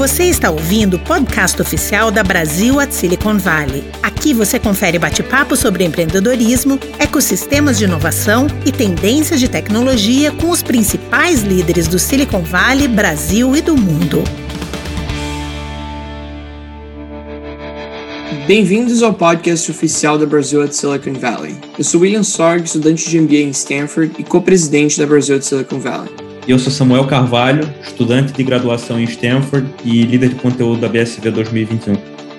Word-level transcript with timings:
Você 0.00 0.24
está 0.24 0.50
ouvindo 0.50 0.94
o 0.94 0.98
podcast 0.98 1.60
oficial 1.60 2.10
da 2.10 2.22
Brasil 2.22 2.80
at 2.80 2.90
Silicon 2.90 3.36
Valley. 3.36 3.84
Aqui 4.02 4.32
você 4.32 4.58
confere 4.58 4.98
bate-papo 4.98 5.54
sobre 5.54 5.84
empreendedorismo, 5.84 6.80
ecossistemas 6.98 7.76
de 7.76 7.84
inovação 7.84 8.46
e 8.64 8.72
tendências 8.72 9.38
de 9.38 9.46
tecnologia 9.46 10.32
com 10.32 10.48
os 10.48 10.62
principais 10.62 11.42
líderes 11.42 11.86
do 11.86 11.98
Silicon 11.98 12.40
Valley, 12.40 12.88
Brasil 12.88 13.54
e 13.54 13.60
do 13.60 13.76
mundo. 13.76 14.24
Bem-vindos 18.46 19.02
ao 19.02 19.12
podcast 19.12 19.70
oficial 19.70 20.16
da 20.16 20.24
Brasil 20.24 20.62
at 20.62 20.72
Silicon 20.72 21.12
Valley. 21.12 21.58
Eu 21.76 21.84
sou 21.84 22.00
William 22.00 22.22
Sorg, 22.22 22.64
estudante 22.64 23.06
de 23.06 23.20
MBA 23.20 23.40
em 23.40 23.50
Stanford 23.50 24.14
e 24.18 24.24
co-presidente 24.24 24.98
da 24.98 25.06
Brasil 25.06 25.36
at 25.36 25.42
Silicon 25.42 25.78
Valley. 25.78 26.19
Eu 26.48 26.58
sou 26.58 26.72
Samuel 26.72 27.06
Carvalho, 27.06 27.68
estudante 27.82 28.32
de 28.32 28.42
graduação 28.42 28.98
em 28.98 29.04
Stanford 29.04 29.68
e 29.84 30.02
líder 30.02 30.30
de 30.30 30.34
conteúdo 30.36 30.80
da 30.80 30.88
BSV 30.88 31.30
2021. 31.30 31.96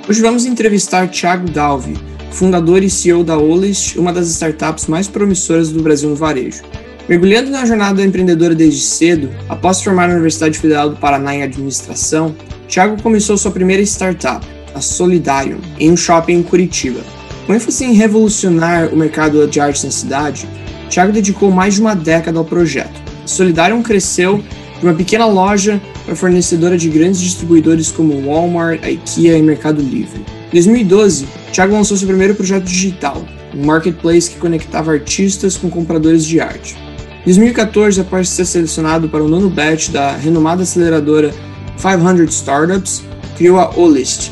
Hoje 0.09 0.21
vamos 0.21 0.45
entrevistar 0.45 1.07
Thiago 1.07 1.49
Dalvi, 1.49 1.95
fundador 2.31 2.83
e 2.83 2.89
CEO 2.89 3.23
da 3.23 3.37
Olist, 3.37 3.97
uma 3.97 4.11
das 4.11 4.27
startups 4.29 4.87
mais 4.87 5.07
promissoras 5.07 5.71
do 5.71 5.83
Brasil 5.83 6.09
no 6.09 6.15
varejo. 6.15 6.63
Mergulhando 7.07 7.51
na 7.51 7.63
jornada 7.65 8.03
empreendedora 8.03 8.55
desde 8.55 8.81
cedo, 8.81 9.29
após 9.47 9.81
formar 9.81 10.07
na 10.07 10.15
Universidade 10.15 10.57
Federal 10.57 10.89
do 10.89 10.95
Paraná 10.95 11.35
em 11.35 11.43
administração, 11.43 12.35
Thiago 12.67 13.01
começou 13.01 13.37
sua 13.37 13.51
primeira 13.51 13.83
startup, 13.83 14.45
a 14.73 14.81
Solidarium, 14.81 15.59
em 15.79 15.91
um 15.91 15.97
shopping 15.97 16.33
em 16.33 16.43
Curitiba. 16.43 17.01
Com 17.45 17.53
ênfase 17.53 17.85
em 17.85 17.93
revolucionar 17.93 18.87
o 18.91 18.97
mercado 18.97 19.47
de 19.47 19.59
arte 19.59 19.85
na 19.85 19.91
cidade, 19.91 20.47
Thiago 20.89 21.13
dedicou 21.13 21.51
mais 21.51 21.75
de 21.75 21.81
uma 21.81 21.95
década 21.95 22.39
ao 22.39 22.45
projeto 22.45 23.10
Solidarium 23.31 23.81
cresceu 23.81 24.43
de 24.79 24.85
uma 24.85 24.93
pequena 24.93 25.25
loja 25.25 25.81
para 26.05 26.15
fornecedora 26.15 26.77
de 26.77 26.89
grandes 26.89 27.21
distribuidores 27.21 27.91
como 27.91 28.21
Walmart, 28.25 28.81
IKEA 28.83 29.37
e 29.37 29.41
Mercado 29.41 29.81
Livre. 29.81 30.21
Em 30.49 30.55
2012, 30.55 31.27
Thiago 31.51 31.73
lançou 31.73 31.95
seu 31.95 32.07
primeiro 32.07 32.35
projeto 32.35 32.63
digital, 32.63 33.25
um 33.55 33.65
marketplace 33.65 34.29
que 34.29 34.39
conectava 34.39 34.91
artistas 34.91 35.55
com 35.55 35.69
compradores 35.69 36.25
de 36.25 36.39
arte. 36.39 36.75
Em 37.21 37.25
2014, 37.25 38.01
após 38.01 38.29
ser 38.29 38.45
selecionado 38.45 39.07
para 39.07 39.23
o 39.23 39.27
nono 39.27 39.49
batch 39.49 39.89
da 39.89 40.15
renomada 40.15 40.63
aceleradora 40.63 41.31
500 41.77 42.33
Startups, 42.33 43.03
criou 43.37 43.59
a 43.59 43.69
Olist, 43.77 44.31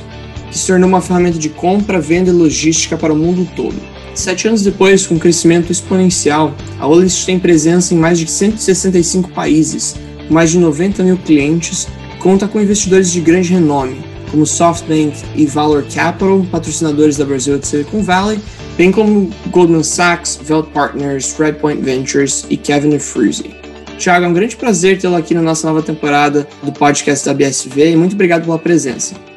que 0.49 0.57
se 0.57 0.67
tornou 0.67 0.89
uma 0.89 1.01
ferramenta 1.01 1.37
de 1.37 1.49
compra, 1.49 2.01
venda 2.01 2.31
e 2.31 2.33
logística 2.33 2.97
para 2.97 3.13
o 3.13 3.15
mundo 3.15 3.47
todo. 3.55 3.75
Sete 4.13 4.47
anos 4.47 4.63
depois, 4.63 5.05
com 5.05 5.15
um 5.15 5.19
crescimento 5.19 5.71
exponencial, 5.71 6.53
a 6.79 6.87
Olist 6.87 7.25
tem 7.25 7.39
presença 7.39 7.93
em 7.93 7.97
mais 7.97 8.19
de 8.19 8.29
165 8.29 9.29
países, 9.31 9.95
com 10.27 10.33
mais 10.33 10.51
de 10.51 10.59
90 10.59 11.03
mil 11.03 11.17
clientes, 11.17 11.87
conta 12.19 12.47
com 12.47 12.59
investidores 12.59 13.11
de 13.11 13.21
grande 13.21 13.53
renome, 13.53 14.03
como 14.29 14.45
SoftBank 14.45 15.17
e 15.35 15.45
Valor 15.45 15.83
Capital, 15.83 16.45
patrocinadores 16.51 17.17
da 17.17 17.25
Brasil 17.25 17.59
Silicon 17.61 18.03
Valley, 18.03 18.39
bem 18.77 18.91
como 18.91 19.29
Goldman 19.47 19.83
Sachs, 19.83 20.39
Velt 20.43 20.67
Partners, 20.67 21.35
Redpoint 21.37 21.81
Ventures 21.81 22.45
e 22.49 22.57
Kevin 22.57 22.97
Fruzy. 22.99 23.55
Thiago, 23.97 24.25
é 24.25 24.27
um 24.29 24.33
grande 24.33 24.55
prazer 24.55 24.97
tê-lo 24.97 25.15
aqui 25.15 25.33
na 25.33 25.41
nossa 25.41 25.67
nova 25.67 25.81
temporada 25.81 26.47
do 26.63 26.71
podcast 26.71 27.25
da 27.25 27.33
BSV 27.33 27.91
e 27.91 27.95
muito 27.95 28.13
obrigado 28.13 28.45
pela 28.45 28.57
presença. 28.57 29.28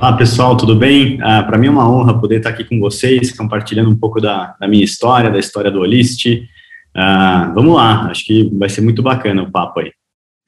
Olá 0.00 0.12
pessoal, 0.16 0.56
tudo 0.56 0.74
bem? 0.74 1.18
Ah, 1.22 1.42
Para 1.42 1.56
mim 1.56 1.68
é 1.68 1.70
uma 1.70 1.90
honra 1.90 2.18
poder 2.18 2.38
estar 2.38 2.50
aqui 2.50 2.64
com 2.64 2.78
vocês, 2.78 3.32
compartilhando 3.32 3.88
um 3.88 3.96
pouco 3.96 4.20
da, 4.20 4.54
da 4.60 4.68
minha 4.68 4.84
história, 4.84 5.30
da 5.30 5.38
história 5.38 5.70
do 5.70 5.80
Olist. 5.80 6.26
Ah, 6.94 7.50
vamos 7.54 7.74
lá, 7.74 8.10
acho 8.10 8.24
que 8.24 8.50
vai 8.52 8.68
ser 8.68 8.80
muito 8.80 9.02
bacana 9.02 9.42
o 9.42 9.50
papo 9.50 9.80
aí. 9.80 9.92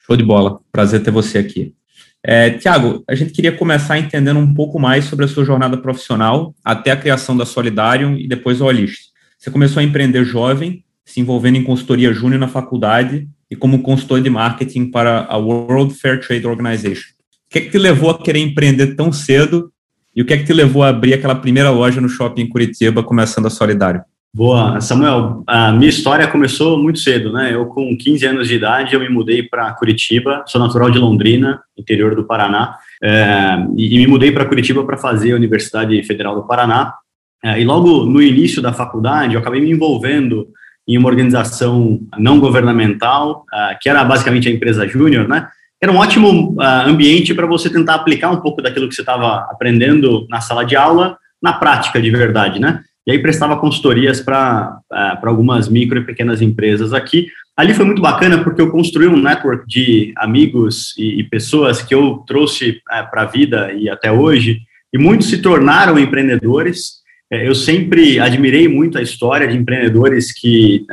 Show 0.04 0.16
de 0.16 0.24
bola, 0.24 0.60
prazer 0.70 1.02
ter 1.02 1.10
você 1.10 1.38
aqui. 1.38 1.74
É, 2.22 2.50
Tiago, 2.50 3.04
a 3.08 3.14
gente 3.14 3.32
queria 3.32 3.52
começar 3.52 3.98
entendendo 3.98 4.38
um 4.40 4.52
pouco 4.52 4.78
mais 4.80 5.04
sobre 5.04 5.24
a 5.24 5.28
sua 5.28 5.44
jornada 5.44 5.76
profissional 5.76 6.54
até 6.64 6.90
a 6.90 6.96
criação 6.96 7.36
da 7.36 7.46
Solidarium 7.46 8.16
e 8.16 8.26
depois 8.26 8.60
o 8.60 8.64
Olist. 8.64 9.10
Você 9.38 9.50
começou 9.50 9.80
a 9.80 9.84
empreender 9.84 10.24
jovem, 10.24 10.84
se 11.04 11.20
envolvendo 11.20 11.56
em 11.56 11.64
consultoria 11.64 12.12
júnior 12.12 12.40
na 12.40 12.48
faculdade 12.48 13.28
e 13.50 13.54
como 13.54 13.82
consultor 13.82 14.20
de 14.20 14.28
marketing 14.28 14.90
para 14.90 15.24
a 15.28 15.36
World 15.36 15.94
Fair 15.94 16.20
Trade 16.20 16.46
Organization. 16.46 17.15
O 17.48 17.52
que 17.52 17.58
é 17.58 17.60
que 17.62 17.70
te 17.70 17.78
levou 17.78 18.10
a 18.10 18.18
querer 18.18 18.40
empreender 18.40 18.94
tão 18.96 19.12
cedo 19.12 19.70
e 20.14 20.22
o 20.22 20.24
que 20.24 20.32
é 20.32 20.36
que 20.38 20.44
te 20.44 20.52
levou 20.52 20.82
a 20.82 20.88
abrir 20.88 21.14
aquela 21.14 21.34
primeira 21.34 21.70
loja 21.70 22.00
no 22.00 22.08
shopping 22.08 22.42
em 22.42 22.48
Curitiba, 22.48 23.02
começando 23.02 23.46
a 23.46 23.50
Solidário? 23.50 24.02
Boa, 24.34 24.80
Samuel, 24.82 25.42
a 25.46 25.72
minha 25.72 25.88
história 25.88 26.26
começou 26.26 26.78
muito 26.78 26.98
cedo, 26.98 27.32
né? 27.32 27.54
Eu 27.54 27.66
com 27.66 27.96
15 27.96 28.26
anos 28.26 28.48
de 28.48 28.54
idade, 28.56 28.92
eu 28.92 29.00
me 29.00 29.08
mudei 29.08 29.42
para 29.42 29.72
Curitiba, 29.72 30.44
sou 30.46 30.60
natural 30.60 30.90
de 30.90 30.98
Londrina, 30.98 31.62
interior 31.74 32.14
do 32.14 32.24
Paraná, 32.24 32.76
é, 33.02 33.66
e, 33.76 33.98
me 33.98 34.06
mudei 34.06 34.32
para 34.32 34.44
Curitiba 34.44 34.84
para 34.84 34.98
fazer 34.98 35.32
a 35.32 35.36
Universidade 35.36 36.02
Federal 36.02 36.34
do 36.34 36.46
Paraná. 36.46 36.94
É, 37.42 37.60
e 37.60 37.64
logo 37.64 38.04
no 38.04 38.20
início 38.20 38.60
da 38.60 38.72
faculdade, 38.72 39.34
eu 39.34 39.40
acabei 39.40 39.60
me 39.60 39.70
envolvendo 39.70 40.48
em 40.86 40.98
uma 40.98 41.08
organização 41.08 42.00
não 42.18 42.38
governamental, 42.38 43.44
é, 43.52 43.78
que 43.80 43.88
era 43.88 44.04
basicamente 44.04 44.48
a 44.48 44.52
empresa 44.52 44.86
Júnior, 44.86 45.26
né? 45.26 45.48
Era 45.82 45.92
um 45.92 45.96
ótimo 45.96 46.54
uh, 46.54 46.88
ambiente 46.88 47.34
para 47.34 47.46
você 47.46 47.68
tentar 47.68 47.94
aplicar 47.94 48.30
um 48.30 48.40
pouco 48.40 48.62
daquilo 48.62 48.88
que 48.88 48.94
você 48.94 49.02
estava 49.02 49.46
aprendendo 49.50 50.26
na 50.28 50.40
sala 50.40 50.64
de 50.64 50.74
aula 50.74 51.18
na 51.42 51.52
prática 51.52 52.00
de 52.00 52.10
verdade, 52.10 52.58
né? 52.58 52.82
E 53.06 53.12
aí 53.12 53.18
prestava 53.20 53.56
consultorias 53.56 54.20
para 54.20 54.80
uh, 54.90 55.26
algumas 55.28 55.68
micro 55.68 55.98
e 55.98 56.04
pequenas 56.04 56.42
empresas 56.42 56.92
aqui. 56.92 57.28
Ali 57.56 57.72
foi 57.72 57.84
muito 57.84 58.02
bacana 58.02 58.42
porque 58.42 58.60
eu 58.60 58.70
construí 58.70 59.06
um 59.06 59.16
network 59.16 59.64
de 59.66 60.12
amigos 60.16 60.92
e, 60.98 61.20
e 61.20 61.24
pessoas 61.24 61.80
que 61.80 61.94
eu 61.94 62.24
trouxe 62.26 62.70
uh, 62.70 62.94
eh, 62.94 63.02
para 63.04 63.22
a 63.22 63.26
vida 63.26 63.72
e 63.72 63.88
até 63.88 64.10
hoje, 64.10 64.60
e 64.92 64.98
muitos 64.98 65.28
se 65.28 65.40
tornaram 65.40 65.98
empreendedores. 65.98 66.96
Eh, 67.30 67.48
eu 67.48 67.54
sempre 67.54 68.20
admirei 68.20 68.68
muito 68.68 68.98
a 68.98 69.02
história 69.02 69.48
de 69.48 69.56
empreendedores 69.56 70.32
que 70.32 70.86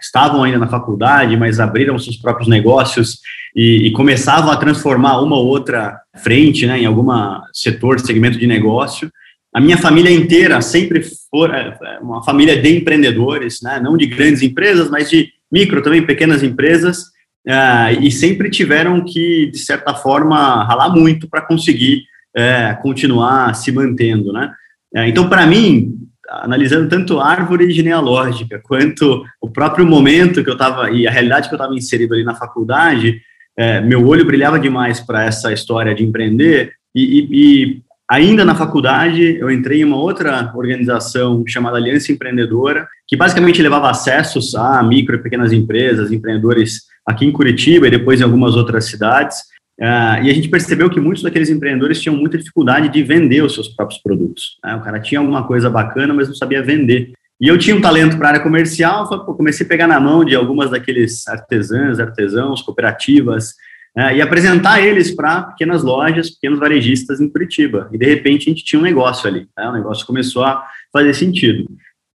estavam 0.00 0.42
ainda 0.42 0.58
na 0.58 0.68
faculdade, 0.68 1.36
mas 1.36 1.60
abriram 1.60 1.98
seus 1.98 2.16
próprios 2.16 2.48
negócios 2.48 3.20
e, 3.54 3.88
e, 3.88 3.92
começavam 3.92 4.50
a 4.50 4.56
transformar 4.56 5.20
uma 5.20 5.36
ou 5.36 5.46
outra 5.46 5.98
frente, 6.22 6.66
né, 6.66 6.80
em 6.80 6.86
algum 6.86 7.08
setor, 7.52 7.98
segmento 7.98 8.38
de 8.38 8.46
negócio. 8.46 9.10
A 9.54 9.60
minha 9.60 9.78
família 9.78 10.10
inteira 10.10 10.60
sempre 10.60 11.02
foi 11.30 11.50
é, 11.50 11.76
é, 11.82 11.98
uma 12.00 12.22
família 12.22 12.60
de 12.60 12.76
empreendedores, 12.76 13.60
né, 13.62 13.80
não 13.82 13.96
de 13.96 14.06
grandes 14.06 14.42
empresas, 14.42 14.90
mas 14.90 15.10
de 15.10 15.30
micro 15.50 15.82
também, 15.82 16.04
pequenas 16.04 16.42
empresas, 16.42 17.04
uh, 17.46 18.00
e 18.00 18.10
sempre 18.10 18.50
tiveram 18.50 19.02
que, 19.04 19.50
de 19.50 19.58
certa 19.58 19.94
forma, 19.94 20.64
ralar 20.64 20.90
muito 20.90 21.28
para 21.28 21.40
conseguir 21.40 22.02
uh, 22.36 22.80
continuar 22.82 23.54
se 23.54 23.72
mantendo, 23.72 24.32
né. 24.32 24.52
Uh, 24.94 25.04
então, 25.06 25.28
para 25.28 25.46
mim, 25.46 25.98
analisando 26.28 26.88
tanto 26.88 27.20
árvore 27.20 27.70
genealógica 27.70 28.60
quanto 28.62 29.24
o 29.40 29.50
próprio 29.50 29.86
momento 29.86 30.44
que 30.44 30.50
eu 30.50 30.54
estava 30.54 30.90
e 30.90 31.06
a 31.06 31.10
realidade 31.10 31.48
que 31.48 31.54
eu 31.54 31.58
estava 31.58 31.74
inserido 31.74 32.14
ali 32.14 32.24
na 32.24 32.34
faculdade, 32.34 33.20
é, 33.56 33.80
meu 33.80 34.06
olho 34.06 34.24
brilhava 34.24 34.58
demais 34.58 35.00
para 35.00 35.24
essa 35.24 35.52
história 35.52 35.94
de 35.94 36.04
empreender 36.04 36.74
e, 36.94 37.02
e, 37.02 37.28
e, 37.32 37.82
ainda 38.08 38.44
na 38.44 38.54
faculdade 38.54 39.36
eu 39.36 39.50
entrei 39.50 39.80
em 39.80 39.84
uma 39.84 39.96
outra 39.96 40.52
organização 40.54 41.42
chamada 41.46 41.76
Aliança 41.76 42.12
Empreendedora, 42.12 42.86
que 43.06 43.16
basicamente 43.16 43.62
levava 43.62 43.90
acessos 43.90 44.54
a 44.54 44.82
micro 44.82 45.16
e 45.16 45.22
pequenas 45.22 45.52
empresas, 45.52 46.12
empreendedores 46.12 46.82
aqui 47.06 47.24
em 47.24 47.32
Curitiba 47.32 47.88
e 47.88 47.90
depois 47.90 48.20
em 48.20 48.24
algumas 48.24 48.54
outras 48.54 48.84
cidades. 48.84 49.38
Uh, 49.80 50.24
e 50.24 50.30
a 50.30 50.34
gente 50.34 50.48
percebeu 50.48 50.90
que 50.90 50.98
muitos 50.98 51.22
daqueles 51.22 51.48
empreendedores 51.48 52.00
tinham 52.00 52.16
muita 52.16 52.36
dificuldade 52.36 52.88
de 52.88 53.02
vender 53.02 53.42
os 53.42 53.54
seus 53.54 53.68
próprios 53.68 54.00
produtos. 54.02 54.58
Né? 54.64 54.74
O 54.74 54.80
cara 54.80 54.98
tinha 54.98 55.20
alguma 55.20 55.46
coisa 55.46 55.70
bacana, 55.70 56.12
mas 56.12 56.26
não 56.26 56.34
sabia 56.34 56.62
vender. 56.62 57.12
E 57.40 57.46
eu 57.46 57.56
tinha 57.56 57.76
um 57.76 57.80
talento 57.80 58.18
para 58.18 58.26
a 58.26 58.30
área 58.32 58.42
comercial, 58.42 59.06
comecei 59.36 59.64
a 59.64 59.68
pegar 59.68 59.86
na 59.86 60.00
mão 60.00 60.24
de 60.24 60.34
algumas 60.34 60.70
daqueles 60.70 61.28
artesãs, 61.28 62.00
artesãos, 62.00 62.60
cooperativas, 62.62 63.54
né, 63.94 64.16
e 64.16 64.20
apresentar 64.20 64.80
eles 64.80 65.12
para 65.14 65.42
pequenas 65.42 65.84
lojas, 65.84 66.30
pequenos 66.30 66.58
varejistas 66.58 67.20
em 67.20 67.28
Curitiba. 67.28 67.88
E 67.92 67.98
de 67.98 68.06
repente 68.06 68.48
a 68.48 68.52
gente 68.52 68.64
tinha 68.64 68.80
um 68.80 68.82
negócio 68.82 69.28
ali, 69.28 69.46
né, 69.56 69.68
o 69.68 69.72
negócio 69.72 70.04
começou 70.04 70.42
a 70.42 70.64
fazer 70.92 71.14
sentido. 71.14 71.68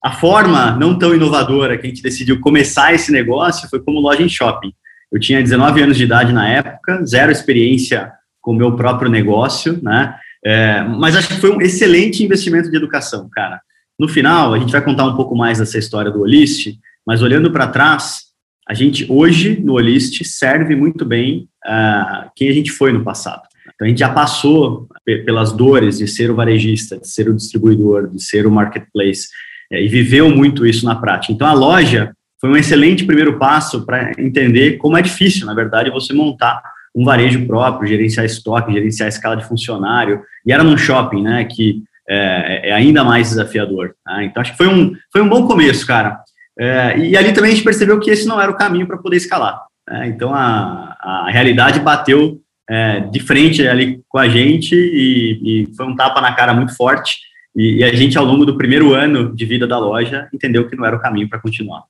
A 0.01 0.12
forma 0.12 0.72
não 0.78 0.98
tão 0.98 1.13
inovadora 1.13 1.78
que 1.78 1.86
a 1.86 1.89
gente 1.89 2.01
decidiu 2.01 2.39
começar 2.39 2.94
esse 2.94 3.12
negócio 3.12 3.69
foi 3.69 3.81
como 3.81 4.00
loja 4.00 4.24
em 4.24 4.30
shopping. 4.30 4.72
Eu 5.12 5.20
tinha 5.20 5.42
19 5.42 5.82
anos 5.82 5.98
de 5.98 6.04
idade 6.04 6.32
na 6.32 6.48
época, 6.48 7.04
zero 7.06 7.32
experiência 7.32 8.12
com 8.42 8.52
o 8.52 8.56
meu 8.56 8.76
próprio 8.76 9.10
negócio, 9.10 9.80
né? 9.82 10.16
É, 10.46 10.84
mas 10.84 11.16
acho 11.16 11.28
que 11.28 11.42
foi 11.42 11.52
um 11.52 11.62
excelente 11.62 12.24
investimento 12.24 12.70
de 12.70 12.78
educação, 12.78 13.30
cara. 13.32 13.60
No 14.00 14.08
final, 14.08 14.54
a 14.54 14.60
gente 14.60 14.72
vai 14.72 14.82
contar 14.82 15.06
um 15.06 15.16
pouco 15.16 15.36
mais 15.36 15.60
dessa 15.60 15.78
história 15.78 16.10
do 16.10 16.22
Olist, 16.22 16.74
mas 17.06 17.22
olhando 17.22 17.52
para 17.52 17.68
trás, 17.68 18.30
a 18.68 18.74
gente 18.74 19.06
hoje 19.10 19.60
no 19.60 19.74
Olist 19.74 20.24
serve 20.24 20.76
muito 20.76 21.04
bem 21.04 21.50
uh, 21.66 22.30
quem 22.36 22.50
a 22.50 22.54
gente 22.54 22.72
foi 22.72 22.94
no 22.94 23.04
passado. 23.04 23.42
Então 23.74 23.86
a 23.86 23.90
gente 23.90 24.00
já 24.00 24.10
passou 24.10 24.88
pelas 25.04 25.52
dores 25.52 25.98
de 25.98 26.08
ser 26.08 26.30
o 26.30 26.36
varejista, 26.36 26.98
de 26.98 27.08
ser 27.08 27.30
o 27.30 27.36
distribuidor, 27.36 28.08
de 28.10 28.22
ser 28.22 28.46
o 28.46 28.52
marketplace 28.52 29.28
é, 29.72 29.84
e 29.84 29.88
viveu 29.88 30.30
muito 30.30 30.66
isso 30.66 30.86
na 30.86 30.96
prática. 30.96 31.34
Então 31.34 31.48
a 31.48 31.54
loja 31.54 32.14
foi 32.39 32.50
um 32.50 32.56
excelente 32.56 33.03
primeiro 33.06 33.38
passo 33.38 33.86
para 33.86 34.12
entender 34.18 34.77
como 34.77 34.97
é 34.97 35.01
difícil, 35.01 35.45
na 35.45 35.53
verdade, 35.53 35.89
você 35.89 36.13
montar 36.13 36.62
um 36.95 37.03
varejo 37.03 37.45
próprio, 37.45 37.88
gerenciar 37.88 38.25
estoque, 38.25 38.74
gerenciar 38.74 39.09
escala 39.09 39.38
de 39.38 39.47
funcionário, 39.47 40.21
e 40.45 40.51
era 40.51 40.63
num 40.63 40.77
shopping, 40.77 41.21
né, 41.21 41.44
que 41.45 41.83
é, 42.09 42.69
é 42.69 42.74
ainda 42.74 43.03
mais 43.03 43.30
desafiador. 43.30 43.94
Né? 44.06 44.25
Então, 44.25 44.41
acho 44.41 44.51
que 44.51 44.57
foi 44.57 44.68
um, 44.68 44.94
foi 45.12 45.21
um 45.21 45.30
bom 45.30 45.45
começo, 45.47 45.86
cara. 45.86 46.19
É, 46.57 46.97
e 46.97 47.15
ali 47.15 47.31
também 47.31 47.51
a 47.51 47.53
gente 47.53 47.63
percebeu 47.63 48.00
que 48.00 48.09
esse 48.09 48.27
não 48.27 48.41
era 48.41 48.51
o 48.51 48.57
caminho 48.57 48.88
para 48.88 48.97
poder 48.97 49.18
escalar. 49.18 49.62
Né? 49.88 50.07
Então, 50.07 50.33
a, 50.33 50.97
a 51.00 51.30
realidade 51.30 51.80
bateu 51.80 52.41
é, 52.69 53.00
de 53.00 53.19
frente 53.19 53.68
ali 53.68 54.01
com 54.07 54.18
a 54.18 54.27
gente 54.27 54.75
e, 54.75 55.41
e, 55.44 55.75
foi 55.75 55.86
um 55.86 55.95
tapa 55.95 56.19
na 56.21 56.33
cara 56.33 56.53
muito 56.53 56.75
forte. 56.75 57.18
E, 57.56 57.77
e, 57.77 57.83
a 57.83 57.94
gente, 57.94 58.18
ao 58.18 58.25
longo 58.25 58.45
do 58.45 58.57
primeiro 58.57 58.94
ano 58.94 59.36
de 59.36 59.45
vida 59.45 59.68
da 59.68 59.80
loja, 59.80 60.27
entendeu 60.33 60.68
que 60.68 60.75
não 60.75 60.86
era 60.86 60.95
o 60.95 61.00
caminho 61.00 61.30
para 61.30 61.39
continuar. 61.39 61.83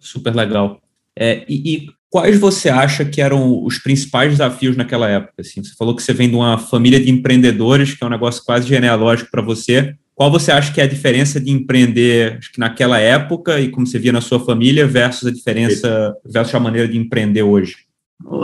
Super 0.00 0.34
legal. 0.34 0.80
É, 1.18 1.44
e, 1.48 1.74
e, 1.74 1.86
quais 2.10 2.38
você 2.38 2.68
acha 2.68 3.04
que 3.04 3.20
eram 3.20 3.64
os 3.64 3.78
principais 3.78 4.30
desafios 4.32 4.76
naquela 4.76 5.08
época? 5.08 5.34
Assim, 5.40 5.62
você 5.62 5.74
falou 5.74 5.96
que 5.96 6.02
você 6.02 6.12
vem 6.12 6.28
de 6.28 6.34
uma 6.34 6.58
família 6.58 7.00
de 7.00 7.10
empreendedores, 7.10 7.94
que 7.94 8.04
é 8.04 8.06
um 8.06 8.10
negócio 8.10 8.44
quase 8.44 8.68
genealógico 8.68 9.30
para 9.30 9.42
você. 9.42 9.94
Qual 10.14 10.30
você 10.30 10.50
acha 10.50 10.72
que 10.72 10.80
é 10.80 10.84
a 10.84 10.88
diferença 10.88 11.38
de 11.40 11.50
empreender 11.50 12.38
naquela 12.56 12.98
época 12.98 13.60
e 13.60 13.68
como 13.68 13.86
você 13.86 13.98
via 13.98 14.12
na 14.12 14.20
sua 14.20 14.40
família 14.40 14.86
versus 14.86 15.28
a 15.28 15.32
diferença, 15.32 16.14
versus 16.24 16.54
a 16.54 16.60
maneira 16.60 16.88
de 16.88 16.96
empreender 16.96 17.42
hoje? 17.42 17.76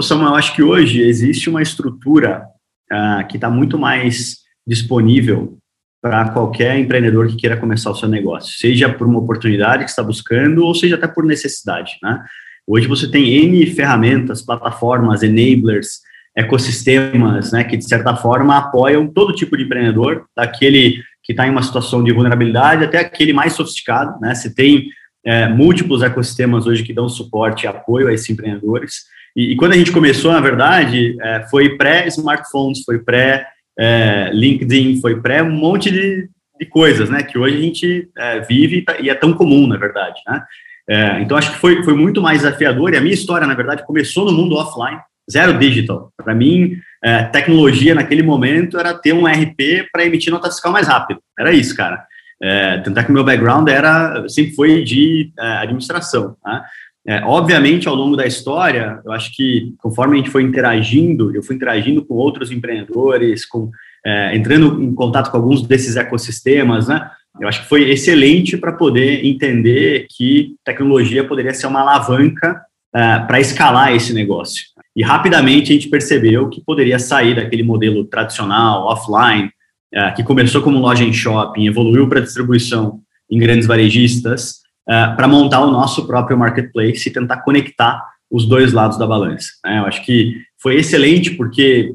Samuel, 0.03 0.35
acho 0.35 0.55
que 0.55 0.63
hoje 0.63 1.01
existe 1.01 1.49
uma 1.49 1.63
estrutura 1.63 2.43
uh, 2.93 3.27
que 3.27 3.37
está 3.37 3.49
muito 3.49 3.79
mais 3.79 4.43
disponível 4.67 5.59
para 6.03 6.29
qualquer 6.31 6.77
empreendedor 6.79 7.29
que 7.29 7.37
queira 7.37 7.57
começar 7.57 7.91
o 7.91 7.95
seu 7.95 8.09
negócio, 8.09 8.59
seja 8.59 8.93
por 8.93 9.07
uma 9.07 9.21
oportunidade 9.21 9.85
que 9.85 9.91
está 9.91 10.03
buscando 10.03 10.65
ou 10.65 10.75
seja 10.75 10.97
até 10.97 11.07
por 11.07 11.25
necessidade, 11.25 11.93
né? 12.03 12.21
Hoje 12.67 12.87
você 12.87 13.09
tem 13.11 13.45
N 13.45 13.67
ferramentas, 13.67 14.43
plataformas, 14.43 15.23
enablers, 15.23 16.01
ecossistemas, 16.37 17.53
né, 17.53 17.63
que 17.65 17.77
de 17.77 17.87
certa 17.87 18.17
forma 18.17 18.57
apoiam 18.57 19.07
todo 19.07 19.35
tipo 19.35 19.57
de 19.57 19.65
empreendedor, 19.65 20.25
daquele 20.37 21.03
que 21.23 21.33
está 21.33 21.47
em 21.47 21.51
uma 21.51 21.63
situação 21.63 22.03
de 22.03 22.13
vulnerabilidade 22.13 22.85
até 22.85 22.99
aquele 22.99 23.33
mais 23.33 23.53
sofisticado, 23.53 24.19
né? 24.21 24.35
Você 24.35 24.53
tem 24.53 24.89
é, 25.25 25.49
múltiplos 25.49 26.03
ecossistemas 26.03 26.67
hoje 26.67 26.83
que 26.83 26.93
dão 26.93 27.09
suporte 27.09 27.65
e 27.65 27.69
apoio 27.69 28.09
a 28.09 28.13
esses 28.13 28.29
empreendedores. 28.29 29.05
E, 29.37 29.53
e 29.53 29.57
quando 29.57 29.73
a 29.73 29.77
gente 29.77 29.93
começou, 29.93 30.33
na 30.33 30.41
verdade, 30.41 31.17
é, 31.21 31.47
foi 31.49 31.77
pré-smartphones, 31.77 32.83
foi 32.85 32.99
pré-LinkedIn, 32.99 33.52
é, 33.79 34.31
foi 35.01 35.21
pré 35.21 35.43
um 35.43 35.51
monte 35.51 35.91
de, 35.91 36.29
de 36.59 36.67
coisas, 36.67 37.09
né? 37.09 37.23
Que 37.23 37.39
hoje 37.39 37.57
a 37.57 37.61
gente 37.61 38.09
é, 38.17 38.41
vive 38.41 38.79
e, 38.79 38.83
tá, 38.83 38.97
e 39.01 39.09
é 39.09 39.15
tão 39.15 39.33
comum, 39.33 39.67
na 39.67 39.77
verdade, 39.77 40.21
né? 40.27 40.43
É, 40.89 41.21
então, 41.21 41.37
acho 41.37 41.53
que 41.53 41.59
foi, 41.59 41.83
foi 41.85 41.95
muito 41.95 42.21
mais 42.21 42.43
desafiador. 42.43 42.93
E 42.93 42.97
a 42.97 43.01
minha 43.01 43.15
história, 43.15 43.47
na 43.47 43.55
verdade, 43.55 43.87
começou 43.87 44.25
no 44.25 44.33
mundo 44.33 44.57
offline, 44.57 45.01
zero 45.31 45.59
digital. 45.59 46.13
Para 46.17 46.35
mim, 46.35 46.77
é, 47.03 47.25
tecnologia 47.25 47.95
naquele 47.95 48.23
momento 48.23 48.79
era 48.79 48.95
ter 48.95 49.13
um 49.13 49.27
RP 49.27 49.89
para 49.93 50.05
emitir 50.05 50.33
nota 50.33 50.49
fiscal 50.49 50.73
mais 50.73 50.89
rápido. 50.89 51.21
Era 51.39 51.53
isso, 51.53 51.77
cara. 51.77 52.05
É, 52.43 52.79
tentar 52.79 53.05
que 53.05 53.11
o 53.11 53.15
meu 53.15 53.23
background 53.23 53.69
era 53.69 54.29
sempre 54.29 54.55
foi 54.55 54.83
de 54.83 55.33
é, 55.39 55.47
administração. 55.59 56.37
Tá? 56.43 56.65
É, 57.07 57.23
obviamente, 57.25 57.89
ao 57.89 57.95
longo 57.95 58.17
da 58.17 58.27
história, 58.27 59.01
eu 59.05 59.13
acho 59.13 59.35
que 59.35 59.75
conforme 59.79 60.15
a 60.15 60.19
gente 60.19 60.31
foi 60.31 60.43
interagindo, 60.43 61.35
eu 61.35 61.43
fui 61.43 61.57
interagindo 61.57 62.05
com 62.05 62.15
outros 62.15 62.51
empreendedores, 62.53 63.45
com 63.45 63.71
é, 64.05 64.37
entrando 64.37 64.83
em 64.83 64.95
contato 64.95 65.31
com 65.31 65.37
alguns 65.37 65.67
desses 65.67 65.97
ecossistemas, 65.97 66.89
né? 66.89 67.11
Eu 67.41 67.49
acho 67.49 67.63
que 67.63 67.69
foi 67.69 67.91
excelente 67.91 68.57
para 68.57 68.73
poder 68.73 69.25
entender 69.25 70.07
que 70.11 70.55
tecnologia 70.65 71.27
poderia 71.27 71.55
ser 71.55 71.67
uma 71.67 71.81
alavanca 71.81 72.61
uh, 72.95 73.27
para 73.27 73.41
escalar 73.41 73.95
esse 73.95 74.13
negócio. 74.13 74.65
E 74.95 75.03
rapidamente 75.03 75.71
a 75.71 75.75
gente 75.75 75.89
percebeu 75.89 76.49
que 76.51 76.63
poderia 76.63 76.99
sair 76.99 77.35
daquele 77.35 77.63
modelo 77.63 78.05
tradicional, 78.05 78.87
offline, 78.87 79.51
uh, 79.95 80.15
que 80.15 80.23
começou 80.23 80.61
como 80.61 80.79
loja 80.79 81.05
em 81.05 81.13
shopping, 81.13 81.67
evoluiu 81.67 82.07
para 82.07 82.21
distribuição 82.21 83.01
em 83.31 83.39
grandes 83.39 83.67
varejistas, 83.67 84.62
uh, 84.89 85.17
para 85.17 85.29
montar 85.29 85.61
o 85.61 85.71
nosso 85.71 86.07
próprio 86.07 86.37
marketplace 86.37 87.09
e 87.09 87.13
tentar 87.13 87.39
conectar 87.39 88.03
os 88.31 88.47
dois 88.47 88.73
lados 88.73 88.99
da 88.99 89.07
balança. 89.07 89.49
Né? 89.65 89.79
Eu 89.79 89.85
acho 89.85 90.05
que 90.05 90.35
foi 90.61 90.77
excelente 90.77 91.33
porque, 91.33 91.95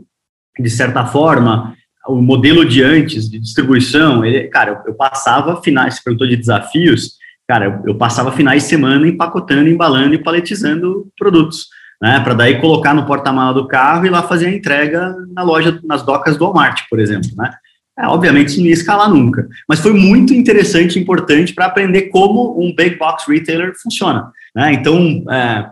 de 0.59 0.69
certa 0.69 1.05
forma, 1.05 1.75
o 2.07 2.21
modelo 2.21 2.63
de 2.63 2.83
antes, 2.83 3.29
de 3.29 3.39
distribuição, 3.39 4.23
ele, 4.23 4.47
cara, 4.47 4.71
eu, 4.71 4.91
eu 4.91 4.93
passava 4.93 5.61
finais, 5.61 5.95
você 5.95 6.03
perguntou 6.03 6.27
de 6.27 6.37
desafios, 6.37 7.13
cara, 7.47 7.65
eu, 7.65 7.81
eu, 7.87 7.95
passava 7.95 8.31
finais 8.31 8.63
de 8.63 8.69
semana 8.69 9.07
empacotando, 9.07 9.67
embalando 9.67 10.13
e 10.13 10.23
paletizando 10.23 11.07
produtos, 11.17 11.67
né, 12.01 12.19
para 12.19 12.35
daí 12.35 12.61
colocar 12.61 12.93
no 12.93 13.05
porta-mala 13.05 13.53
do 13.53 13.67
carro 13.67 14.05
e 14.05 14.09
lá 14.09 14.21
fazer 14.21 14.47
a 14.47 14.53
entrega 14.53 15.15
na 15.33 15.41
loja, 15.41 15.79
nas 15.83 16.03
docas 16.03 16.37
do 16.37 16.45
Walmart, 16.45 16.83
por 16.89 16.99
exemplo, 16.99 17.29
né. 17.35 17.51
É, 17.99 18.05
obviamente 18.07 18.57
não 18.59 18.65
ia 18.65 18.73
escalar 18.73 19.09
nunca, 19.09 19.47
mas 19.67 19.79
foi 19.79 19.94
muito 19.94 20.33
interessante 20.33 20.97
e 20.97 21.01
importante 21.01 21.53
para 21.53 21.65
aprender 21.65 22.03
como 22.03 22.59
um 22.59 22.73
big 22.75 22.95
box 22.95 23.25
retailer 23.27 23.73
funciona, 23.81 24.31
né, 24.55 24.73
então, 24.73 25.23
é, 25.31 25.69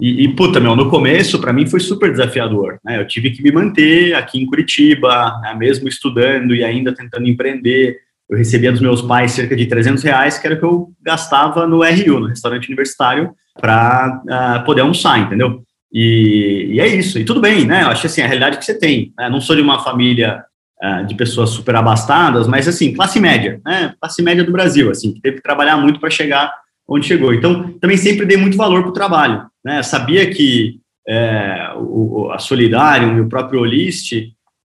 e, 0.00 0.24
e, 0.24 0.34
puta, 0.34 0.58
meu, 0.58 0.74
no 0.74 0.90
começo, 0.90 1.40
para 1.40 1.52
mim 1.52 1.64
foi 1.66 1.78
super 1.78 2.10
desafiador, 2.10 2.78
né? 2.84 2.98
Eu 2.98 3.06
tive 3.06 3.30
que 3.30 3.40
me 3.40 3.52
manter 3.52 4.14
aqui 4.14 4.40
em 4.40 4.46
Curitiba, 4.46 5.38
né? 5.42 5.54
mesmo 5.54 5.86
estudando 5.86 6.54
e 6.54 6.64
ainda 6.64 6.92
tentando 6.92 7.28
empreender. 7.28 7.98
Eu 8.28 8.36
recebia 8.36 8.72
dos 8.72 8.80
meus 8.80 9.00
pais 9.02 9.30
cerca 9.30 9.54
de 9.54 9.66
300 9.66 10.02
reais, 10.02 10.38
que 10.38 10.46
era 10.46 10.56
o 10.56 10.58
que 10.58 10.64
eu 10.64 10.88
gastava 11.00 11.68
no 11.68 11.84
RU, 11.84 12.18
no 12.18 12.26
restaurante 12.26 12.66
universitário, 12.66 13.30
para 13.60 14.22
uh, 14.24 14.32
ah, 14.32 14.62
poder 14.66 14.80
almoçar, 14.80 15.20
entendeu? 15.20 15.62
E, 15.92 16.70
e, 16.72 16.80
é 16.80 16.86
isso, 16.86 17.18
e 17.18 17.24
tudo 17.24 17.40
bem, 17.40 17.66
né? 17.66 17.82
Eu 17.82 17.88
acho 17.88 18.06
assim, 18.06 18.22
a 18.22 18.26
realidade 18.26 18.58
que 18.58 18.64
você 18.64 18.76
tem. 18.76 19.12
Né? 19.16 19.28
Não 19.28 19.40
sou 19.40 19.54
de 19.54 19.62
uma 19.62 19.84
família 19.84 20.42
uh, 20.82 21.06
de 21.06 21.14
pessoas 21.14 21.50
super 21.50 21.76
abastadas, 21.76 22.46
mas 22.46 22.66
assim, 22.66 22.92
classe 22.92 23.20
média, 23.20 23.60
né? 23.64 23.94
Classe 24.00 24.22
média 24.22 24.44
do 24.44 24.52
Brasil, 24.52 24.90
assim, 24.90 25.12
que 25.12 25.20
teve 25.20 25.36
que 25.36 25.42
trabalhar 25.42 25.76
muito 25.76 26.00
para 26.00 26.10
chegar 26.10 26.52
onde 26.88 27.06
chegou. 27.06 27.32
Então, 27.32 27.72
também 27.78 27.96
sempre 27.96 28.26
dei 28.26 28.36
muito 28.36 28.56
valor 28.56 28.82
para 28.82 28.90
o 28.90 28.94
trabalho. 28.94 29.46
Né? 29.64 29.82
Sabia 29.82 30.28
que 30.30 30.80
é, 31.08 31.72
o, 31.76 32.30
a 32.30 32.38
Solidarium 32.38 33.16
e 33.16 33.20
o 33.20 33.28
próprio 33.28 33.60
Olist, 33.60 34.12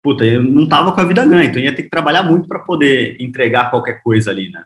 puta, 0.02 0.26
eu 0.26 0.42
não 0.42 0.64
estava 0.64 0.92
com 0.92 1.02
a 1.02 1.06
vida 1.06 1.26
ganha, 1.26 1.46
então 1.46 1.62
ia 1.62 1.76
ter 1.76 1.84
que 1.84 1.90
trabalhar 1.90 2.24
muito 2.24 2.48
para 2.48 2.60
poder 2.60 3.18
entregar 3.20 3.70
qualquer 3.70 4.02
coisa 4.04 4.32
ali, 4.32 4.50
né? 4.50 4.64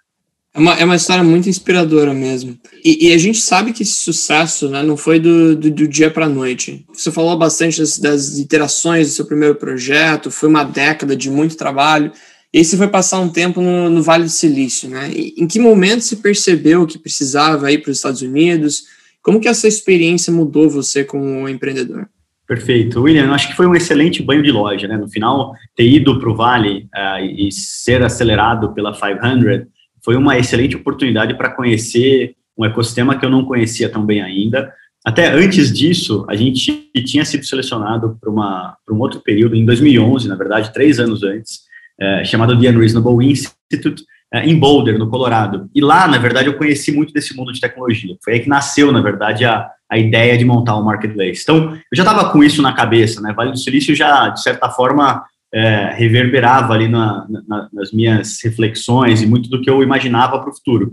É 0.58 0.60
uma, 0.60 0.74
é 0.74 0.84
uma 0.86 0.96
história 0.96 1.24
muito 1.24 1.48
inspiradora 1.48 2.16
mesmo. 2.16 2.58
E, 2.84 3.10
e 3.10 3.14
a 3.14 3.18
gente 3.20 3.40
sabe 3.40 3.72
que 3.72 3.84
esse 3.84 3.94
sucesso 3.94 4.68
né, 4.68 4.82
não 4.82 4.98
foi 4.98 5.20
do, 5.20 5.56
do, 5.56 5.70
do 5.70 5.88
dia 5.88 6.10
para 6.10 6.28
noite. 6.28 6.84
Você 6.92 7.12
falou 7.12 7.38
bastante 7.38 7.78
das, 7.78 8.00
das 8.00 8.40
iterações 8.40 9.08
do 9.08 9.14
seu 9.14 9.26
primeiro 9.26 9.54
projeto, 9.54 10.32
foi 10.32 10.50
uma 10.50 10.64
década 10.64 11.16
de 11.16 11.30
muito 11.30 11.56
trabalho. 11.56 12.12
E 12.52 12.66
você 12.66 12.76
foi 12.76 12.88
passar 12.88 13.20
um 13.20 13.30
tempo 13.30 13.62
no, 13.62 13.88
no 13.88 14.02
Vale 14.02 14.24
do 14.24 14.32
Silício, 14.32 14.90
né? 14.90 15.12
em 15.14 15.46
que 15.46 15.60
momento 15.60 16.02
você 16.02 16.16
percebeu 16.16 16.88
que 16.88 16.98
precisava 16.98 17.72
ir 17.72 17.84
para 17.84 17.92
os 17.92 17.98
Estados 17.98 18.24
Unidos? 18.24 18.82
Como 19.22 19.40
que 19.40 19.48
essa 19.48 19.68
experiência 19.68 20.34
mudou 20.34 20.68
você 20.68 21.04
como 21.04 21.48
empreendedor? 21.48 22.10
Perfeito. 22.48 23.02
William, 23.02 23.32
acho 23.32 23.50
que 23.50 23.56
foi 23.56 23.68
um 23.68 23.76
excelente 23.76 24.24
banho 24.24 24.42
de 24.42 24.52
loja, 24.52 24.88
né? 24.88 24.98
No 24.98 25.08
final, 25.08 25.54
ter 25.76 25.88
ido 25.88 26.20
para 26.20 26.30
o 26.32 26.36
Vale 26.36 26.88
uh, 26.96 27.24
e 27.24 27.52
ser 27.52 28.02
acelerado 28.02 28.74
pela 28.74 28.92
500 28.92 29.68
foi 30.08 30.16
uma 30.16 30.38
excelente 30.38 30.74
oportunidade 30.74 31.34
para 31.38 31.50
conhecer 31.50 32.34
um 32.58 32.64
ecossistema 32.64 33.20
que 33.20 33.26
eu 33.26 33.30
não 33.30 33.44
conhecia 33.44 33.90
tão 33.90 34.06
bem 34.06 34.22
ainda. 34.22 34.74
Até 35.06 35.28
antes 35.28 35.70
disso, 35.70 36.26
a 36.30 36.34
gente 36.34 36.90
tinha 37.06 37.26
sido 37.26 37.46
selecionado 37.46 38.18
para 38.22 38.32
um 38.32 39.00
outro 39.00 39.20
período, 39.20 39.58
em 39.58 39.66
2011, 39.66 40.30
na 40.30 40.36
verdade, 40.36 40.72
três 40.72 40.98
anos 40.98 41.24
antes, 41.24 41.60
uh, 42.02 42.26
chamado 42.26 42.58
The 42.58 42.70
Unreasonable 42.70 43.30
Institute, 43.30 44.02
é, 44.34 44.46
em 44.46 44.58
Boulder, 44.58 44.98
no 44.98 45.10
Colorado. 45.10 45.70
E 45.76 45.82
lá, 45.82 46.08
na 46.08 46.18
verdade, 46.18 46.48
eu 46.48 46.58
conheci 46.58 46.94
muito 46.94 47.12
desse 47.12 47.36
mundo 47.36 47.52
de 47.52 47.60
tecnologia. 47.60 48.16
Foi 48.24 48.36
aí 48.36 48.40
que 48.40 48.48
nasceu, 48.48 48.94
na 48.94 49.02
verdade, 49.02 49.44
a, 49.44 49.70
a 49.92 49.98
ideia 49.98 50.38
de 50.38 50.46
montar 50.46 50.78
um 50.78 50.86
marketplace. 50.86 51.42
Então, 51.44 51.74
eu 51.74 51.96
já 51.98 52.04
estava 52.04 52.32
com 52.32 52.42
isso 52.42 52.62
na 52.62 52.72
cabeça, 52.72 53.20
né? 53.20 53.34
Vale 53.34 53.52
do 53.52 53.58
Silício 53.58 53.94
já, 53.94 54.30
de 54.30 54.42
certa 54.42 54.70
forma, 54.70 55.22
é, 55.54 55.94
reverberava 55.94 56.74
ali 56.74 56.88
na, 56.88 57.26
na, 57.48 57.70
nas 57.72 57.92
minhas 57.92 58.38
reflexões 58.44 59.22
e 59.22 59.28
muito 59.28 59.50
do 59.50 59.62
que 59.62 59.70
eu 59.70 59.82
imaginava 59.82 60.40
para 60.40 60.50
o 60.50 60.56
futuro. 60.56 60.92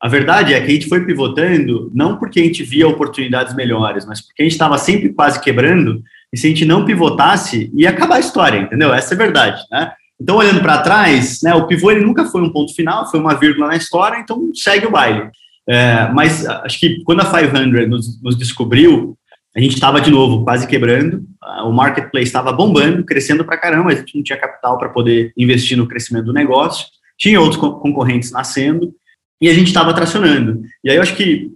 A 0.00 0.08
verdade 0.08 0.54
é 0.54 0.60
que 0.60 0.66
a 0.66 0.74
gente 0.74 0.88
foi 0.88 1.04
pivotando 1.04 1.90
não 1.94 2.16
porque 2.16 2.40
a 2.40 2.44
gente 2.44 2.62
via 2.62 2.86
oportunidades 2.86 3.54
melhores, 3.54 4.04
mas 4.06 4.20
porque 4.20 4.42
a 4.42 4.44
gente 4.44 4.52
estava 4.52 4.78
sempre 4.78 5.08
quase 5.08 5.40
quebrando 5.40 6.02
e 6.32 6.38
se 6.38 6.46
a 6.46 6.50
gente 6.50 6.64
não 6.64 6.84
pivotasse, 6.84 7.70
ia 7.74 7.90
acabar 7.90 8.16
a 8.16 8.20
história, 8.20 8.58
entendeu? 8.58 8.92
Essa 8.92 9.14
é 9.14 9.16
a 9.16 9.18
verdade, 9.18 9.62
né? 9.70 9.92
Então, 10.20 10.36
olhando 10.36 10.60
para 10.60 10.78
trás, 10.78 11.40
né, 11.42 11.54
o 11.54 11.66
pivô 11.66 11.90
ele 11.90 12.04
nunca 12.04 12.24
foi 12.24 12.40
um 12.40 12.50
ponto 12.50 12.74
final, 12.74 13.10
foi 13.10 13.20
uma 13.20 13.34
vírgula 13.34 13.68
na 13.68 13.76
história, 13.76 14.18
então 14.18 14.50
segue 14.54 14.86
o 14.86 14.90
baile. 14.90 15.30
É, 15.68 16.08
mas 16.12 16.46
acho 16.46 16.78
que 16.78 17.02
quando 17.04 17.20
a 17.20 17.24
500 17.24 17.88
nos, 17.88 18.22
nos 18.22 18.36
descobriu, 18.36 19.16
a 19.56 19.60
gente 19.60 19.72
estava 19.72 20.02
de 20.02 20.10
novo 20.10 20.44
quase 20.44 20.66
quebrando, 20.66 21.24
o 21.64 21.72
marketplace 21.72 22.26
estava 22.26 22.52
bombando, 22.52 23.02
crescendo 23.04 23.42
para 23.42 23.56
caramba, 23.56 23.90
a 23.90 23.94
gente 23.94 24.14
não 24.14 24.22
tinha 24.22 24.38
capital 24.38 24.78
para 24.78 24.90
poder 24.90 25.32
investir 25.34 25.78
no 25.78 25.88
crescimento 25.88 26.26
do 26.26 26.32
negócio, 26.32 26.86
tinha 27.18 27.40
outros 27.40 27.56
concorrentes 27.56 28.30
nascendo 28.30 28.92
e 29.40 29.48
a 29.48 29.54
gente 29.54 29.68
estava 29.68 29.94
tracionando. 29.94 30.60
E 30.84 30.90
aí 30.90 30.96
eu 30.96 31.02
acho 31.02 31.16
que, 31.16 31.50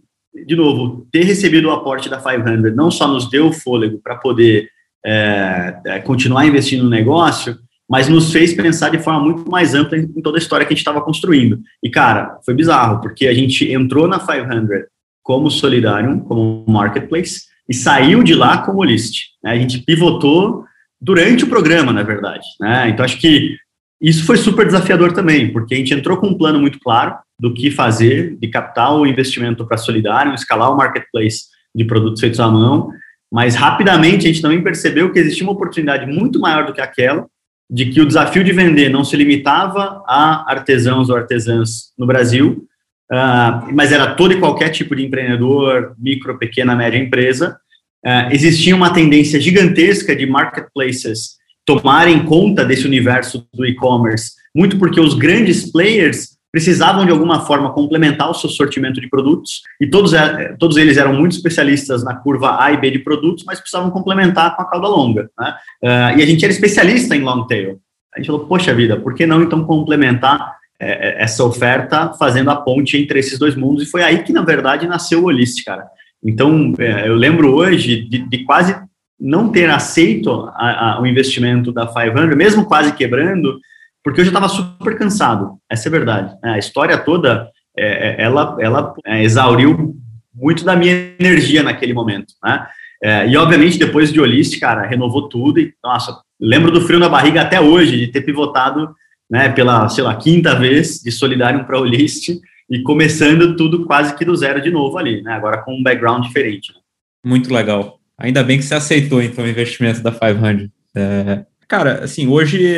de 0.47 0.57
novo, 0.57 1.07
ter 1.13 1.25
recebido 1.25 1.69
o 1.69 1.73
aporte 1.73 2.09
da 2.09 2.17
500 2.17 2.75
não 2.75 2.91
só 2.91 3.07
nos 3.07 3.29
deu 3.29 3.53
fôlego 3.53 4.01
para 4.03 4.17
poder 4.17 4.71
é, 5.05 5.77
é, 5.85 5.99
continuar 5.99 6.47
investindo 6.47 6.85
no 6.85 6.91
negócio, 6.91 7.59
mas 7.87 8.09
nos 8.09 8.33
fez 8.33 8.55
pensar 8.55 8.89
de 8.91 8.99
forma 8.99 9.21
muito 9.21 9.51
mais 9.51 9.75
ampla 9.75 9.99
em 9.99 10.23
toda 10.23 10.39
a 10.39 10.41
história 10.41 10.65
que 10.65 10.73
a 10.73 10.75
gente 10.75 10.81
estava 10.81 11.03
construindo. 11.03 11.61
E, 11.83 11.91
cara, 11.91 12.39
foi 12.47 12.55
bizarro, 12.55 13.03
porque 13.03 13.27
a 13.27 13.35
gente 13.35 13.71
entrou 13.71 14.09
na 14.09 14.19
500 14.19 14.87
como 15.23 15.51
Solidarium, 15.51 16.19
como 16.21 16.65
Marketplace, 16.67 17.50
e 17.71 17.75
saiu 17.75 18.25
de 18.25 18.35
lá 18.35 18.59
como 18.59 18.83
List. 18.83 19.27
Né? 19.43 19.53
A 19.53 19.57
gente 19.57 19.79
pivotou 19.79 20.65
durante 21.01 21.45
o 21.45 21.47
programa, 21.47 21.93
na 21.93 22.03
verdade. 22.03 22.45
Né? 22.61 22.89
Então, 22.89 23.05
acho 23.05 23.21
que 23.21 23.57
isso 24.03 24.27
foi 24.27 24.37
super 24.37 24.67
desafiador 24.67 25.13
também, 25.13 25.53
porque 25.53 25.75
a 25.75 25.77
gente 25.77 25.95
entrou 25.95 26.17
com 26.17 26.27
um 26.27 26.37
plano 26.37 26.59
muito 26.59 26.81
claro 26.81 27.17
do 27.39 27.55
que 27.55 27.71
fazer, 27.71 28.37
de 28.41 28.49
captar 28.49 28.93
o 28.95 29.07
investimento 29.07 29.65
para 29.65 29.77
Solidarium, 29.77 30.35
escalar 30.35 30.73
o 30.73 30.77
Marketplace 30.77 31.45
de 31.73 31.85
produtos 31.85 32.21
feitos 32.21 32.41
à 32.41 32.49
mão, 32.49 32.91
mas 33.33 33.55
rapidamente 33.55 34.27
a 34.27 34.29
gente 34.29 34.43
também 34.43 34.63
percebeu 34.63 35.13
que 35.13 35.19
existia 35.19 35.45
uma 35.45 35.53
oportunidade 35.53 36.05
muito 36.07 36.41
maior 36.41 36.67
do 36.67 36.73
que 36.73 36.81
aquela, 36.81 37.27
de 37.71 37.87
que 37.87 38.01
o 38.01 38.07
desafio 38.07 38.43
de 38.43 38.53
vender 38.53 38.89
não 38.89 39.05
se 39.05 39.17
limitava 39.17 40.03
a 40.09 40.51
artesãos 40.51 41.09
ou 41.09 41.17
artesãs 41.17 41.93
no 41.97 42.07
Brasil, 42.07 42.67
uh, 43.13 43.75
mas 43.75 43.93
era 43.93 44.15
todo 44.15 44.33
e 44.33 44.39
qualquer 44.39 44.71
tipo 44.71 44.95
de 44.95 45.05
empreendedor, 45.05 45.95
micro, 45.99 46.39
pequena, 46.39 46.75
média 46.75 46.99
empresa. 46.99 47.59
Uh, 48.05 48.33
existia 48.33 48.75
uma 48.75 48.93
tendência 48.93 49.41
gigantesca 49.41 50.15
de 50.17 50.27
marketplaces 50.27 51.41
tomarem 51.67 52.25
conta 52.25 52.65
desse 52.65 52.87
universo 52.87 53.47
do 53.53 53.67
e-commerce, 53.67 54.33
muito 54.55 54.79
porque 54.79 55.01
os 55.01 55.15
grandes 55.15 55.71
players 55.71 56.41
precisavam 56.53 57.05
de 57.05 57.13
alguma 57.13 57.47
forma 57.47 57.73
complementar 57.73 58.29
o 58.29 58.35
seu 58.35 58.51
sortimento 58.51 59.01
de 59.01 59.09
produtos 59.09 59.63
e 59.81 59.87
todos, 59.87 60.13
é, 60.13 60.57
todos 60.59 60.77
eles 60.77 60.97
eram 60.97 61.15
muito 61.15 61.37
especialistas 61.37 62.03
na 62.03 62.17
curva 62.17 62.61
A 62.61 62.73
e 62.73 62.77
B 62.77 62.91
de 62.91 62.99
produtos, 62.99 63.45
mas 63.45 63.61
precisavam 63.61 63.91
complementar 63.91 64.57
com 64.57 64.63
a 64.63 64.69
cauda 64.69 64.89
longa. 64.89 65.31
Né? 65.39 65.55
Uh, 65.83 66.19
e 66.19 66.23
a 66.23 66.27
gente 66.27 66.45
era 66.45 66.53
especialista 66.53 67.15
em 67.15 67.21
long 67.21 67.47
tail. 67.47 67.79
A 68.15 68.19
gente 68.19 68.27
falou, 68.27 68.47
poxa 68.47 68.75
vida, 68.75 68.99
por 68.99 69.15
que 69.15 69.25
não 69.27 69.43
então 69.43 69.63
complementar 69.65 70.57
é, 70.81 71.23
essa 71.23 71.45
oferta 71.45 72.13
fazendo 72.15 72.51
a 72.51 72.57
ponte 72.57 72.97
entre 72.97 73.19
esses 73.19 73.39
dois 73.39 73.55
mundos? 73.55 73.85
E 73.85 73.91
foi 73.91 74.03
aí 74.03 74.23
que, 74.23 74.33
na 74.33 74.43
verdade, 74.43 74.87
nasceu 74.87 75.23
o 75.23 75.27
Holist, 75.27 75.63
cara. 75.65 75.85
Então, 76.25 76.75
é, 76.79 77.09
eu 77.09 77.15
lembro 77.15 77.55
hoje 77.55 78.03
de, 78.03 78.19
de, 78.19 78.45
quase 78.45 78.77
não 79.19 79.51
ter 79.51 79.71
aceito 79.71 80.51
a, 80.55 80.97
a, 80.97 81.01
o 81.01 81.07
investimento 81.07 81.73
da 81.73 81.87
500, 81.87 82.37
mesmo 82.37 82.65
quase 82.65 82.93
quebrando, 82.95 83.59
porque 84.03 84.21
eu 84.21 84.25
já 84.25 84.31
estava 84.31 84.49
super 84.49 84.97
cansado, 84.97 85.59
essa 85.71 85.89
é 85.89 85.91
a 85.91 85.93
verdade. 85.93 86.35
Né? 86.43 86.53
A 86.53 86.59
história 86.59 86.97
toda, 86.99 87.51
é, 87.77 88.23
é, 88.23 88.23
ela, 88.23 88.57
ela 88.61 88.95
é, 89.07 89.23
exauriu 89.23 89.95
muito 90.35 90.65
da 90.65 90.75
minha 90.75 91.15
energia 91.19 91.63
naquele 91.63 91.93
momento, 91.93 92.35
né? 92.43 92.67
É, 93.03 93.27
e, 93.27 93.37
obviamente, 93.37 93.79
depois 93.79 94.13
de 94.13 94.21
Olist, 94.21 94.61
cara, 94.61 94.87
renovou 94.87 95.27
tudo 95.27 95.59
e, 95.59 95.73
nossa, 95.83 96.21
lembro 96.39 96.71
do 96.71 96.83
frio 96.83 96.99
na 96.99 97.09
barriga 97.09 97.41
até 97.41 97.59
hoje, 97.59 97.97
de 97.97 98.09
ter 98.09 98.21
pivotado, 98.21 98.95
né, 99.31 99.49
pela, 99.51 99.89
sei 99.89 100.03
lá, 100.03 100.17
quinta 100.17 100.55
vez 100.55 101.01
de 101.01 101.13
Solidário 101.13 101.65
para 101.65 101.79
Olist 101.79 102.29
e 102.69 102.83
começando 102.83 103.57
tudo 103.57 103.87
quase 103.87 104.17
que 104.17 104.25
do 104.25 104.35
zero 104.35 104.61
de 104.61 104.71
novo 104.71 104.99
ali, 104.99 105.23
né, 105.23 105.33
agora 105.33 105.63
com 105.63 105.75
um 105.75 105.83
background 105.83 106.25
diferente. 106.25 106.73
Né? 106.73 106.81
Muito 107.25 107.53
legal. 107.53 108.01
Ainda 108.19 108.43
bem 108.43 108.59
que 108.59 108.65
você 108.65 108.75
aceitou, 108.75 109.23
então, 109.23 109.45
o 109.45 109.49
investimento 109.49 110.03
da 110.03 110.13
500. 110.13 110.69
É, 110.95 111.45
cara, 111.67 112.05
assim, 112.05 112.27
hoje 112.27 112.77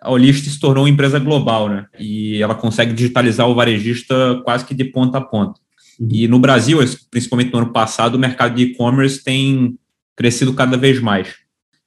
a 0.00 0.10
Olist 0.10 0.44
se 0.48 0.60
tornou 0.60 0.84
uma 0.84 0.90
empresa 0.90 1.18
global, 1.18 1.68
né? 1.68 1.86
E 1.98 2.42
ela 2.42 2.54
consegue 2.54 2.92
digitalizar 2.92 3.48
o 3.48 3.54
varejista 3.54 4.40
quase 4.44 4.64
que 4.64 4.74
de 4.74 4.84
ponta 4.84 5.18
a 5.18 5.20
ponta. 5.20 5.58
Uhum. 5.98 6.08
E 6.10 6.28
no 6.28 6.38
Brasil, 6.38 6.78
principalmente 7.10 7.52
no 7.52 7.60
ano 7.60 7.72
passado, 7.72 8.16
o 8.16 8.18
mercado 8.18 8.54
de 8.54 8.64
e-commerce 8.64 9.22
tem 9.22 9.78
crescido 10.16 10.52
cada 10.52 10.76
vez 10.76 11.00
mais. 11.00 11.28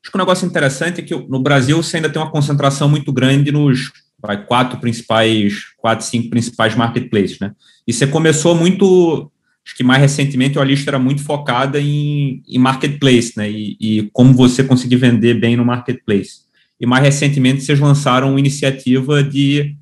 Acho 0.01 0.11
que 0.11 0.17
um 0.17 0.21
negócio 0.21 0.47
interessante 0.47 1.01
é 1.01 1.03
que 1.03 1.15
no 1.15 1.39
Brasil 1.39 1.81
você 1.81 1.97
ainda 1.97 2.09
tem 2.09 2.21
uma 2.21 2.31
concentração 2.31 2.87
muito 2.87 3.11
grande 3.11 3.51
nos 3.51 3.91
vai, 4.25 4.45
quatro 4.45 4.79
principais, 4.79 5.65
quatro, 5.77 6.05
cinco 6.05 6.29
principais 6.29 6.75
marketplaces, 6.75 7.39
né? 7.39 7.51
E 7.87 7.93
você 7.93 8.07
começou 8.07 8.55
muito, 8.55 9.31
acho 9.65 9.75
que 9.75 9.83
mais 9.83 10.01
recentemente 10.01 10.57
a 10.57 10.63
lista 10.63 10.89
era 10.89 10.99
muito 10.99 11.23
focada 11.23 11.79
em, 11.79 12.41
em 12.47 12.57
marketplace, 12.57 13.33
né? 13.37 13.49
E, 13.49 13.77
e 13.79 14.09
como 14.11 14.33
você 14.33 14.63
conseguir 14.63 14.97
vender 14.97 15.39
bem 15.39 15.55
no 15.55 15.65
marketplace 15.65 16.45
e 16.79 16.85
mais 16.85 17.03
recentemente 17.03 17.61
vocês 17.63 17.79
lançaram 17.79 18.31
uma 18.31 18.39
iniciativa 18.39 19.23
de, 19.23 19.75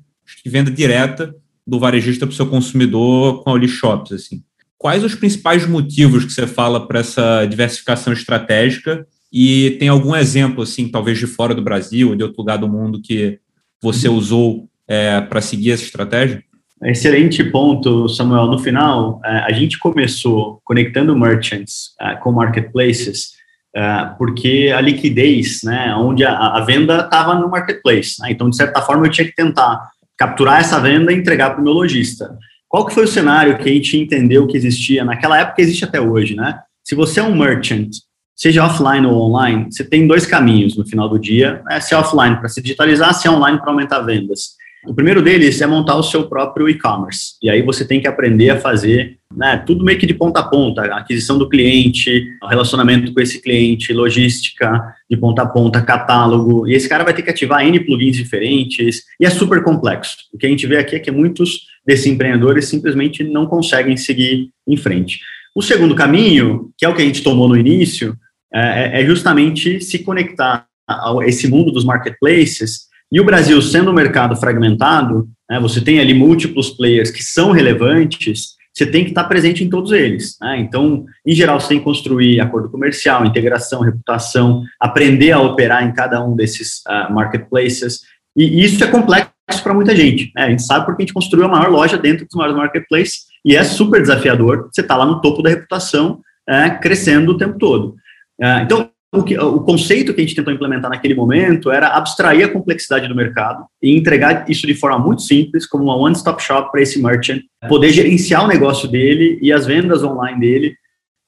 de 0.44 0.50
venda 0.50 0.70
direta 0.70 1.34
do 1.66 1.78
varejista 1.78 2.26
para 2.26 2.32
o 2.32 2.36
seu 2.36 2.46
consumidor 2.46 3.42
com 3.42 3.50
a 3.50 3.52
Oli 3.54 3.68
Shops, 3.68 4.12
assim. 4.12 4.42
Quais 4.78 5.02
os 5.02 5.14
principais 5.14 5.66
motivos 5.66 6.24
que 6.24 6.32
você 6.32 6.46
fala 6.46 6.86
para 6.86 7.00
essa 7.00 7.46
diversificação 7.46 8.12
estratégica 8.12 9.06
e 9.32 9.72
tem 9.80 9.88
algum 9.88 10.14
exemplo, 10.14 10.62
assim, 10.62 10.88
talvez 10.88 11.18
de 11.18 11.26
fora 11.26 11.54
do 11.54 11.62
Brasil 11.62 12.10
ou 12.10 12.16
de 12.16 12.22
outro 12.22 12.38
lugar 12.38 12.58
do 12.58 12.68
mundo 12.68 13.00
que 13.02 13.38
você 13.84 14.08
usou 14.08 14.66
é, 14.88 15.20
para 15.20 15.40
seguir 15.40 15.72
essa 15.72 15.84
estratégia? 15.84 16.42
Excelente 16.82 17.44
ponto, 17.44 18.08
Samuel. 18.08 18.46
No 18.46 18.58
final, 18.58 19.20
é, 19.24 19.38
a 19.38 19.52
gente 19.52 19.78
começou 19.78 20.60
conectando 20.64 21.16
merchants 21.16 21.94
é, 22.00 22.16
com 22.16 22.32
marketplaces 22.32 23.34
Uh, 23.76 24.16
porque 24.16 24.72
a 24.72 24.80
liquidez, 24.80 25.64
né, 25.64 25.92
onde 25.96 26.24
a, 26.24 26.32
a 26.32 26.60
venda 26.60 27.00
estava 27.00 27.34
no 27.34 27.50
marketplace, 27.50 28.14
né, 28.20 28.30
então 28.30 28.48
de 28.48 28.54
certa 28.54 28.80
forma 28.80 29.04
eu 29.04 29.10
tinha 29.10 29.26
que 29.26 29.34
tentar 29.34 29.90
capturar 30.16 30.60
essa 30.60 30.78
venda 30.78 31.12
e 31.12 31.16
entregar 31.16 31.50
para 31.50 31.60
o 31.60 31.64
meu 31.64 31.72
lojista. 31.72 32.38
Qual 32.68 32.86
que 32.86 32.94
foi 32.94 33.02
o 33.02 33.08
cenário 33.08 33.58
que 33.58 33.68
a 33.68 33.72
gente 33.72 33.96
entendeu 33.96 34.46
que 34.46 34.56
existia 34.56 35.04
naquela 35.04 35.40
época 35.40 35.60
existe 35.60 35.84
até 35.84 36.00
hoje, 36.00 36.36
né? 36.36 36.60
Se 36.84 36.94
você 36.94 37.18
é 37.18 37.24
um 37.24 37.36
merchant, 37.36 37.90
seja 38.34 38.64
offline 38.64 39.06
ou 39.06 39.28
online, 39.28 39.66
você 39.70 39.84
tem 39.84 40.06
dois 40.06 40.26
caminhos 40.26 40.76
no 40.76 40.84
final 40.84 41.08
do 41.08 41.18
dia, 41.18 41.62
né, 41.66 41.80
se 41.80 41.94
é 41.94 41.96
offline 41.96 42.36
para 42.36 42.48
se 42.48 42.60
digitalizar, 42.60 43.14
se 43.14 43.28
é 43.28 43.30
online 43.30 43.58
para 43.58 43.70
aumentar 43.70 44.00
vendas. 44.00 44.54
O 44.86 44.92
primeiro 44.92 45.22
deles 45.22 45.60
é 45.62 45.66
montar 45.66 45.96
o 45.96 46.02
seu 46.02 46.28
próprio 46.28 46.68
e-commerce. 46.68 47.36
E 47.42 47.48
aí 47.48 47.62
você 47.62 47.86
tem 47.86 48.00
que 48.00 48.06
aprender 48.06 48.50
a 48.50 48.60
fazer 48.60 49.18
né, 49.34 49.56
tudo 49.56 49.82
meio 49.82 49.98
que 49.98 50.06
de 50.06 50.12
ponta 50.12 50.40
a 50.40 50.42
ponta, 50.42 50.82
a 50.82 50.98
aquisição 50.98 51.38
do 51.38 51.48
cliente, 51.48 52.26
o 52.42 52.46
relacionamento 52.46 53.12
com 53.12 53.20
esse 53.20 53.40
cliente, 53.40 53.94
logística 53.94 54.94
de 55.08 55.16
ponta 55.16 55.42
a 55.42 55.46
ponta, 55.46 55.80
catálogo. 55.80 56.68
E 56.68 56.74
esse 56.74 56.88
cara 56.88 57.02
vai 57.02 57.14
ter 57.14 57.22
que 57.22 57.30
ativar 57.30 57.66
N 57.66 57.80
plugins 57.80 58.16
diferentes 58.16 59.04
e 59.18 59.24
é 59.24 59.30
super 59.30 59.62
complexo. 59.62 60.16
O 60.32 60.38
que 60.38 60.46
a 60.46 60.50
gente 60.50 60.66
vê 60.66 60.76
aqui 60.76 60.96
é 60.96 61.00
que 61.00 61.10
muitos 61.10 61.62
desses 61.86 62.06
empreendedores 62.06 62.66
simplesmente 62.66 63.24
não 63.24 63.46
conseguem 63.46 63.96
seguir 63.96 64.50
em 64.68 64.76
frente. 64.76 65.18
O 65.54 65.62
segundo 65.62 65.94
caminho, 65.94 66.70
que 66.76 66.84
é 66.84 66.88
o 66.88 66.94
que 66.94 67.00
a 67.00 67.04
gente 67.04 67.22
tomou 67.22 67.48
no 67.48 67.56
início, 67.56 68.16
é, 68.54 69.02
é 69.02 69.06
justamente 69.06 69.80
se 69.80 69.98
conectar 70.00 70.66
a 70.88 71.14
esse 71.24 71.48
mundo 71.48 71.72
dos 71.72 71.84
marketplaces 71.84 72.84
e 73.14 73.20
o 73.20 73.24
Brasil, 73.24 73.62
sendo 73.62 73.92
um 73.92 73.94
mercado 73.94 74.34
fragmentado, 74.34 75.28
né, 75.48 75.60
você 75.60 75.80
tem 75.80 76.00
ali 76.00 76.12
múltiplos 76.12 76.70
players 76.70 77.12
que 77.12 77.22
são 77.22 77.52
relevantes, 77.52 78.54
você 78.72 78.84
tem 78.84 79.04
que 79.04 79.10
estar 79.10 79.22
presente 79.24 79.62
em 79.62 79.70
todos 79.70 79.92
eles. 79.92 80.36
Né? 80.40 80.58
Então, 80.58 81.04
em 81.24 81.32
geral, 81.32 81.60
você 81.60 81.68
tem 81.68 81.78
que 81.78 81.84
construir 81.84 82.40
acordo 82.40 82.68
comercial, 82.68 83.24
integração, 83.24 83.82
reputação, 83.82 84.64
aprender 84.80 85.30
a 85.30 85.40
operar 85.40 85.84
em 85.84 85.92
cada 85.92 86.20
um 86.24 86.34
desses 86.34 86.82
uh, 86.88 87.12
marketplaces. 87.12 88.00
E, 88.36 88.62
e 88.62 88.64
isso 88.64 88.82
é 88.82 88.88
complexo 88.88 89.30
para 89.62 89.74
muita 89.74 89.94
gente. 89.94 90.32
Né? 90.34 90.46
A 90.46 90.50
gente 90.50 90.64
sabe 90.64 90.84
porque 90.84 91.02
a 91.02 91.06
gente 91.06 91.14
construiu 91.14 91.44
a 91.44 91.48
maior 91.48 91.70
loja 91.70 91.96
dentro 91.96 92.26
dos 92.26 92.34
maiores 92.34 92.56
marketplaces 92.56 93.26
e 93.44 93.54
é 93.54 93.62
super 93.62 94.00
desafiador. 94.00 94.68
Você 94.72 94.80
está 94.80 94.96
lá 94.96 95.06
no 95.06 95.20
topo 95.20 95.40
da 95.40 95.50
reputação, 95.50 96.20
é, 96.48 96.70
crescendo 96.70 97.30
o 97.30 97.38
tempo 97.38 97.58
todo. 97.58 97.94
Uh, 98.40 98.62
então, 98.62 98.90
o, 99.12 99.22
que, 99.22 99.38
o 99.38 99.60
conceito 99.60 100.12
que 100.12 100.20
a 100.20 100.24
gente 100.24 100.34
tentou 100.34 100.52
implementar 100.52 100.90
naquele 100.90 101.14
momento 101.14 101.70
era 101.70 101.88
abstrair 101.88 102.44
a 102.44 102.48
complexidade 102.48 103.06
do 103.06 103.14
mercado 103.14 103.64
e 103.82 103.96
entregar 103.96 104.44
isso 104.50 104.66
de 104.66 104.74
forma 104.74 104.98
muito 104.98 105.22
simples, 105.22 105.66
como 105.66 105.84
uma 105.84 105.96
one-stop 105.96 106.42
shop 106.42 106.72
para 106.72 106.82
esse 106.82 107.00
merchant, 107.00 107.40
poder 107.68 107.90
gerenciar 107.90 108.44
o 108.44 108.48
negócio 108.48 108.88
dele 108.88 109.38
e 109.40 109.52
as 109.52 109.66
vendas 109.66 110.02
online 110.02 110.40
dele 110.40 110.74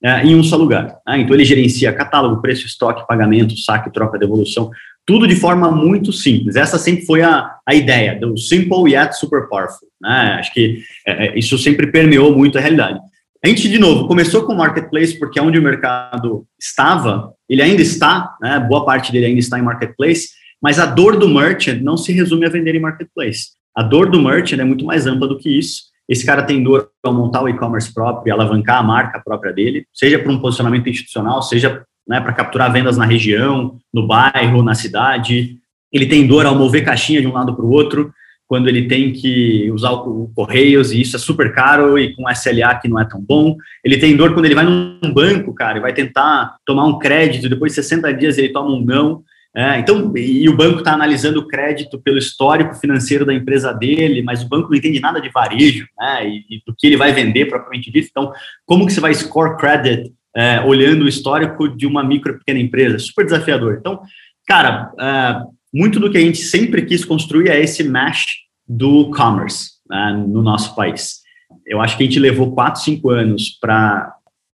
é, 0.02 0.24
em 0.24 0.34
um 0.34 0.42
só 0.42 0.56
lugar. 0.56 0.98
Ah, 1.06 1.16
então 1.16 1.34
ele 1.34 1.44
gerencia 1.44 1.92
catálogo, 1.92 2.42
preço, 2.42 2.66
estoque, 2.66 3.06
pagamento, 3.06 3.56
saque, 3.56 3.92
troca, 3.92 4.18
devolução, 4.18 4.70
tudo 5.06 5.26
de 5.26 5.36
forma 5.36 5.70
muito 5.70 6.12
simples. 6.12 6.56
Essa 6.56 6.78
sempre 6.78 7.06
foi 7.06 7.22
a, 7.22 7.56
a 7.64 7.74
ideia 7.74 8.18
do 8.18 8.36
simple 8.36 8.92
yet 8.92 9.16
super 9.16 9.48
powerful. 9.48 9.88
Né? 10.00 10.36
Acho 10.38 10.52
que 10.52 10.82
é, 11.06 11.28
é 11.28 11.38
isso 11.38 11.56
sempre 11.56 11.86
permeou 11.86 12.36
muito 12.36 12.58
a 12.58 12.60
realidade. 12.60 12.98
Gente, 13.46 13.68
de 13.68 13.78
novo, 13.78 14.08
começou 14.08 14.42
com 14.42 14.54
o 14.54 14.58
marketplace 14.58 15.16
porque 15.16 15.38
é 15.38 15.42
onde 15.42 15.56
o 15.56 15.62
mercado 15.62 16.44
estava, 16.58 17.32
ele 17.48 17.62
ainda 17.62 17.80
está, 17.80 18.34
né, 18.42 18.58
boa 18.58 18.84
parte 18.84 19.12
dele 19.12 19.26
ainda 19.26 19.38
está 19.38 19.56
em 19.56 19.62
marketplace, 19.62 20.30
mas 20.60 20.80
a 20.80 20.84
dor 20.84 21.16
do 21.16 21.28
merchant 21.28 21.80
não 21.80 21.96
se 21.96 22.12
resume 22.12 22.44
a 22.44 22.48
vender 22.48 22.74
em 22.74 22.80
marketplace. 22.80 23.50
A 23.72 23.84
dor 23.84 24.10
do 24.10 24.20
merchant 24.20 24.58
é 24.58 24.64
muito 24.64 24.84
mais 24.84 25.06
ampla 25.06 25.28
do 25.28 25.38
que 25.38 25.48
isso. 25.48 25.82
Esse 26.08 26.26
cara 26.26 26.42
tem 26.42 26.60
dor 26.60 26.90
ao 27.04 27.14
montar 27.14 27.40
o 27.40 27.48
e-commerce 27.48 27.94
próprio 27.94 28.34
alavancar 28.34 28.78
a 28.78 28.82
marca 28.82 29.22
própria 29.24 29.52
dele, 29.52 29.86
seja 29.94 30.18
para 30.18 30.32
um 30.32 30.40
posicionamento 30.40 30.88
institucional, 30.88 31.40
seja 31.40 31.84
né, 32.04 32.20
para 32.20 32.32
capturar 32.32 32.72
vendas 32.72 32.96
na 32.96 33.04
região, 33.04 33.78
no 33.94 34.08
bairro, 34.08 34.60
na 34.60 34.74
cidade. 34.74 35.56
Ele 35.92 36.06
tem 36.06 36.26
dor 36.26 36.46
ao 36.46 36.56
mover 36.56 36.84
caixinha 36.84 37.20
de 37.20 37.28
um 37.28 37.32
lado 37.32 37.54
para 37.54 37.64
o 37.64 37.70
outro. 37.70 38.12
Quando 38.46 38.68
ele 38.68 38.86
tem 38.86 39.12
que 39.12 39.70
usar 39.72 39.92
o, 39.92 40.30
Correios 40.34 40.92
e 40.92 41.00
isso 41.00 41.16
é 41.16 41.18
super 41.18 41.52
caro 41.52 41.98
e 41.98 42.14
com 42.14 42.30
SLA 42.30 42.74
que 42.76 42.88
não 42.88 43.00
é 43.00 43.04
tão 43.04 43.20
bom. 43.20 43.56
Ele 43.84 43.98
tem 43.98 44.16
dor 44.16 44.32
quando 44.32 44.44
ele 44.44 44.54
vai 44.54 44.64
num 44.64 45.12
banco, 45.12 45.54
cara, 45.54 45.78
e 45.78 45.80
vai 45.80 45.92
tentar 45.92 46.56
tomar 46.64 46.84
um 46.84 46.98
crédito, 46.98 47.48
depois 47.48 47.72
de 47.72 47.76
60 47.82 48.12
dias 48.14 48.38
ele 48.38 48.52
toma 48.52 48.70
um 48.70 48.84
não. 48.84 49.22
É, 49.56 49.78
então, 49.78 50.12
e 50.14 50.46
o 50.50 50.56
banco 50.56 50.80
está 50.80 50.92
analisando 50.92 51.40
o 51.40 51.48
crédito 51.48 51.98
pelo 51.98 52.18
histórico 52.18 52.74
financeiro 52.74 53.24
da 53.24 53.32
empresa 53.32 53.72
dele, 53.72 54.20
mas 54.20 54.42
o 54.42 54.48
banco 54.48 54.68
não 54.68 54.76
entende 54.76 55.00
nada 55.00 55.18
de 55.18 55.30
varejo, 55.30 55.86
né, 55.98 56.28
e, 56.28 56.44
e 56.50 56.62
do 56.66 56.74
que 56.76 56.86
ele 56.86 56.98
vai 56.98 57.10
vender 57.10 57.46
propriamente 57.46 57.90
dito. 57.90 58.08
Então, 58.10 58.30
como 58.66 58.86
que 58.86 58.92
você 58.92 59.00
vai 59.00 59.14
score 59.14 59.56
credit 59.56 60.12
é, 60.36 60.60
olhando 60.60 61.06
o 61.06 61.08
histórico 61.08 61.70
de 61.70 61.86
uma 61.86 62.04
micro 62.04 62.36
pequena 62.36 62.60
empresa? 62.60 62.98
Super 62.98 63.24
desafiador. 63.24 63.78
Então, 63.80 64.02
cara, 64.46 64.92
é, 65.00 65.55
muito 65.76 66.00
do 66.00 66.10
que 66.10 66.16
a 66.16 66.20
gente 66.22 66.38
sempre 66.38 66.86
quis 66.86 67.04
construir 67.04 67.50
é 67.50 67.60
esse 67.60 67.84
mesh 67.84 68.24
do 68.66 69.10
commerce 69.10 69.72
né, 69.86 70.24
no 70.26 70.42
nosso 70.42 70.74
país. 70.74 71.20
Eu 71.66 71.82
acho 71.82 71.98
que 71.98 72.02
a 72.02 72.06
gente 72.06 72.18
levou 72.18 72.52
quatro, 72.52 72.80
cinco 72.80 73.10
anos 73.10 73.58
para 73.60 74.14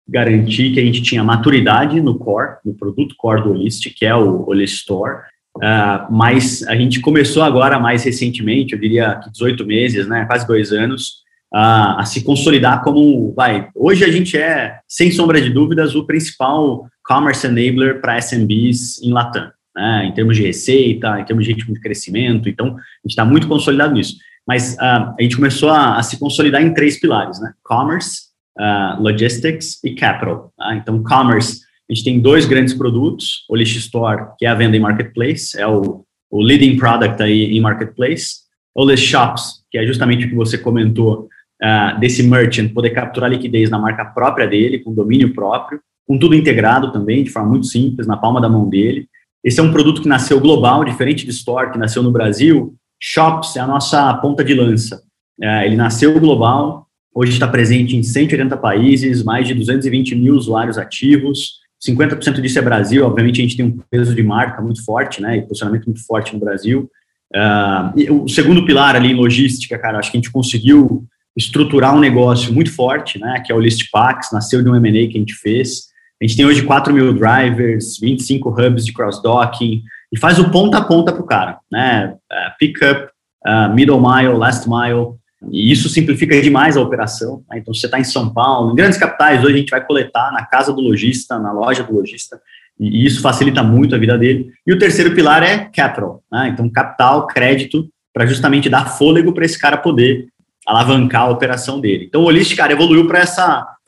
garantir 0.10 0.74
que 0.74 0.80
a 0.80 0.84
gente 0.84 1.04
tinha 1.04 1.24
maturidade 1.24 2.01
no 2.01 2.18
core, 2.18 2.56
no 2.66 2.74
produto 2.74 3.13
core 3.20 3.44
do 3.44 3.51
Olist, 3.51 3.88
que 3.96 4.04
é 4.04 4.16
o 4.16 4.50
Olist 4.50 4.78
Store, 4.78 5.20
uh, 5.58 6.12
mas 6.12 6.63
a 6.63 6.75
gente 6.75 7.00
começou 7.00 7.44
agora 7.44 7.80
mais 7.80 8.04
recentemente, 8.04 8.74
eu 8.74 8.80
diria 8.80 9.20
que 9.24 9.32
18 9.32 9.63
meses, 9.63 10.08
né, 10.08 10.25
quase 10.25 10.48
dois 10.48 10.72
anos, 10.72 11.22
uh, 11.54 12.00
a 12.00 12.04
se 12.04 12.24
consolidar 12.24 12.84
como, 12.84 13.32
vai, 13.36 13.70
hoje 13.75 14.04
a 14.04 14.12
gente 14.12 14.36
é, 14.36 14.80
sem 14.88 15.12
sombra 15.12 15.40
de 15.40 15.51
dúvidas, 15.51 15.94
o 15.94 16.04
principal 16.04 16.88
commerce 17.06 17.46
enabler 17.46 18.01
para 18.01 18.18
SMBs 18.18 19.04
em 19.04 19.12
Latam, 19.12 19.51
né, 19.75 20.06
em 20.06 20.13
termos 20.13 20.36
de 20.36 20.44
receita, 20.44 21.20
em 21.20 21.25
termos 21.25 21.46
de 21.46 21.54
ritmo 21.54 21.74
de 21.74 21.80
crescimento, 21.80 22.50
então 22.50 22.68
a 22.68 22.72
gente 22.72 23.12
está 23.12 23.25
muito 23.25 23.48
consolidado 23.48 23.94
nisso. 23.94 24.18
Mas 24.48 24.75
uh, 24.75 25.13
a 25.18 25.22
gente 25.22 25.36
começou 25.36 25.70
a, 25.70 25.98
a 25.98 26.04
se 26.04 26.20
consolidar 26.20 26.62
em 26.62 26.74
três 26.74 27.00
pilares, 27.00 27.40
né, 27.40 27.54
commerce, 27.63 28.32
uh, 28.60 29.01
logistics 29.01 29.84
e 29.84 29.94
capital. 29.96 30.51
Tá? 30.58 30.75
Então, 30.75 31.01
commerce, 31.04 31.62
a 31.90 31.94
gente 31.94 32.04
tem 32.04 32.20
dois 32.20 32.46
grandes 32.46 32.74
produtos, 32.74 33.46
o 33.50 33.56
List 33.56 33.75
Store, 33.78 34.28
que 34.38 34.46
é 34.46 34.50
a 34.50 34.56
venda 34.56 34.75
em 34.75 34.80
marketplace, 34.80 35.60
é 35.60 35.68
o, 35.68 36.04
o 36.30 36.42
leading 36.42 36.78
product 36.78 37.22
aí 37.22 37.56
em 37.56 37.62
marketplace, 37.62 38.42
o 38.74 38.86
List 38.86 39.06
Shops, 39.06 39.63
que 39.70 39.78
é 39.78 39.86
justamente 39.86 40.25
o 40.25 40.30
que 40.30 40.36
você 40.36 40.58
comentou, 40.58 41.28
uh, 41.62 42.00
desse 42.00 42.24
merchant 42.24 42.74
poder 42.74 42.92
capturar 42.92 43.30
liquidez 43.30 43.70
na 43.70 43.78
marca 43.78 44.06
própria 44.06 44.48
dele, 44.48 44.80
com 44.80 44.94
domínio 44.94 45.34
próprio, 45.34 45.80
com 46.08 46.18
tudo 46.18 46.36
integrado 46.36 46.92
também, 46.92 47.24
de 47.24 47.30
forma 47.30 47.50
muito 47.50 47.68
simples, 47.68 48.08
na 48.08 48.18
palma 48.18 48.42
da 48.42 48.50
mão 48.50 48.68
dele. 48.68 49.08
Esse 49.43 49.60
é 49.60 49.63
um 49.63 49.71
produto 49.71 50.01
que 50.01 50.07
nasceu 50.07 50.39
global, 50.39 50.83
diferente 50.83 51.25
de 51.25 51.31
Store, 51.31 51.71
que 51.71 51.77
nasceu 51.77 52.03
no 52.03 52.12
Brasil. 52.12 52.75
Shops 53.00 53.55
é 53.55 53.60
a 53.60 53.67
nossa 53.67 54.13
ponta 54.15 54.43
de 54.43 54.53
lança. 54.53 55.01
Uh, 55.39 55.63
ele 55.65 55.75
nasceu 55.75 56.19
global, 56.19 56.88
Hoje 57.13 57.33
está 57.33 57.45
presente 57.45 57.95
em 57.95 58.03
180 58.03 58.55
países, 58.55 59.21
mais 59.21 59.45
de 59.45 59.53
220 59.53 60.15
mil 60.15 60.33
usuários 60.33 60.77
ativos, 60.77 61.60
50% 61.86 62.39
disso 62.39 62.57
é 62.57 62.62
Brasil, 62.62 63.05
obviamente 63.05 63.41
a 63.41 63.43
gente 63.43 63.57
tem 63.57 63.65
um 63.65 63.79
peso 63.89 64.15
de 64.15 64.24
marca 64.24 64.62
muito 64.62 64.83
forte, 64.86 65.21
né, 65.21 65.38
e 65.38 65.41
posicionamento 65.41 65.88
muito 65.88 66.05
forte 66.05 66.33
no 66.33 66.39
Brasil. 66.39 66.89
Uh, 67.36 68.24
o 68.24 68.29
segundo 68.29 68.65
pilar 68.65 68.95
ali 68.95 69.12
em 69.12 69.15
logística, 69.15 69.77
cara, 69.77 70.00
acho 70.00 70.10
que 70.10 70.17
a 70.17 70.21
gente 70.21 70.31
conseguiu 70.31 71.05
estruturar 71.36 71.93
um 71.93 72.00
negócio 72.00 72.53
muito 72.53 72.74
forte, 72.74 73.19
né, 73.19 73.41
que 73.45 73.51
é 73.51 73.55
o 73.55 73.60
Listpacks, 73.60 74.31
nasceu 74.31 74.63
de 74.63 74.69
um 74.69 74.75
M&A 74.75 75.12
que 75.12 75.17
a 75.17 75.19
gente 75.19 75.33
fez. 75.33 75.90
A 76.22 76.25
gente 76.28 76.38
tem 76.38 76.46
hoje 76.46 76.62
4 76.62 76.94
mil 76.94 77.13
drivers, 77.13 77.98
25 78.00 78.50
hubs 78.50 78.86
de 78.86 78.94
cross-docking, 78.94 79.82
e 80.13 80.20
faz 80.20 80.38
o 80.38 80.51
ponta 80.51 80.78
a 80.78 80.84
ponta 80.84 81.12
para 81.12 81.22
o 81.22 81.25
cara, 81.25 81.58
né, 81.72 82.13
uh, 82.13 82.58
pickup, 82.60 83.10
uh, 83.48 83.74
middle 83.74 84.00
mile, 84.00 84.38
last 84.38 84.70
mile, 84.70 85.16
e 85.50 85.72
isso 85.72 85.90
simplifica 85.90 86.40
demais 86.40 86.78
a 86.78 86.82
operação. 86.82 87.44
Né? 87.50 87.58
Então, 87.58 87.74
você 87.74 87.88
está 87.88 88.00
em 88.00 88.04
São 88.04 88.32
Paulo, 88.32 88.72
em 88.72 88.75
grandes 88.75 89.00
capitais, 89.00 89.44
hoje 89.44 89.56
a 89.56 89.58
gente 89.58 89.72
vai 89.72 89.84
coletar 89.84 90.32
na 90.32 90.46
casa 90.46 90.72
do 90.72 90.80
lojista, 90.80 91.40
na 91.40 91.51
loja 91.51 91.84
do 91.84 91.96
lojista, 91.96 92.40
e 92.80 93.04
isso 93.04 93.20
facilita 93.20 93.63
muito 93.63 93.96
a 93.96 93.98
vida 93.98 94.16
dele. 94.16 94.51
E 94.68 94.72
o 94.72 94.78
terceiro 94.78 95.16
pilar 95.16 95.42
é 95.42 95.70
capital, 95.74 96.22
né? 96.32 96.50
então 96.54 96.70
capital, 96.70 97.25
crédito, 97.25 97.90
para 98.13 98.28
justamente 98.28 98.69
dar 98.69 98.86
fôlego 98.98 99.34
para 99.34 99.45
esse 99.45 99.58
cara 99.58 99.78
poder 99.78 100.28
alavancar 100.67 101.24
a 101.24 101.30
operação 101.30 101.80
dele. 101.80 102.06
Então, 102.08 102.22
o 102.22 102.26
Olist, 102.26 102.56
cara, 102.56 102.74
evoluiu 102.74 103.08
para 103.08 103.24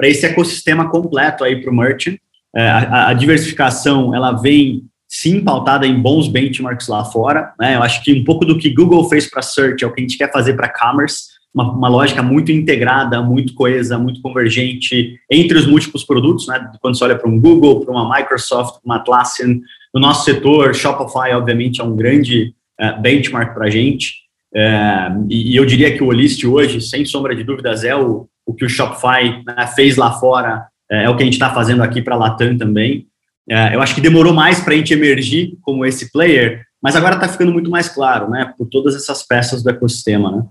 esse 0.02 0.26
ecossistema 0.26 0.90
completo 0.90 1.44
aí 1.44 1.62
para 1.62 1.72
o 1.72 1.76
merchant. 1.76 2.18
É, 2.56 2.70
a, 2.70 3.10
a, 3.10 3.14
diversificação, 3.14 4.14
ela 4.14 4.32
vem 4.32 4.84
sim 5.08 5.44
pautada 5.44 5.88
em 5.88 6.00
bons 6.00 6.28
benchmarks 6.28 6.88
lá 6.88 7.04
fora. 7.06 7.54
Né? 7.60 7.76
Eu 7.76 7.84
acho 7.84 8.04
que 8.04 8.14
um 8.14 8.24
pouco 8.24 8.46
do 8.46 8.58
que 8.58 8.74
Google 8.74 9.08
fez 9.10 9.30
para 9.30 9.42
search 9.42 9.84
é 9.84 9.88
o 9.88 9.94
que 9.94 10.02
a 10.02 10.04
gente 10.04 10.18
quer 10.18 10.32
fazer 10.32 10.54
para 10.54 10.70
commerce 10.70 11.34
uma, 11.54 11.72
uma, 11.72 11.88
lógica 11.88 12.24
muito 12.24 12.52
integrada, 12.52 13.22
muito 13.22 13.54
coesa, 13.54 13.98
muito 13.98 14.22
convergente 14.22 15.20
entre 15.30 15.58
os 15.58 15.68
múltiplos 15.68 16.04
produtos, 16.04 16.48
né? 16.48 16.72
Quando 16.82 16.98
você 16.98 17.04
olha 17.04 17.18
para 17.18 17.30
um 17.30 17.40
Google, 17.40 17.82
para 17.82 17.94
uma 17.94 18.18
Microsoft, 18.18 18.80
uma 18.84 18.96
Atlassian, 18.96 19.60
no 19.94 20.02
nosso 20.02 20.26
setor, 20.26 20.74
Shopify, 20.74 21.34
obviamente, 21.34 21.80
é 21.80 21.84
um 21.84 21.96
grande 21.96 22.56
uh, 22.82 23.00
benchmark 23.00 23.54
para 23.54 23.68
a 23.68 23.70
gente. 23.70 24.24
Uh, 24.52 25.28
e, 25.30 25.52
e, 25.52 25.56
eu 25.56 25.66
diria 25.66 25.96
que 25.96 26.04
o 26.04 26.08
Olist 26.08 26.44
hoje, 26.44 26.82
sem 26.82 27.06
sombra 27.06 27.36
de 27.36 27.44
dúvidas, 27.44 27.84
é 27.84 27.96
o, 27.96 28.28
o 28.46 28.54
que 28.54 28.66
o 28.66 28.70
Shopify 28.70 29.44
né, 29.46 29.68
fez 29.76 29.96
lá 29.96 30.12
fora, 30.12 30.66
é 30.92 31.10
o 31.10 31.16
que 31.16 31.24
a 31.24 31.26
gente 31.26 31.34
está 31.34 31.54
fazendo 31.54 31.82
aqui 31.82 32.02
para 32.02 32.16
a 32.16 32.18
Latam 32.18 32.58
também. 32.58 33.08
eu 33.48 33.82
acho 33.82 33.96
que 33.96 34.02
demorou 34.02 34.34
mais 34.34 34.60
para 34.60 34.74
a 34.74 34.78
gente 34.78 34.94
emergir 34.94 35.58
como 35.62 35.86
esse 35.86 36.12
player, 36.12 36.66
mas 36.82 36.96
agora 36.96 37.16
está 37.16 37.28
ficando 37.28 37.54
muito 37.54 37.70
mais 37.70 37.88
claro, 37.88 38.30
né? 38.30 38.54
Por 38.58 38.68
todas 38.68 38.96
essas 38.96 39.24
peças 39.26 39.64
do 39.64 39.70
ecossistema, 39.70 40.32
né? 40.32 40.44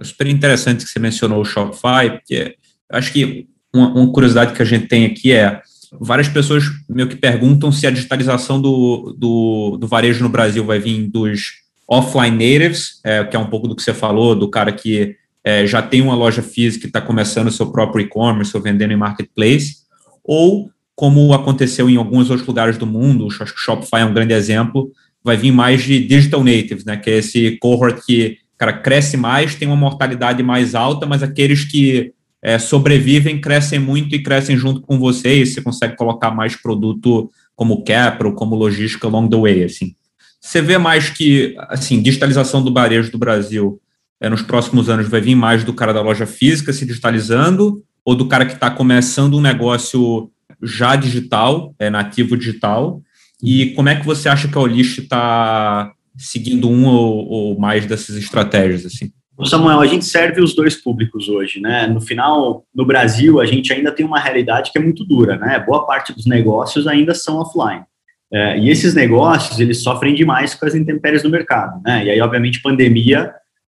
É 0.00 0.04
super 0.04 0.26
interessante 0.26 0.84
que 0.84 0.90
você 0.90 0.98
mencionou 0.98 1.40
o 1.40 1.44
Shopify, 1.44 2.10
porque 2.10 2.56
acho 2.90 3.12
que 3.12 3.48
uma, 3.74 3.88
uma, 3.92 4.12
curiosidade 4.12 4.54
que 4.54 4.62
a 4.62 4.64
gente 4.64 4.86
tem 4.86 5.04
aqui 5.06 5.32
é 5.32 5.60
várias 6.00 6.28
pessoas 6.28 6.64
meio 6.88 7.08
que 7.08 7.16
perguntam 7.16 7.70
se 7.70 7.86
a 7.86 7.90
digitalização 7.90 8.60
do, 8.60 9.14
do, 9.18 9.76
do 9.78 9.86
varejo 9.86 10.22
no 10.22 10.28
Brasil 10.28 10.64
vai 10.64 10.78
vir 10.78 11.08
dos 11.10 11.62
offline 11.88 12.30
natives, 12.36 13.00
é, 13.04 13.24
que 13.24 13.36
é 13.36 13.38
um 13.38 13.48
pouco 13.48 13.68
do 13.68 13.76
que 13.76 13.82
você 13.82 13.92
falou, 13.92 14.34
do 14.34 14.48
cara 14.48 14.72
que 14.72 15.16
é, 15.44 15.66
já 15.66 15.82
tem 15.82 16.00
uma 16.00 16.14
loja 16.14 16.42
física 16.42 16.86
e 16.86 16.88
está 16.88 17.00
começando 17.00 17.48
o 17.48 17.52
seu 17.52 17.70
próprio 17.70 18.04
e-commerce 18.04 18.56
ou 18.56 18.62
vendendo 18.62 18.92
em 18.92 18.96
marketplace, 18.96 19.76
ou 20.24 20.70
como 20.94 21.32
aconteceu 21.32 21.88
em 21.88 21.96
alguns 21.96 22.30
outros 22.30 22.46
lugares 22.46 22.78
do 22.78 22.86
mundo, 22.86 23.26
acho 23.26 23.54
que 23.54 23.60
Shopify 23.60 24.00
é 24.00 24.04
um 24.04 24.14
grande 24.14 24.34
exemplo, 24.34 24.90
vai 25.24 25.36
vir 25.36 25.52
mais 25.52 25.82
de 25.82 26.06
digital 26.06 26.44
natives, 26.44 26.84
né, 26.84 26.96
que 26.96 27.10
é 27.10 27.18
esse 27.18 27.56
cohort 27.60 28.04
que 28.04 28.38
cara 28.62 28.72
cresce 28.74 29.16
mais, 29.16 29.56
tem 29.56 29.66
uma 29.66 29.76
mortalidade 29.76 30.40
mais 30.40 30.76
alta, 30.76 31.04
mas 31.04 31.20
aqueles 31.20 31.64
que 31.64 32.12
é, 32.40 32.60
sobrevivem 32.60 33.40
crescem 33.40 33.80
muito 33.80 34.14
e 34.14 34.22
crescem 34.22 34.56
junto 34.56 34.80
com 34.82 35.00
você 35.00 35.40
e 35.40 35.46
você 35.46 35.60
consegue 35.60 35.96
colocar 35.96 36.30
mais 36.30 36.54
produto 36.54 37.28
como 37.56 37.82
capital, 37.82 38.32
como 38.34 38.54
logística 38.54 39.08
along 39.08 39.28
the 39.28 39.36
way, 39.36 39.64
assim. 39.64 39.96
Você 40.40 40.62
vê 40.62 40.78
mais 40.78 41.10
que, 41.10 41.56
assim, 41.68 42.00
digitalização 42.00 42.62
do 42.62 42.72
varejo 42.72 43.10
do 43.10 43.18
Brasil 43.18 43.80
é, 44.22 44.28
nos 44.28 44.40
próximos 44.40 44.88
anos 44.88 45.08
vai 45.08 45.20
vir 45.20 45.34
mais 45.34 45.64
do 45.64 45.74
cara 45.74 45.92
da 45.92 46.00
loja 46.00 46.26
física 46.26 46.72
se 46.72 46.86
digitalizando 46.86 47.82
ou 48.04 48.14
do 48.14 48.28
cara 48.28 48.46
que 48.46 48.52
está 48.52 48.70
começando 48.70 49.36
um 49.36 49.40
negócio 49.40 50.30
já 50.62 50.94
digital, 50.94 51.74
é, 51.76 51.90
nativo 51.90 52.36
digital, 52.36 53.02
e 53.42 53.70
como 53.74 53.88
é 53.88 53.96
que 53.96 54.06
você 54.06 54.28
acha 54.28 54.46
que 54.46 54.56
a 54.56 54.60
Olist 54.60 54.98
está 54.98 55.92
seguindo 56.16 56.70
um 56.70 56.86
ou, 56.86 57.28
ou 57.28 57.58
mais 57.58 57.84
dessas 57.84 58.16
estratégias, 58.16 58.86
assim? 58.86 59.10
Samuel, 59.44 59.80
a 59.80 59.86
gente 59.86 60.04
serve 60.04 60.40
os 60.40 60.54
dois 60.54 60.76
públicos 60.76 61.28
hoje, 61.28 61.58
né? 61.58 61.88
No 61.88 62.00
final, 62.00 62.64
no 62.72 62.86
Brasil, 62.86 63.40
a 63.40 63.46
gente 63.46 63.72
ainda 63.72 63.90
tem 63.90 64.06
uma 64.06 64.20
realidade 64.20 64.70
que 64.70 64.78
é 64.78 64.82
muito 64.82 65.04
dura, 65.04 65.36
né? 65.36 65.58
Boa 65.66 65.84
parte 65.84 66.12
dos 66.12 66.26
negócios 66.26 66.86
ainda 66.86 67.12
são 67.12 67.38
offline. 67.38 67.82
É, 68.32 68.58
e 68.58 68.70
esses 68.70 68.94
negócios, 68.94 69.58
eles 69.58 69.82
sofrem 69.82 70.14
demais 70.14 70.54
com 70.54 70.64
as 70.64 70.76
intempéries 70.76 71.24
do 71.24 71.30
mercado, 71.30 71.82
né? 71.84 72.04
E 72.04 72.10
aí, 72.10 72.20
obviamente, 72.20 72.62
pandemia 72.62 73.32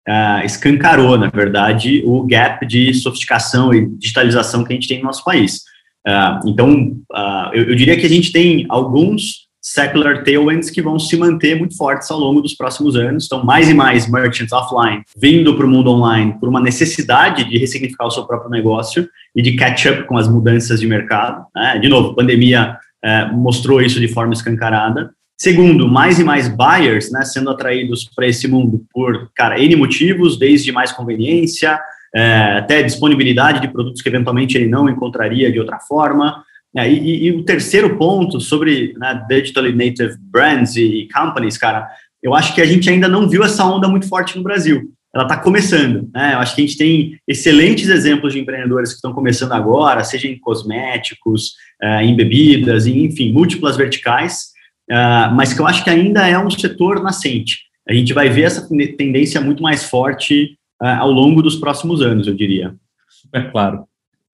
é, 0.06 0.44
escancarou, 0.44 1.18
na 1.18 1.28
verdade, 1.28 2.02
o 2.06 2.22
gap 2.26 2.64
de 2.66 2.94
sofisticação 2.94 3.74
e 3.74 3.86
digitalização 3.96 4.64
que 4.64 4.72
a 4.72 4.76
gente 4.76 4.88
tem 4.88 4.98
no 4.98 5.04
nosso 5.04 5.24
país. 5.24 5.62
É, 6.06 6.38
então, 6.46 6.96
uh, 7.12 7.52
eu, 7.52 7.70
eu 7.70 7.74
diria 7.74 7.96
que 7.96 8.06
a 8.06 8.08
gente 8.08 8.30
tem 8.30 8.64
alguns 8.68 9.46
secular 9.66 10.22
tailwinds 10.22 10.70
que 10.70 10.80
vão 10.80 10.96
se 10.96 11.16
manter 11.16 11.58
muito 11.58 11.76
fortes 11.76 12.08
ao 12.08 12.20
longo 12.20 12.40
dos 12.40 12.54
próximos 12.54 12.94
anos. 12.94 13.26
Então, 13.26 13.44
mais 13.44 13.68
e 13.68 13.74
mais 13.74 14.08
merchants 14.08 14.52
offline 14.52 15.02
vindo 15.20 15.56
para 15.56 15.66
o 15.66 15.68
mundo 15.68 15.90
online 15.90 16.36
por 16.38 16.48
uma 16.48 16.60
necessidade 16.60 17.42
de 17.42 17.58
ressignificar 17.58 18.06
o 18.06 18.10
seu 18.10 18.24
próprio 18.24 18.48
negócio 18.48 19.08
e 19.34 19.42
de 19.42 19.56
catch 19.56 19.86
up 19.86 20.04
com 20.04 20.16
as 20.16 20.28
mudanças 20.28 20.78
de 20.78 20.86
mercado. 20.86 21.44
Né? 21.52 21.80
De 21.80 21.88
novo, 21.88 22.14
pandemia 22.14 22.76
é, 23.04 23.26
mostrou 23.32 23.82
isso 23.82 23.98
de 23.98 24.06
forma 24.06 24.32
escancarada. 24.32 25.10
Segundo, 25.38 25.87
mais 25.87 26.18
e 26.18 26.25
mais 26.25 26.49
buyers 26.49 27.11
né, 27.12 27.22
sendo 27.22 27.51
atraídos 27.51 28.09
para 28.14 28.27
esse 28.27 28.49
mundo 28.49 28.85
por, 28.92 29.31
cara, 29.35 29.61
N 29.61 29.77
motivos, 29.77 30.38
desde 30.38 30.72
mais 30.72 30.92
conveniência, 30.92 31.79
é, 32.14 32.59
até 32.59 32.83
disponibilidade 32.83 33.61
de 33.61 33.68
produtos 33.68 34.01
que 34.01 34.09
eventualmente 34.09 34.57
ele 34.57 34.68
não 34.68 34.88
encontraria 34.88 35.53
de 35.53 35.61
outra 35.61 35.79
forma, 35.79 36.42
é, 36.77 36.90
e, 36.90 37.27
e, 37.27 37.33
o 37.33 37.42
terceiro 37.42 37.96
ponto 37.96 38.38
sobre 38.38 38.94
né, 38.99 39.25
digitally 39.29 39.72
native 39.75 40.16
brands 40.20 40.77
e 40.77 41.09
companies, 41.12 41.57
cara, 41.57 41.88
eu 42.22 42.35
acho 42.35 42.55
que 42.55 42.61
a 42.61 42.66
gente 42.66 42.88
ainda 42.90 43.09
não 43.09 43.29
viu 43.29 43.42
essa 43.42 43.64
onda 43.64 43.88
muito 43.88 44.09
forte 44.09 44.37
no 44.37 44.42
Brasil. 44.42 44.90
ela 45.14 45.25
está 45.25 45.38
começando. 45.38 46.11
Né? 46.14 46.35
Eu 46.35 46.38
acho 46.38 46.55
que 46.55 46.61
a 46.61 46.66
gente 46.66 46.77
tem 46.77 47.18
excelentes 47.27 47.88
exemplos 47.88 48.35
de 48.35 48.40
empreendedores 48.40 48.90
que 48.90 48.96
estão 48.96 49.14
começando 49.14 49.53
agora, 49.53 50.05
seja 50.05 50.29
em 50.29 50.38
cosméticos, 50.38 51.53
uh, 51.83 52.03
em 52.03 52.14
bebidas, 52.14 52.87
enfim, 52.87 53.33
múltiplas 53.33 53.77
verticais, 53.77 54.49
uh, 54.90 55.35
mas 55.35 55.53
que 55.53 55.61
eu 55.61 55.66
acho 55.66 55.85
que 55.85 55.90
ainda 55.90 56.27
é 56.27 56.38
um 56.38 56.51
setor 56.51 57.03
nascente. 57.03 57.61
A 57.88 57.92
gente 57.92 58.12
vai 58.12 58.29
ver 58.29 58.42
essa 58.42 58.68
tendência 58.96 59.40
muito 59.40 59.62
mais 59.62 59.85
forte 59.85 60.57
uh, 60.83 60.87
ao 60.87 61.11
longo 61.11 61.42
dos 61.42 61.57
próximos 61.57 62.03
anos, 62.03 62.27
eu 62.27 62.35
diria. 62.35 62.75
Super 63.09 63.51
claro. 63.51 63.85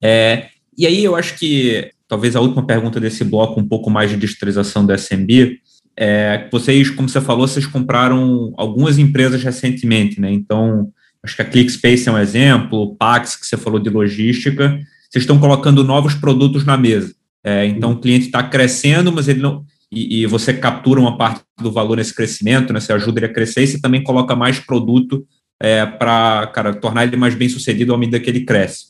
É, 0.03 0.49
e 0.77 0.87
aí 0.87 1.05
eu 1.05 1.15
acho 1.15 1.39
que 1.39 1.91
talvez 2.09 2.37
a 2.37 2.41
última 2.41 2.67
pergunta 2.67 3.01
desse 3.01 3.25
bloco, 3.25 3.61
um 3.61 3.67
pouco 3.67 3.89
mais 3.89 4.11
de 4.11 4.17
digitalização 4.17 4.85
da 4.85 4.97
SMB, 4.97 5.59
é, 5.97 6.49
vocês, 6.51 6.91
como 6.91 7.09
você 7.09 7.21
falou, 7.21 7.47
vocês 7.47 7.67
compraram 7.67 8.53
algumas 8.57 8.99
empresas 8.99 9.43
recentemente, 9.43 10.21
né? 10.21 10.33
Então, 10.33 10.91
acho 11.23 11.37
que 11.37 11.43
a 11.43 11.45
ClickSpace 11.45 12.09
é 12.09 12.13
um 12.13 12.19
exemplo, 12.19 12.83
o 12.83 12.97
Pax, 12.97 13.37
que 13.37 13.47
você 13.47 13.57
falou 13.57 13.79
de 13.79 13.91
logística, 13.91 14.79
vocês 15.11 15.23
estão 15.23 15.39
colocando 15.39 15.85
novos 15.85 16.15
produtos 16.15 16.65
na 16.65 16.77
mesa. 16.77 17.15
É, 17.45 17.67
então, 17.67 17.93
o 17.93 17.99
cliente 17.99 18.27
está 18.27 18.43
crescendo, 18.43 19.13
mas 19.13 19.29
ele 19.29 19.41
não. 19.41 19.65
E, 19.93 20.23
e, 20.23 20.27
você 20.27 20.55
captura 20.55 20.99
uma 20.99 21.19
parte 21.19 21.43
do 21.61 21.71
valor 21.71 21.99
nesse 21.99 22.15
crescimento, 22.15 22.73
né? 22.73 22.81
Você 22.81 22.95
ajuda 22.95 23.19
ele 23.19 23.27
a 23.27 23.33
crescer 23.33 23.63
e 23.63 23.67
você 23.67 23.79
também 23.79 24.03
coloca 24.03 24.35
mais 24.35 24.59
produto 24.59 25.23
é, 25.61 25.85
para 25.85 26.73
tornar 26.81 27.05
ele 27.05 27.17
mais 27.17 27.35
bem 27.35 27.49
sucedido 27.49 27.93
à 27.93 27.99
medida 27.99 28.19
que 28.19 28.31
ele 28.31 28.47
cresce. 28.47 28.87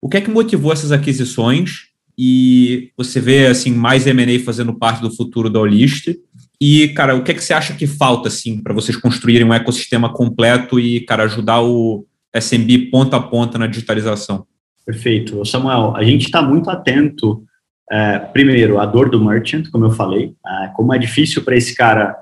O 0.00 0.08
que 0.08 0.16
é 0.16 0.20
que 0.20 0.30
motivou 0.30 0.72
essas 0.72 0.92
aquisições? 0.92 1.88
E 2.16 2.92
você 2.96 3.20
vê 3.20 3.46
assim 3.46 3.72
mais 3.72 4.06
M&A 4.06 4.38
fazendo 4.44 4.72
parte 4.72 5.02
do 5.02 5.10
futuro 5.10 5.50
da 5.50 5.58
Olist? 5.58 6.14
E, 6.60 6.88
cara, 6.88 7.16
o 7.16 7.24
que, 7.24 7.32
é 7.32 7.34
que 7.34 7.42
você 7.42 7.52
acha 7.52 7.74
que 7.74 7.86
falta, 7.86 8.28
assim, 8.28 8.62
para 8.62 8.72
vocês 8.72 8.96
construírem 8.96 9.46
um 9.46 9.52
ecossistema 9.52 10.12
completo 10.12 10.78
e, 10.78 11.00
cara, 11.00 11.24
ajudar 11.24 11.60
o 11.60 12.06
SMB 12.34 12.90
ponta 12.90 13.16
a 13.16 13.20
ponta 13.20 13.58
na 13.58 13.66
digitalização? 13.66 14.46
Perfeito. 14.86 15.44
Samuel, 15.44 15.96
a 15.96 16.04
gente 16.04 16.26
está 16.26 16.40
muito 16.40 16.70
atento, 16.70 17.42
é, 17.90 18.18
primeiro, 18.18 18.78
à 18.78 18.86
dor 18.86 19.10
do 19.10 19.22
merchant, 19.22 19.70
como 19.70 19.84
eu 19.84 19.90
falei, 19.90 20.32
é, 20.46 20.68
como 20.74 20.94
é 20.94 20.98
difícil 20.98 21.42
para 21.42 21.56
esse 21.56 21.74
cara 21.74 22.16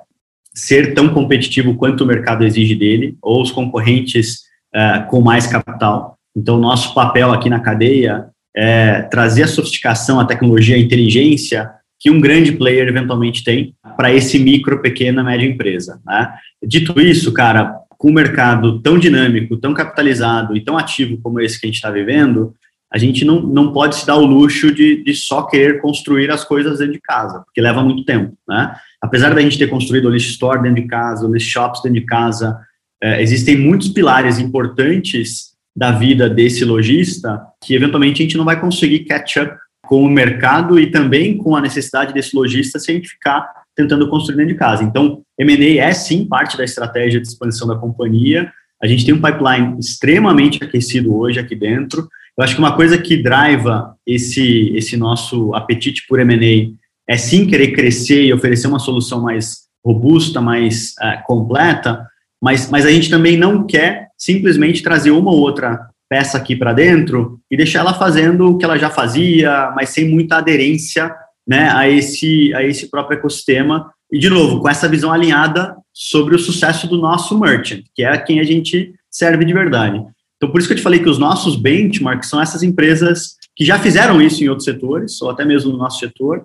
ser 0.55 0.95
tão 0.95 1.09
competitivo 1.09 1.75
quanto 1.75 2.05
o 2.05 2.07
mercado 2.07 2.45
exige 2.45 2.75
dele, 2.75 3.17
ou 3.23 3.41
os 3.41 3.51
concorrentes 3.51 4.43
é, 4.75 5.01
com 5.09 5.21
mais 5.21 5.47
capital. 5.47 6.19
Então, 6.37 6.59
nosso 6.59 6.95
papel 6.95 7.33
aqui 7.33 7.49
na 7.49 7.61
cadeia 7.61 8.27
é 8.55 9.03
trazer 9.03 9.45
a 9.45 9.49
sofisticação, 9.49 10.21
a 10.21 10.27
tecnologia, 10.27 10.77
a 10.77 10.79
inteligência 10.79 11.71
que 11.99 12.11
um 12.11 12.21
grande 12.21 12.53
player 12.53 12.89
eventualmente 12.89 13.45
tem 13.45 13.75
para 13.97 14.13
esse 14.13 14.39
micro, 14.39 14.83
pequena, 14.83 15.23
média 15.23 15.47
empresa. 15.47 16.01
Né? 16.05 16.35
Dito 16.67 17.01
isso, 17.01 17.33
cara, 17.33 17.77
com 17.97 18.11
um 18.11 18.15
mercado 18.15 18.81
tão 18.81 18.99
dinâmico, 18.99 19.57
tão 19.57 19.73
capitalizado 19.73 20.57
e 20.57 20.61
tão 20.61 20.77
ativo 20.77 21.19
como 21.23 21.41
esse 21.41 21.61
que 21.61 21.67
a 21.67 21.69
gente 21.69 21.77
está 21.77 21.91
vivendo, 21.91 22.53
a 22.93 22.99
gente 22.99 23.25
não, 23.25 23.41
não 23.41 23.73
pode 23.73 23.97
se 23.97 24.07
dar 24.07 24.17
o 24.17 24.27
luxo 24.27 24.73
de, 24.73 25.03
de 25.03 25.15
só 25.15 25.43
querer 25.45 25.81
construir 25.81 26.31
as 26.31 26.45
coisas 26.45 26.79
dentro 26.79 26.93
de 26.93 27.01
casa, 27.01 27.41
porque 27.41 27.61
leva 27.61 27.83
muito 27.83 28.05
tempo, 28.05 28.35
né? 28.47 28.75
Apesar 29.01 29.35
da 29.35 29.41
gente 29.41 29.59
ter 29.59 29.69
construído 29.69 30.07
o 30.07 30.11
List 30.11 30.31
Store 30.31 30.63
dentro 30.63 30.83
de 30.83 30.89
casa, 30.89 31.27
o 31.27 31.33
List 31.33 31.51
Shops 31.51 31.81
dentro 31.83 32.01
de 32.01 32.07
casa, 32.07 32.59
é, 33.03 33.23
existem 33.23 33.57
muitos 33.57 33.89
pilares 33.89 34.39
importantes 34.39 35.53
da 35.75 35.91
vida 35.91 36.29
desse 36.29 36.65
lojista 36.65 37.41
que 37.65 37.75
eventualmente 37.75 38.23
a 38.23 38.25
gente 38.25 38.37
não 38.37 38.45
vai 38.45 38.61
conseguir 38.61 39.07
catch 39.07 39.37
up 39.39 39.57
com 39.87 40.05
o 40.05 40.11
mercado 40.11 40.79
e 40.79 40.91
também 40.91 41.37
com 41.37 41.57
a 41.57 41.61
necessidade 41.61 42.13
desse 42.13 42.37
lojista 42.37 42.79
se 42.79 42.91
a 42.91 42.95
gente 42.95 43.09
ficar 43.09 43.51
tentando 43.75 44.09
construir 44.09 44.37
dentro 44.37 44.53
de 44.53 44.59
casa. 44.59 44.85
Então, 44.85 45.23
M&A 45.39 45.83
é 45.83 45.93
sim 45.93 46.27
parte 46.27 46.59
da 46.59 46.65
estratégia 46.65 47.21
de 47.21 47.27
expansão 47.27 47.67
da 47.67 47.77
companhia. 47.77 48.53
A 48.83 48.87
gente 48.87 49.05
tem 49.05 49.15
um 49.15 49.21
pipeline 49.21 49.79
extremamente 49.81 50.63
aquecido 50.63 51.17
hoje 51.17 51.41
aqui 51.41 51.57
dentro. 51.57 52.07
Eu 52.39 52.45
acho 52.45 52.55
que 52.55 52.61
uma 52.61 52.75
coisa 52.75 52.97
que 52.97 53.17
driva 53.17 53.95
esse, 54.07 54.73
esse 54.75 54.97
nosso 54.97 55.55
apetite 55.55 56.07
por 56.09 56.19
M&A 56.21 56.73
é 57.09 57.17
sim 57.17 57.47
querer 57.47 57.73
crescer 57.73 58.25
e 58.25 58.33
oferecer 58.33 58.69
uma 58.69 58.79
solução 58.79 59.21
mais 59.21 59.63
robusta, 59.85 60.41
mais 60.41 60.95
uh, 61.01 61.23
completa, 61.27 62.07
mas, 62.43 62.71
mas 62.71 62.87
a 62.87 62.91
gente 62.91 63.11
também 63.11 63.37
não 63.37 63.67
quer 63.67 64.09
simplesmente 64.17 64.83
trazer 64.83 65.11
uma 65.11 65.31
ou 65.31 65.39
outra 65.39 65.89
peça 66.09 66.37
aqui 66.37 66.55
para 66.55 66.73
dentro 66.73 67.41
e 67.51 67.57
deixar 67.57 67.81
ela 67.81 67.95
fazendo 67.95 68.51
o 68.51 68.59
que 68.59 68.65
ela 68.65 68.79
já 68.79 68.91
fazia, 68.91 69.73
mas 69.75 69.91
sem 69.91 70.09
muita 70.09 70.37
aderência 70.37 71.15
né, 71.47 71.71
a, 71.71 71.89
esse, 71.89 72.53
a 72.55 72.63
esse 72.63 72.91
próprio 72.91 73.19
ecossistema. 73.19 73.91
E, 74.11 74.19
de 74.19 74.29
novo, 74.29 74.61
com 74.61 74.69
essa 74.69 74.89
visão 74.89 75.13
alinhada 75.13 75.75
sobre 75.93 76.35
o 76.35 76.39
sucesso 76.39 76.87
do 76.87 76.99
nosso 76.99 77.39
merchant, 77.39 77.83
que 77.95 78.05
é 78.05 78.17
quem 78.19 78.41
a 78.41 78.45
gente 78.45 78.93
serve 79.11 79.45
de 79.45 79.53
verdade. 79.53 80.05
Então, 80.43 80.51
por 80.51 80.59
isso 80.59 80.67
que 80.67 80.73
eu 80.73 80.77
te 80.79 80.83
falei 80.83 80.99
que 80.99 81.09
os 81.09 81.19
nossos 81.19 81.55
benchmarks 81.55 82.29
são 82.29 82.43
essas 82.43 82.65
empresas 82.65 83.37
que 83.55 83.65
já 83.65 83.79
fizeram 83.79 84.21
isso 84.21 84.43
em 84.43 84.49
outros 84.49 84.65
setores, 84.65 85.23
ou 85.23 85.31
até 85.31 85.45
mesmo 85.45 85.71
no 85.71 85.79
nosso 85.79 86.01
setor. 86.01 86.45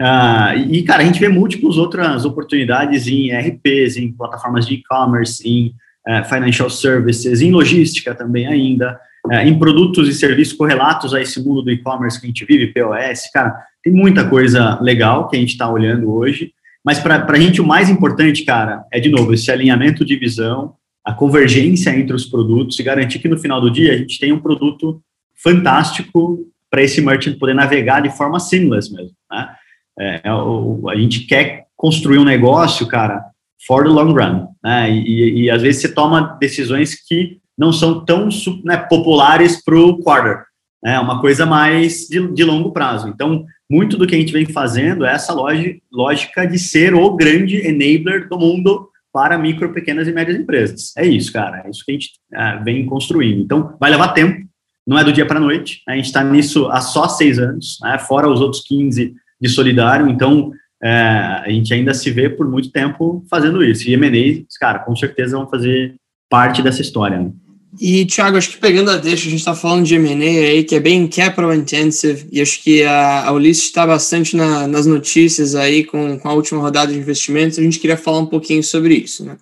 Uh, 0.00 0.56
e, 0.70 0.82
cara, 0.82 1.02
a 1.02 1.04
gente 1.04 1.20
vê 1.20 1.28
múltiplas 1.28 1.76
outras 1.76 2.24
oportunidades 2.24 3.06
em 3.06 3.30
RPs, 3.36 3.98
em 3.98 4.10
plataformas 4.10 4.66
de 4.66 4.76
e-commerce, 4.76 5.46
em 5.46 5.74
é, 6.08 6.24
financial 6.24 6.70
services, 6.70 7.42
em 7.42 7.50
logística 7.50 8.14
também 8.14 8.46
ainda, 8.46 8.98
é, 9.30 9.46
em 9.46 9.58
produtos 9.58 10.08
e 10.08 10.14
serviços 10.14 10.54
correlatos 10.54 11.12
a 11.12 11.20
esse 11.20 11.38
mundo 11.44 11.60
do 11.60 11.70
e-commerce 11.70 12.18
que 12.18 12.24
a 12.24 12.28
gente 12.28 12.44
vive, 12.46 12.72
POS, 12.72 13.30
cara, 13.34 13.54
tem 13.82 13.92
muita 13.92 14.26
coisa 14.26 14.80
legal 14.80 15.28
que 15.28 15.36
a 15.36 15.40
gente 15.40 15.50
está 15.50 15.68
olhando 15.68 16.10
hoje, 16.10 16.52
mas 16.82 17.00
para 17.00 17.22
a 17.28 17.38
gente 17.38 17.60
o 17.60 17.66
mais 17.66 17.90
importante, 17.90 18.46
cara, 18.46 18.84
é 18.90 18.98
de 18.98 19.10
novo 19.10 19.34
esse 19.34 19.50
alinhamento 19.50 20.06
de 20.06 20.16
visão, 20.16 20.74
a 21.06 21.14
convergência 21.14 21.96
entre 21.96 22.16
os 22.16 22.24
produtos 22.24 22.76
e 22.80 22.82
garantir 22.82 23.20
que 23.20 23.28
no 23.28 23.38
final 23.38 23.60
do 23.60 23.70
dia 23.70 23.92
a 23.92 23.96
gente 23.96 24.18
tenha 24.18 24.34
um 24.34 24.40
produto 24.40 25.00
fantástico 25.40 26.44
para 26.68 26.82
esse 26.82 27.00
merchant 27.00 27.38
poder 27.38 27.54
navegar 27.54 28.02
de 28.02 28.10
forma 28.10 28.40
seamless 28.40 28.92
mesmo, 28.92 29.14
né? 29.30 29.48
É, 29.96 30.20
é 30.24 30.28
a 30.28 30.96
gente 30.96 31.20
quer 31.20 31.66
construir 31.76 32.18
um 32.18 32.24
negócio, 32.24 32.88
cara, 32.88 33.24
for 33.68 33.84
the 33.84 33.88
long 33.88 34.12
run, 34.12 34.48
né? 34.64 34.90
E, 34.90 35.44
e, 35.44 35.50
às 35.50 35.62
vezes 35.62 35.80
você 35.80 35.94
toma 35.94 36.36
decisões 36.40 36.96
que 37.06 37.38
não 37.56 37.72
são 37.72 38.04
tão 38.04 38.28
né, 38.64 38.76
populares 38.76 39.64
para 39.64 39.78
o 39.78 39.98
quarter, 39.98 40.42
né? 40.82 40.94
É 40.94 41.00
uma 41.00 41.20
coisa 41.20 41.46
mais 41.46 42.08
de, 42.08 42.26
de, 42.32 42.42
longo 42.42 42.72
prazo. 42.72 43.08
Então, 43.08 43.44
muito 43.70 43.96
do 43.96 44.08
que 44.08 44.16
a 44.16 44.18
gente 44.18 44.32
vem 44.32 44.46
fazendo 44.46 45.06
é 45.06 45.12
essa 45.12 45.32
lógica 45.32 46.44
de 46.46 46.58
ser 46.58 46.94
o 46.94 47.14
grande 47.14 47.64
enabler 47.64 48.28
do 48.28 48.36
mundo 48.36 48.88
para 49.16 49.38
micro, 49.38 49.72
pequenas 49.72 50.06
e 50.06 50.12
médias 50.12 50.38
empresas. 50.38 50.94
É 50.94 51.06
isso, 51.06 51.32
cara. 51.32 51.62
É 51.64 51.70
isso 51.70 51.82
que 51.82 51.90
a 51.90 51.94
gente 51.94 52.10
é, 52.34 52.58
vem 52.62 52.84
construindo. 52.84 53.40
Então, 53.40 53.74
vai 53.80 53.90
levar 53.90 54.08
tempo. 54.08 54.46
Não 54.86 54.98
é 54.98 55.02
do 55.02 55.10
dia 55.10 55.24
para 55.24 55.38
a 55.38 55.40
noite. 55.40 55.80
Né? 55.88 55.94
A 55.94 55.96
gente 55.96 56.04
está 56.04 56.22
nisso 56.22 56.66
há 56.66 56.82
só 56.82 57.08
seis 57.08 57.38
anos, 57.38 57.78
né? 57.82 57.96
fora 57.96 58.28
os 58.28 58.42
outros 58.42 58.62
15 58.66 59.14
de 59.40 59.48
solidário. 59.48 60.06
Então, 60.10 60.52
é, 60.84 60.90
a 60.90 61.48
gente 61.48 61.72
ainda 61.72 61.94
se 61.94 62.10
vê 62.10 62.28
por 62.28 62.46
muito 62.46 62.70
tempo 62.70 63.24
fazendo 63.30 63.64
isso. 63.64 63.88
E 63.88 63.94
M&A, 63.94 64.44
cara, 64.60 64.80
com 64.80 64.94
certeza 64.94 65.38
vão 65.38 65.48
fazer 65.48 65.94
parte 66.28 66.60
dessa 66.60 66.82
história. 66.82 67.18
Né? 67.18 67.32
E, 67.80 68.06
Thiago, 68.06 68.38
acho 68.38 68.50
que 68.50 68.58
pegando 68.58 68.90
a 68.90 68.96
deixa, 68.96 69.26
a 69.26 69.30
gente 69.30 69.40
está 69.40 69.54
falando 69.54 69.84
de 69.84 69.94
M&A 69.96 70.48
aí, 70.48 70.64
que 70.64 70.74
é 70.74 70.80
bem 70.80 71.06
capital 71.06 71.54
intensive, 71.54 72.26
e 72.32 72.40
acho 72.40 72.62
que 72.62 72.82
a, 72.82 73.26
a 73.26 73.32
Ulisses 73.32 73.64
está 73.64 73.86
bastante 73.86 74.34
na, 74.34 74.66
nas 74.66 74.86
notícias 74.86 75.54
aí 75.54 75.84
com, 75.84 76.18
com 76.18 76.28
a 76.28 76.32
última 76.32 76.60
rodada 76.60 76.92
de 76.92 76.98
investimentos, 76.98 77.58
a 77.58 77.62
gente 77.62 77.78
queria 77.78 77.96
falar 77.96 78.20
um 78.20 78.26
pouquinho 78.26 78.62
sobre 78.62 78.94
isso, 78.94 79.24
né? 79.24 79.36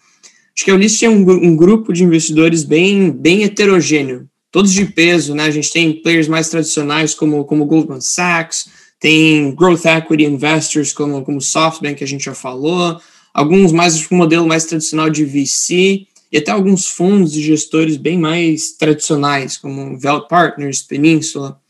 Acho 0.57 0.65
que 0.65 0.71
a 0.71 0.75
Ulisses 0.75 0.99
tem 0.99 1.09
um, 1.09 1.31
um 1.31 1.57
grupo 1.57 1.93
de 1.93 2.03
investidores 2.03 2.65
bem, 2.65 3.11
bem 3.11 3.45
heterogêneo, 3.45 4.29
todos 4.51 4.73
de 4.73 4.85
peso, 4.85 5.35
né? 5.35 5.45
A 5.45 5.51
gente 5.51 5.73
tem 5.73 5.93
players 5.93 6.29
mais 6.29 6.49
tradicionais 6.49 7.15
como, 7.15 7.45
como 7.45 7.67
Goldman 7.67 8.01
Sachs, 8.01 8.69
tem 8.99 9.55
growth 9.55 9.85
equity 9.85 10.25
investors 10.25 10.93
como, 10.93 11.23
como 11.23 11.41
SoftBank, 11.41 11.97
que 11.97 12.05
a 12.05 12.07
gente 12.07 12.25
já 12.25 12.35
falou, 12.35 12.99
alguns 13.33 13.71
mais 13.71 14.07
com 14.07 14.15
um 14.15 14.19
modelo 14.19 14.47
mais 14.47 14.65
tradicional 14.65 15.11
de 15.11 15.25
VC, 15.25 16.07
e 16.35 16.39
até 16.39 16.51
alguns 16.51 16.89
fundos 16.89 17.33
de 17.33 17.41
gestores 17.41 17.97
bem 17.97 18.19
mais 18.19 18.73
tradicionais, 18.73 19.57
como 19.57 19.97
Velt 19.97 20.27
Partners, 20.27 20.83
Península. 20.83 21.61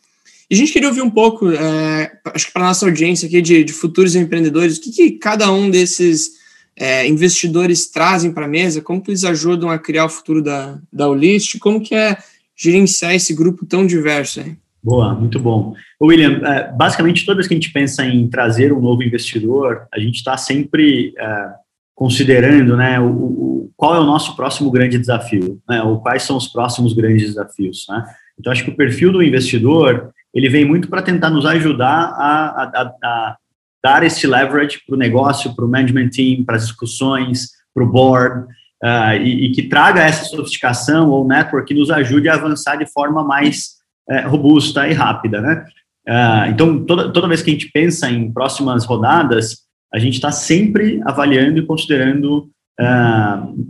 E 0.51 0.55
a 0.55 0.57
gente 0.57 0.73
queria 0.73 0.89
ouvir 0.89 1.03
um 1.03 1.11
pouco, 1.11 1.51
é, 1.51 2.11
acho 2.33 2.47
que 2.47 2.53
para 2.55 2.63
a 2.63 2.69
nossa 2.69 2.87
audiência 2.87 3.27
aqui 3.27 3.43
de, 3.43 3.63
de 3.63 3.73
futuros 3.75 4.17
empreendedores, 4.17 4.79
o 4.79 4.81
que, 4.81 4.91
que 4.91 5.11
cada 5.19 5.53
um 5.53 5.69
desses 5.69 6.31
é, 6.75 7.07
investidores 7.07 7.91
trazem 7.91 8.33
para 8.33 8.47
a 8.47 8.49
mesa, 8.49 8.81
como 8.81 9.03
que 9.03 9.11
eles 9.11 9.25
ajudam 9.25 9.69
a 9.69 9.79
criar 9.79 10.07
o 10.07 10.09
futuro 10.09 10.43
da, 10.43 10.79
da 10.91 11.11
Ulist, 11.11 11.59
como 11.59 11.83
que 11.83 11.95
é 11.95 12.17
gerenciar 12.57 13.15
esse 13.15 13.35
grupo 13.35 13.67
tão 13.67 13.87
diverso 13.87 14.41
aí. 14.41 14.57
Boa, 14.83 15.15
muito 15.15 15.39
bom. 15.39 15.75
William, 16.03 16.41
é, 16.43 16.73
basicamente 16.73 17.27
toda 17.27 17.37
vez 17.37 17.47
que 17.47 17.53
a 17.53 17.59
gente 17.59 17.71
pensa 17.71 18.03
em 18.07 18.29
trazer 18.29 18.73
um 18.73 18.81
novo 18.81 19.03
investidor, 19.03 19.87
a 19.93 20.01
gente 20.01 20.17
está 20.17 20.39
sempre 20.39 21.13
é, 21.19 21.49
considerando 21.95 22.77
né, 22.77 22.99
o, 22.99 23.07
o, 23.07 23.73
qual 23.77 23.95
é 23.95 24.01
o 24.01 24.05
nosso 24.05 24.35
próximo 24.35 24.71
grande 24.71 24.99
desafio, 24.99 25.61
né, 25.69 25.83
ou 25.83 26.01
quais 26.01 26.23
são 26.23 26.37
os 26.37 26.49
próximos 26.49 26.93
grandes 26.93 27.29
desafios. 27.29 27.87
Né? 27.89 28.05
Então, 28.39 28.53
acho 28.53 28.65
que 28.65 28.71
o 28.71 28.77
perfil 28.77 29.13
do 29.13 29.23
investidor, 29.23 30.11
ele 30.35 30.49
vem 30.49 30.65
muito 30.65 30.89
para 30.89 31.03
tentar 31.03 31.31
nos 31.31 31.47
ajudar 31.47 32.15
a, 32.17 32.63
a, 32.63 32.95
a 33.03 33.37
dar 33.83 34.03
esse 34.03 34.27
leverage 34.27 34.81
para 34.87 34.95
o 34.95 34.99
negócio, 34.99 35.55
para 35.55 35.65
o 35.65 35.69
management 35.69 36.09
team, 36.09 36.45
para 36.45 36.57
as 36.57 36.67
discussões, 36.67 37.51
para 37.75 37.85
o 37.85 37.91
board, 37.91 38.47
uh, 38.83 39.13
e, 39.21 39.47
e, 39.47 39.53
que 39.53 39.65
traga 39.65 40.03
essa 40.03 40.25
sofisticação 40.25 41.11
ou 41.11 41.27
network 41.27 41.69
que 41.69 41.79
nos 41.79 41.91
ajude 41.91 42.29
a 42.29 42.35
avançar 42.35 42.77
de 42.77 42.87
forma 42.87 43.23
mais 43.23 43.75
uh, 44.11 44.29
robusta 44.29 44.89
e 44.89 44.93
rápida, 44.95 45.41
né? 45.41 45.65
Uh, 46.09 46.51
então, 46.51 46.85
toda, 46.85 47.13
toda 47.13 47.29
vez 47.29 47.43
que 47.43 47.51
a 47.51 47.53
gente 47.53 47.71
pensa 47.73 48.11
em 48.11 48.33
próximas 48.33 48.85
rodadas, 48.85 49.64
a 49.95 49.99
gente 49.99 50.15
está 50.15 50.33
sempre 50.33 51.01
avaliando 51.05 51.59
e 51.59 51.67
considerando 51.67 52.51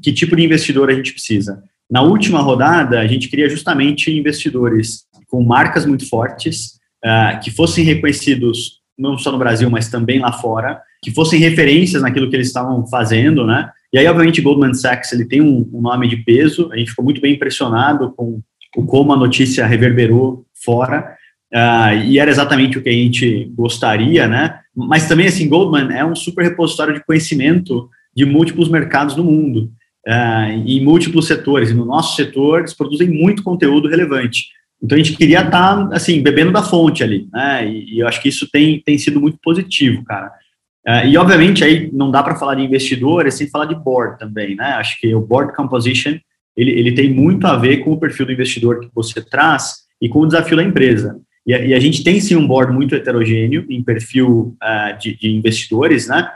que 0.03 0.13
tipo 0.13 0.35
de 0.35 0.43
investidor 0.43 0.89
a 0.89 0.95
gente 0.95 1.13
precisa. 1.13 1.63
Na 1.91 2.01
última 2.01 2.41
rodada, 2.41 2.99
a 2.99 3.07
gente 3.07 3.29
queria 3.29 3.49
justamente 3.49 4.11
investidores 4.11 5.05
com 5.29 5.45
marcas 5.45 5.85
muito 5.85 6.09
fortes, 6.09 6.79
que 7.43 7.51
fossem 7.51 7.85
reconhecidos 7.85 8.81
não 8.99 9.19
só 9.19 9.31
no 9.31 9.39
Brasil, 9.39 9.69
mas 9.69 9.91
também 9.91 10.19
lá 10.21 10.33
fora, 10.33 10.81
que 11.03 11.11
fossem 11.11 11.39
referências 11.39 12.01
naquilo 12.01 12.31
que 12.31 12.37
eles 12.37 12.47
estavam 12.47 12.87
fazendo, 12.87 13.47
né? 13.47 13.69
E 13.93 13.99
aí, 13.99 14.07
obviamente, 14.07 14.41
Goldman 14.41 14.73
Sachs 14.73 15.13
ele 15.13 15.27
tem 15.27 15.43
um, 15.43 15.69
um 15.73 15.83
nome 15.83 16.09
de 16.09 16.17
peso. 16.17 16.71
A 16.73 16.77
gente 16.77 16.91
ficou 16.91 17.05
muito 17.05 17.21
bem 17.21 17.35
impressionado 17.35 18.13
com 18.13 18.41
o 18.77 18.87
como 18.87 19.13
a 19.13 19.17
notícia 19.17 19.67
reverberou 19.67 20.47
fora. 20.65 21.17
Uh, 21.55 22.03
e 22.07 22.19
era 22.19 22.31
exatamente 22.31 22.77
o 22.77 22.83
que 22.83 22.89
a 22.89 22.93
gente 22.93 23.49
gostaria, 23.55 24.27
né? 24.27 24.59
Mas 24.75 25.07
também, 25.07 25.29
assim, 25.29 25.49
Goldman 25.49 25.95
é 25.97 26.05
um 26.05 26.17
super 26.17 26.43
repositório 26.43 26.95
de 26.95 27.05
conhecimento 27.05 27.89
de 28.15 28.25
múltiplos 28.25 28.69
mercados 28.69 29.15
no 29.15 29.23
mundo, 29.23 29.71
uh, 30.05 30.51
em 30.67 30.85
múltiplos 30.85 31.29
setores. 31.29 31.71
E 31.71 31.75
no 31.75 31.85
nosso 31.85 32.17
setor, 32.17 32.59
eles 32.59 32.75
produzem 32.75 33.09
muito 33.09 33.45
conteúdo 33.45 33.89
relevante. 33.89 34.47
Então, 34.83 34.97
a 34.97 35.01
gente 35.01 35.17
queria 35.17 35.43
estar, 35.43 35.89
tá, 35.89 35.95
assim, 35.95 36.21
bebendo 36.21 36.51
da 36.51 36.61
fonte 36.61 37.05
ali, 37.05 37.29
né? 37.33 37.65
E, 37.69 37.95
e 37.95 37.99
eu 38.01 38.09
acho 38.09 38.21
que 38.21 38.29
isso 38.29 38.49
tem, 38.51 38.83
tem 38.85 38.99
sido 38.99 39.21
muito 39.21 39.39
positivo, 39.41 40.03
cara. 40.05 40.33
Uh, 40.85 41.07
e, 41.07 41.17
obviamente, 41.17 41.63
aí 41.63 41.89
não 41.93 42.11
dá 42.11 42.21
para 42.21 42.35
falar 42.35 42.57
de 42.57 42.63
investidores 42.63 43.35
sem 43.35 43.49
falar 43.49 43.67
de 43.67 43.77
board 43.77 44.19
também, 44.19 44.57
né? 44.57 44.73
Acho 44.73 45.01
que 45.01 45.15
o 45.15 45.21
board 45.21 45.55
composition, 45.55 46.19
ele, 46.57 46.73
ele 46.73 46.93
tem 46.93 47.15
muito 47.15 47.47
a 47.47 47.57
ver 47.57 47.77
com 47.79 47.93
o 47.93 48.01
perfil 48.01 48.27
do 48.27 48.33
investidor 48.33 48.81
que 48.81 48.91
você 48.93 49.23
traz 49.23 49.85
e 50.03 50.09
com 50.09 50.19
o 50.19 50.27
desafio 50.27 50.57
da 50.57 50.63
empresa. 50.65 51.21
E 51.47 51.55
a, 51.55 51.65
e 51.65 51.75
a 51.75 51.81
gente 51.81 52.03
tem, 52.03 52.21
sim, 52.21 52.37
um 52.37 52.47
board 52.47 52.73
muito 52.73 52.95
heterogêneo 52.95 53.67
em 53.69 53.83
perfil 53.83 54.57
uh, 54.63 54.99
de, 54.99 55.17
de, 55.17 55.31
investidores, 55.31 56.09
né? 56.09 56.31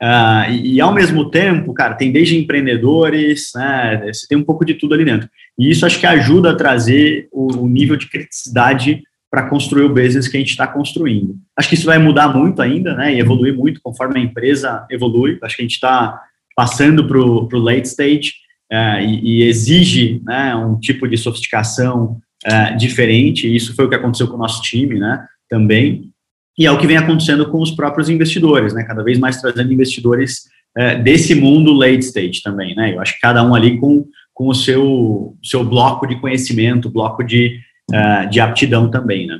Uh, 0.00 0.50
e, 0.50 0.74
e, 0.74 0.80
ao 0.80 0.92
mesmo 0.92 1.30
tempo, 1.30 1.72
cara, 1.72 1.94
tem 1.94 2.10
desde 2.10 2.36
empreendedores, 2.36 3.52
né? 3.54 4.10
Você 4.12 4.26
tem 4.26 4.38
um 4.38 4.44
pouco 4.44 4.64
de 4.64 4.74
tudo 4.74 4.94
ali 4.94 5.04
dentro. 5.04 5.28
E 5.58 5.70
isso 5.70 5.84
acho 5.86 6.00
que 6.00 6.06
ajuda 6.06 6.50
a 6.50 6.56
trazer 6.56 7.28
o, 7.30 7.58
o 7.58 7.68
nível 7.68 7.96
de 7.96 8.08
criticidade 8.08 9.02
para 9.30 9.48
construir 9.48 9.82
o 9.82 9.92
business 9.92 10.28
que 10.28 10.36
a 10.36 10.40
gente 10.40 10.50
está 10.50 10.64
construindo. 10.64 11.36
Acho 11.56 11.68
que 11.68 11.74
isso 11.74 11.86
vai 11.86 11.98
mudar 11.98 12.28
muito 12.28 12.62
ainda, 12.62 12.94
né, 12.94 13.12
e 13.12 13.18
evoluir 13.18 13.52
muito 13.52 13.80
conforme 13.82 14.20
a 14.20 14.22
empresa 14.22 14.86
evolui. 14.88 15.38
Acho 15.42 15.56
que 15.56 15.62
a 15.62 15.64
gente 15.64 15.74
está 15.74 16.20
passando 16.54 17.04
para 17.08 17.18
o 17.18 17.58
late 17.58 17.88
stage 17.88 18.34
é, 18.70 19.04
e, 19.04 19.40
e, 19.40 19.42
exige 19.42 20.22
né, 20.24 20.54
um 20.54 20.78
tipo 20.78 21.08
de 21.08 21.18
sofisticação 21.18 22.20
é, 22.44 22.74
diferente. 22.74 23.54
Isso 23.54 23.74
foi 23.74 23.84
o 23.84 23.88
que 23.88 23.94
aconteceu 23.94 24.28
com 24.28 24.34
o 24.34 24.38
nosso 24.38 24.62
time, 24.62 24.98
né, 24.98 25.26
também. 25.48 26.10
E 26.58 26.66
é 26.66 26.70
o 26.70 26.78
que 26.78 26.86
vem 26.86 26.96
acontecendo 26.96 27.48
com 27.50 27.60
os 27.60 27.70
próprios 27.70 28.08
investidores, 28.08 28.72
né, 28.72 28.84
cada 28.84 29.02
vez 29.02 29.18
mais 29.18 29.40
trazendo 29.40 29.72
investidores 29.72 30.44
é, 30.76 30.96
desse 30.96 31.34
mundo 31.34 31.72
late 31.72 32.00
stage 32.00 32.42
também, 32.42 32.74
né. 32.74 32.94
Eu 32.94 33.00
acho 33.00 33.14
que 33.14 33.20
cada 33.20 33.42
um 33.42 33.54
ali 33.54 33.78
com, 33.78 34.06
com 34.32 34.48
o 34.48 34.54
seu, 34.54 35.36
seu 35.42 35.64
bloco 35.64 36.06
de 36.06 36.20
conhecimento, 36.20 36.90
bloco 36.90 37.22
de 37.22 37.58
uh, 37.90 38.28
de 38.30 38.40
aptidão 38.40 38.90
também, 38.90 39.26
né? 39.26 39.34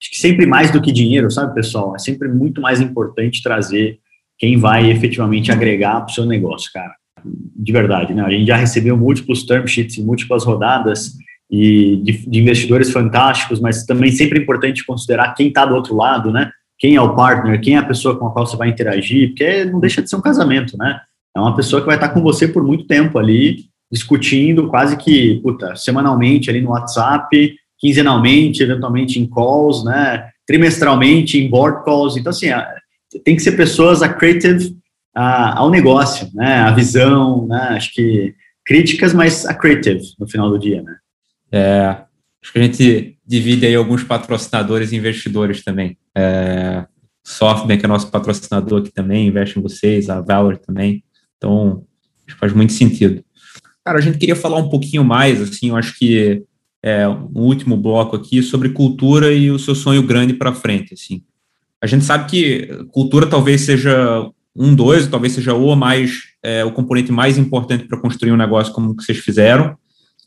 Acho 0.00 0.10
que 0.10 0.18
sempre 0.18 0.46
mais 0.46 0.70
do 0.70 0.80
que 0.80 0.90
dinheiro, 0.90 1.30
sabe, 1.30 1.54
pessoal? 1.54 1.94
É 1.94 1.98
sempre 1.98 2.28
muito 2.28 2.60
mais 2.60 2.80
importante 2.80 3.42
trazer 3.42 3.98
quem 4.38 4.56
vai 4.56 4.90
efetivamente 4.90 5.52
agregar 5.52 6.00
para 6.00 6.10
o 6.10 6.14
seu 6.14 6.26
negócio, 6.26 6.70
cara. 6.72 6.94
De 7.24 7.72
verdade, 7.72 8.12
né? 8.12 8.22
A 8.22 8.30
gente 8.30 8.46
já 8.46 8.56
recebeu 8.56 8.96
múltiplos 8.96 9.44
term 9.44 9.66
sheets 9.66 9.98
em 9.98 10.04
múltiplas 10.04 10.44
rodadas 10.44 11.12
e 11.52 11.96
de, 11.96 12.12
de 12.26 12.40
investidores 12.40 12.90
fantásticos, 12.90 13.60
mas 13.60 13.84
também 13.84 14.10
sempre 14.10 14.38
é 14.38 14.42
importante 14.42 14.86
considerar 14.86 15.34
quem 15.34 15.48
está 15.48 15.66
do 15.66 15.74
outro 15.74 15.94
lado, 15.94 16.32
né? 16.32 16.50
Quem 16.78 16.96
é 16.96 17.00
o 17.00 17.14
partner, 17.14 17.60
quem 17.60 17.74
é 17.74 17.78
a 17.78 17.84
pessoa 17.84 18.18
com 18.18 18.26
a 18.26 18.32
qual 18.32 18.46
você 18.46 18.56
vai 18.56 18.70
interagir, 18.70 19.28
porque 19.28 19.66
não 19.66 19.78
deixa 19.78 20.00
de 20.00 20.08
ser 20.08 20.16
um 20.16 20.22
casamento, 20.22 20.78
né? 20.78 20.98
É 21.36 21.38
uma 21.38 21.54
pessoa 21.54 21.82
que 21.82 21.86
vai 21.86 21.96
estar 21.96 22.08
com 22.08 22.22
você 22.22 22.48
por 22.48 22.64
muito 22.64 22.86
tempo 22.86 23.18
ali, 23.18 23.66
discutindo 23.92 24.68
quase 24.68 24.96
que, 24.96 25.40
puta, 25.42 25.76
semanalmente 25.76 26.48
ali 26.48 26.62
no 26.62 26.70
WhatsApp, 26.70 27.54
quinzenalmente, 27.78 28.62
eventualmente 28.62 29.20
em 29.20 29.28
calls, 29.28 29.84
né? 29.84 30.30
Trimestralmente 30.46 31.38
em 31.38 31.50
board 31.50 31.84
calls. 31.84 32.16
Então, 32.16 32.30
assim, 32.30 32.48
tem 33.22 33.36
que 33.36 33.42
ser 33.42 33.52
pessoas 33.52 34.00
accretive 34.00 34.74
ao 35.14 35.68
negócio, 35.68 36.30
né? 36.32 36.60
A 36.60 36.70
visão, 36.70 37.46
né? 37.46 37.74
Acho 37.76 37.92
que 37.92 38.34
críticas, 38.64 39.12
mas 39.12 39.44
accretive 39.44 40.02
no 40.18 40.26
final 40.26 40.48
do 40.48 40.58
dia, 40.58 40.80
né? 40.80 40.96
É, 41.52 42.04
acho 42.42 42.52
que 42.52 42.58
a 42.58 42.62
gente 42.62 43.18
divide 43.26 43.66
aí 43.66 43.74
alguns 43.74 44.02
patrocinadores 44.02 44.90
e 44.90 44.96
investidores 44.96 45.62
também. 45.62 45.96
É, 46.16 46.86
SoftBank 47.24 47.84
é 47.84 47.88
nosso 47.88 48.10
patrocinador 48.10 48.80
aqui 48.80 48.90
também, 48.90 49.28
investe 49.28 49.58
em 49.58 49.62
vocês, 49.62 50.10
a 50.10 50.20
Valor 50.20 50.56
também. 50.56 51.04
Então, 51.36 51.84
faz 52.38 52.52
muito 52.52 52.72
sentido. 52.72 53.22
Cara, 53.84 53.98
a 53.98 54.00
gente 54.00 54.18
queria 54.18 54.36
falar 54.36 54.58
um 54.58 54.68
pouquinho 54.68 55.04
mais, 55.04 55.40
assim, 55.40 55.68
eu 55.68 55.76
acho 55.76 55.98
que 55.98 56.42
é, 56.82 57.06
um 57.08 57.28
último 57.34 57.76
bloco 57.76 58.16
aqui 58.16 58.42
sobre 58.42 58.70
cultura 58.70 59.32
e 59.32 59.50
o 59.50 59.58
seu 59.58 59.74
sonho 59.74 60.02
grande 60.02 60.34
para 60.34 60.54
frente. 60.54 60.94
Assim. 60.94 61.22
A 61.80 61.86
gente 61.86 62.04
sabe 62.04 62.30
que 62.30 62.68
cultura 62.90 63.26
talvez 63.26 63.62
seja 63.62 64.28
um, 64.54 64.74
dois, 64.74 65.06
talvez 65.06 65.32
seja 65.32 65.54
o 65.54 65.74
mais 65.74 66.32
é, 66.42 66.64
o 66.64 66.72
componente 66.72 67.12
mais 67.12 67.38
importante 67.38 67.84
para 67.84 68.00
construir 68.00 68.32
um 68.32 68.36
negócio 68.36 68.72
como 68.72 68.96
que 68.96 69.04
vocês 69.04 69.18
fizeram. 69.18 69.76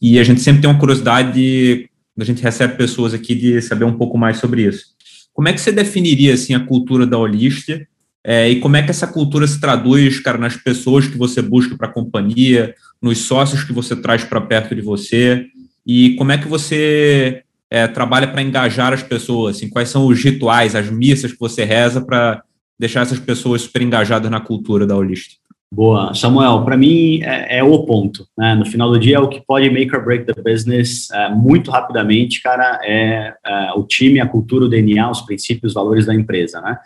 E 0.02 0.20
a 0.20 0.24
gente 0.24 0.42
sempre 0.42 0.62
tem 0.62 0.70
uma 0.70 0.80
curiosidade 0.80 1.34
de, 1.34 1.90
a 2.20 2.24
gente 2.24 2.42
recebe 2.42 2.76
pessoas 2.76 3.14
aqui 3.14 3.36
de 3.36 3.62
saber 3.62 3.86
um 3.86 3.98
pouco 3.98 4.18
mais 4.18 4.38
sobre 4.38 4.64
isso. 4.64 4.96
Como 5.34 5.48
é 5.48 5.54
que 5.54 5.60
você 5.60 5.72
definiria 5.72 6.34
assim 6.34 6.54
a 6.54 6.60
cultura 6.60 7.06
da 7.06 7.18
Holistia 7.18 7.88
é, 8.24 8.50
e 8.50 8.60
como 8.60 8.76
é 8.76 8.82
que 8.82 8.90
essa 8.90 9.06
cultura 9.06 9.46
se 9.46 9.60
traduz, 9.60 10.20
cara, 10.20 10.38
nas 10.38 10.58
pessoas 10.58 11.08
que 11.08 11.18
você 11.18 11.42
busca 11.44 11.76
para 11.78 11.88
a 11.88 11.92
companhia, 11.92 12.74
nos 13.00 13.20
sócios 13.20 13.64
que 13.64 13.72
você 13.72 13.96
traz 13.96 14.24
para 14.24 14.42
perto 14.42 14.74
de 14.74 14.82
você? 14.82 15.46
E 15.86 16.16
como 16.16 16.32
é 16.32 16.38
que 16.38 16.48
você 16.48 17.44
é, 17.70 17.88
trabalha 17.88 18.28
para 18.28 18.42
engajar 18.42 18.94
as 18.94 19.04
pessoas? 19.04 19.58
Assim, 19.58 19.70
quais 19.70 19.90
são 19.90 20.08
os 20.08 20.24
rituais, 20.24 20.76
as 20.76 20.90
missas 20.90 21.34
que 21.34 21.40
você 21.40 21.64
reza 21.64 22.02
para 22.02 22.44
deixar 22.80 23.02
essas 23.02 23.20
pessoas 23.20 23.62
super 23.62 23.84
engajadas 23.84 24.32
na 24.32 24.40
cultura 24.40 24.88
da 24.88 24.96
Holista? 24.96 25.36
Boa, 25.74 26.14
Samuel, 26.14 26.64
para 26.64 26.78
mim 26.78 27.22
é, 27.24 27.58
é, 27.58 27.64
o 27.64 27.86
ponto, 27.86 28.28
né? 28.38 28.56
No 28.56 28.66
final 28.66 28.90
do 28.90 29.00
dia, 29.00 29.18
é 29.18 29.20
o 29.20 29.28
que 29.28 29.42
pode 29.46 29.70
make 29.70 29.94
or 29.96 30.04
break 30.04 30.26
the 30.26 30.42
business 30.42 31.10
é, 31.12 31.30
muito 31.30 31.72
rapidamente, 31.72 32.42
cara, 32.42 32.80
é, 32.84 33.34
é, 33.46 33.72
o 33.76 33.84
time, 33.84 34.20
a 34.20 34.28
cultura, 34.28 34.66
o 34.66 34.70
DNA, 34.70 35.10
os 35.10 35.22
princípios, 35.22 35.72
os 35.72 35.74
valores 35.74 36.06
da 36.06 36.14
empresa, 36.14 36.62
né? 36.62 36.78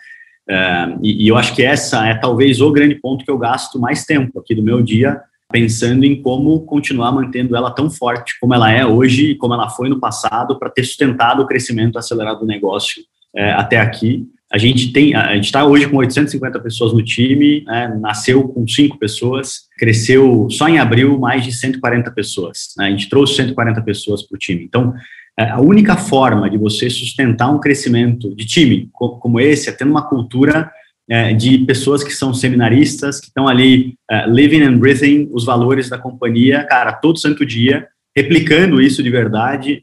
É, 0.49 0.97
e, 1.03 1.25
e, 1.25 1.27
eu 1.27 1.37
acho 1.37 1.53
que 1.55 1.63
essa 1.63 2.07
é 2.07 2.15
talvez 2.15 2.59
o 2.59 2.71
grande 2.71 2.95
ponto 2.95 3.23
que 3.23 3.29
eu 3.29 3.37
gasto 3.37 3.79
mais 3.79 4.05
tempo 4.05 4.39
aqui 4.39 4.55
do 4.55 4.63
meu 4.63 4.81
dia, 4.81 5.21
pensando 5.51 6.03
em 6.03 6.19
como 6.19 6.61
continuar 6.61 7.11
mantendo 7.11 7.55
ela 7.55 7.69
tão 7.69 7.89
forte 7.89 8.39
como 8.39 8.55
ela 8.55 8.71
é 8.71 8.83
hoje 8.83 9.31
e 9.31 9.35
como 9.35 9.53
ela 9.53 9.69
foi 9.69 9.89
no 9.89 9.99
passado 9.99 10.57
para 10.57 10.69
ter 10.69 10.83
sustentado 10.83 11.43
o 11.43 11.45
crescimento 11.45 11.99
acelerado 11.99 12.39
do 12.39 12.45
negócio 12.47 13.03
é, 13.35 13.51
até 13.51 13.79
aqui. 13.79 14.27
A 14.51 14.57
gente 14.57 14.91
tem, 14.91 15.13
a 15.13 15.35
gente 15.35 15.45
está 15.45 15.63
hoje 15.63 15.87
com 15.87 15.97
850 15.97 16.59
pessoas 16.59 16.91
no 16.91 17.03
time, 17.03 17.63
né, 17.65 17.95
nasceu 18.01 18.47
com 18.47 18.67
cinco 18.67 18.97
pessoas, 18.97 19.67
cresceu 19.77 20.47
só 20.49 20.67
em 20.67 20.79
abril 20.79 21.19
mais 21.19 21.43
de 21.43 21.51
140 21.51 22.09
pessoas. 22.11 22.73
Né, 22.77 22.87
a 22.87 22.89
gente 22.89 23.09
trouxe 23.09 23.35
140 23.35 23.81
pessoas 23.83 24.23
para 24.23 24.35
o 24.35 24.39
time. 24.39 24.63
Então, 24.63 24.93
é, 25.39 25.49
a 25.49 25.59
única 25.61 25.95
forma 25.95 26.49
de 26.49 26.57
você 26.57 26.89
sustentar 26.89 27.49
um 27.49 27.59
crescimento 27.59 28.35
de 28.35 28.45
time 28.45 28.89
como 28.91 29.39
esse 29.39 29.69
é 29.69 29.71
tendo 29.71 29.91
uma 29.91 30.09
cultura 30.09 30.69
é, 31.09 31.33
de 31.33 31.59
pessoas 31.59 32.03
que 32.03 32.11
são 32.11 32.33
seminaristas, 32.33 33.19
que 33.19 33.27
estão 33.27 33.47
ali 33.47 33.95
uh, 34.11 34.29
living 34.29 34.61
and 34.61 34.77
breathing 34.77 35.27
os 35.31 35.43
valores 35.43 35.89
da 35.89 35.97
companhia, 35.97 36.63
cara, 36.65 36.93
todo 36.93 37.17
santo 37.17 37.43
dia, 37.43 37.87
replicando 38.15 38.79
isso 38.79 39.01
de 39.01 39.09
verdade, 39.09 39.81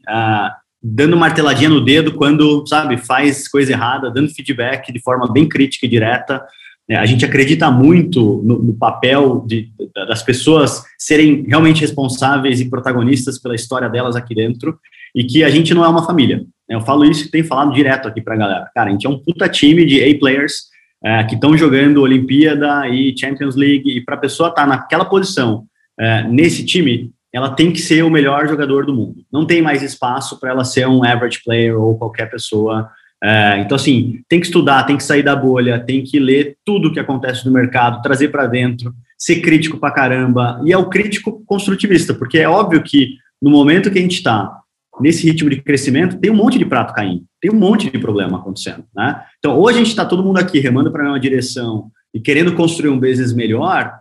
dando 0.81 1.17
marteladinha 1.17 1.69
no 1.69 1.83
dedo 1.83 2.13
quando, 2.13 2.65
sabe, 2.67 2.97
faz 2.97 3.47
coisa 3.47 3.71
errada, 3.71 4.11
dando 4.11 4.33
feedback 4.33 4.91
de 4.91 5.01
forma 5.01 5.31
bem 5.31 5.47
crítica 5.47 5.85
e 5.85 5.89
direta. 5.89 6.43
É, 6.89 6.95
a 6.95 7.05
gente 7.05 7.25
acredita 7.25 7.69
muito 7.69 8.41
no, 8.45 8.59
no 8.63 8.73
papel 8.73 9.43
de, 9.45 9.69
das 9.93 10.23
pessoas 10.23 10.83
serem 10.97 11.43
realmente 11.47 11.81
responsáveis 11.81 12.61
e 12.61 12.69
protagonistas 12.69 13.39
pela 13.39 13.55
história 13.55 13.89
delas 13.89 14.15
aqui 14.15 14.33
dentro 14.33 14.79
e 15.13 15.23
que 15.23 15.43
a 15.43 15.49
gente 15.49 15.73
não 15.73 15.83
é 15.83 15.87
uma 15.87 16.05
família. 16.05 16.45
Eu 16.69 16.81
falo 16.81 17.03
isso 17.05 17.25
e 17.25 17.31
tenho 17.31 17.45
falado 17.45 17.73
direto 17.73 18.07
aqui 18.07 18.21
para 18.21 18.35
a 18.35 18.37
galera. 18.37 18.71
Cara, 18.73 18.89
a 18.89 18.91
gente 18.91 19.05
é 19.05 19.09
um 19.09 19.19
puta 19.19 19.49
time 19.49 19.85
de 19.85 20.01
A-players 20.03 20.67
é, 21.03 21.23
que 21.23 21.35
estão 21.35 21.57
jogando 21.57 22.01
Olimpíada 22.01 22.87
e 22.87 23.15
Champions 23.17 23.55
League, 23.55 23.89
e 23.89 24.03
para 24.03 24.15
a 24.15 24.19
pessoa 24.19 24.49
estar 24.49 24.63
tá 24.63 24.67
naquela 24.67 25.05
posição, 25.05 25.65
é, 25.99 26.23
nesse 26.23 26.65
time, 26.65 27.11
ela 27.33 27.49
tem 27.49 27.71
que 27.71 27.79
ser 27.79 28.03
o 28.03 28.09
melhor 28.09 28.47
jogador 28.47 28.85
do 28.85 28.93
mundo. 28.93 29.23
Não 29.31 29.45
tem 29.45 29.61
mais 29.61 29.83
espaço 29.83 30.39
para 30.39 30.51
ela 30.51 30.63
ser 30.63 30.87
um 30.87 31.03
average 31.03 31.41
player 31.43 31.79
ou 31.79 31.97
qualquer 31.97 32.29
pessoa 32.29 32.89
É, 33.23 33.59
então, 33.59 33.75
assim, 33.75 34.21
tem 34.29 34.39
que 34.39 34.45
estudar, 34.45 34.83
tem 34.83 34.95
que 34.95 35.03
sair 35.03 35.23
da 35.23 35.35
bolha, 35.35 35.79
tem 35.79 36.03
que 36.03 36.19
ler 36.19 36.55
tudo 36.63 36.87
o 36.87 36.93
que 36.93 36.99
acontece 36.99 37.45
no 37.45 37.51
mercado, 37.51 38.01
trazer 38.01 38.27
para 38.27 38.45
dentro, 38.45 38.93
ser 39.17 39.41
crítico 39.41 39.79
para 39.79 39.93
caramba. 39.93 40.61
E 40.63 40.71
é 40.71 40.77
o 40.77 40.89
crítico 40.89 41.43
construtivista, 41.45 42.13
porque 42.13 42.37
é 42.37 42.47
óbvio 42.47 42.83
que 42.83 43.15
no 43.41 43.49
momento 43.49 43.89
que 43.89 43.97
a 43.97 44.01
gente 44.01 44.17
está 44.17 44.59
nesse 44.99 45.27
ritmo 45.27 45.49
de 45.49 45.61
crescimento, 45.61 46.19
tem 46.19 46.31
um 46.31 46.35
monte 46.35 46.57
de 46.57 46.65
prato 46.65 46.93
caindo, 46.93 47.23
tem 47.39 47.51
um 47.51 47.55
monte 47.55 47.89
de 47.89 47.99
problema 47.99 48.39
acontecendo, 48.39 48.83
né? 48.95 49.21
Então, 49.37 49.55
ou 49.55 49.67
a 49.67 49.73
gente 49.73 49.89
está 49.89 50.03
todo 50.03 50.23
mundo 50.23 50.39
aqui 50.39 50.59
remando 50.59 50.91
para 50.91 51.07
uma 51.07 51.19
direção 51.19 51.91
e 52.11 52.19
querendo 52.19 52.55
construir 52.55 52.89
um 52.89 52.99
business 52.99 53.31
melhor, 53.31 53.99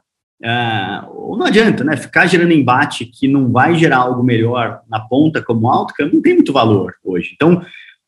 ou 1.09 1.37
não 1.37 1.46
adianta, 1.46 1.83
né? 1.83 1.96
Ficar 1.96 2.27
gerando 2.27 2.53
embate 2.53 3.07
que 3.07 3.27
não 3.27 3.51
vai 3.51 3.75
gerar 3.77 3.99
algo 3.99 4.22
melhor 4.22 4.81
na 4.88 5.01
ponta 5.01 5.42
como 5.42 5.68
outcome 5.68 6.12
não 6.12 6.22
tem 6.22 6.35
muito 6.35 6.53
valor 6.53 6.94
hoje. 7.05 7.33
Então, 7.35 7.64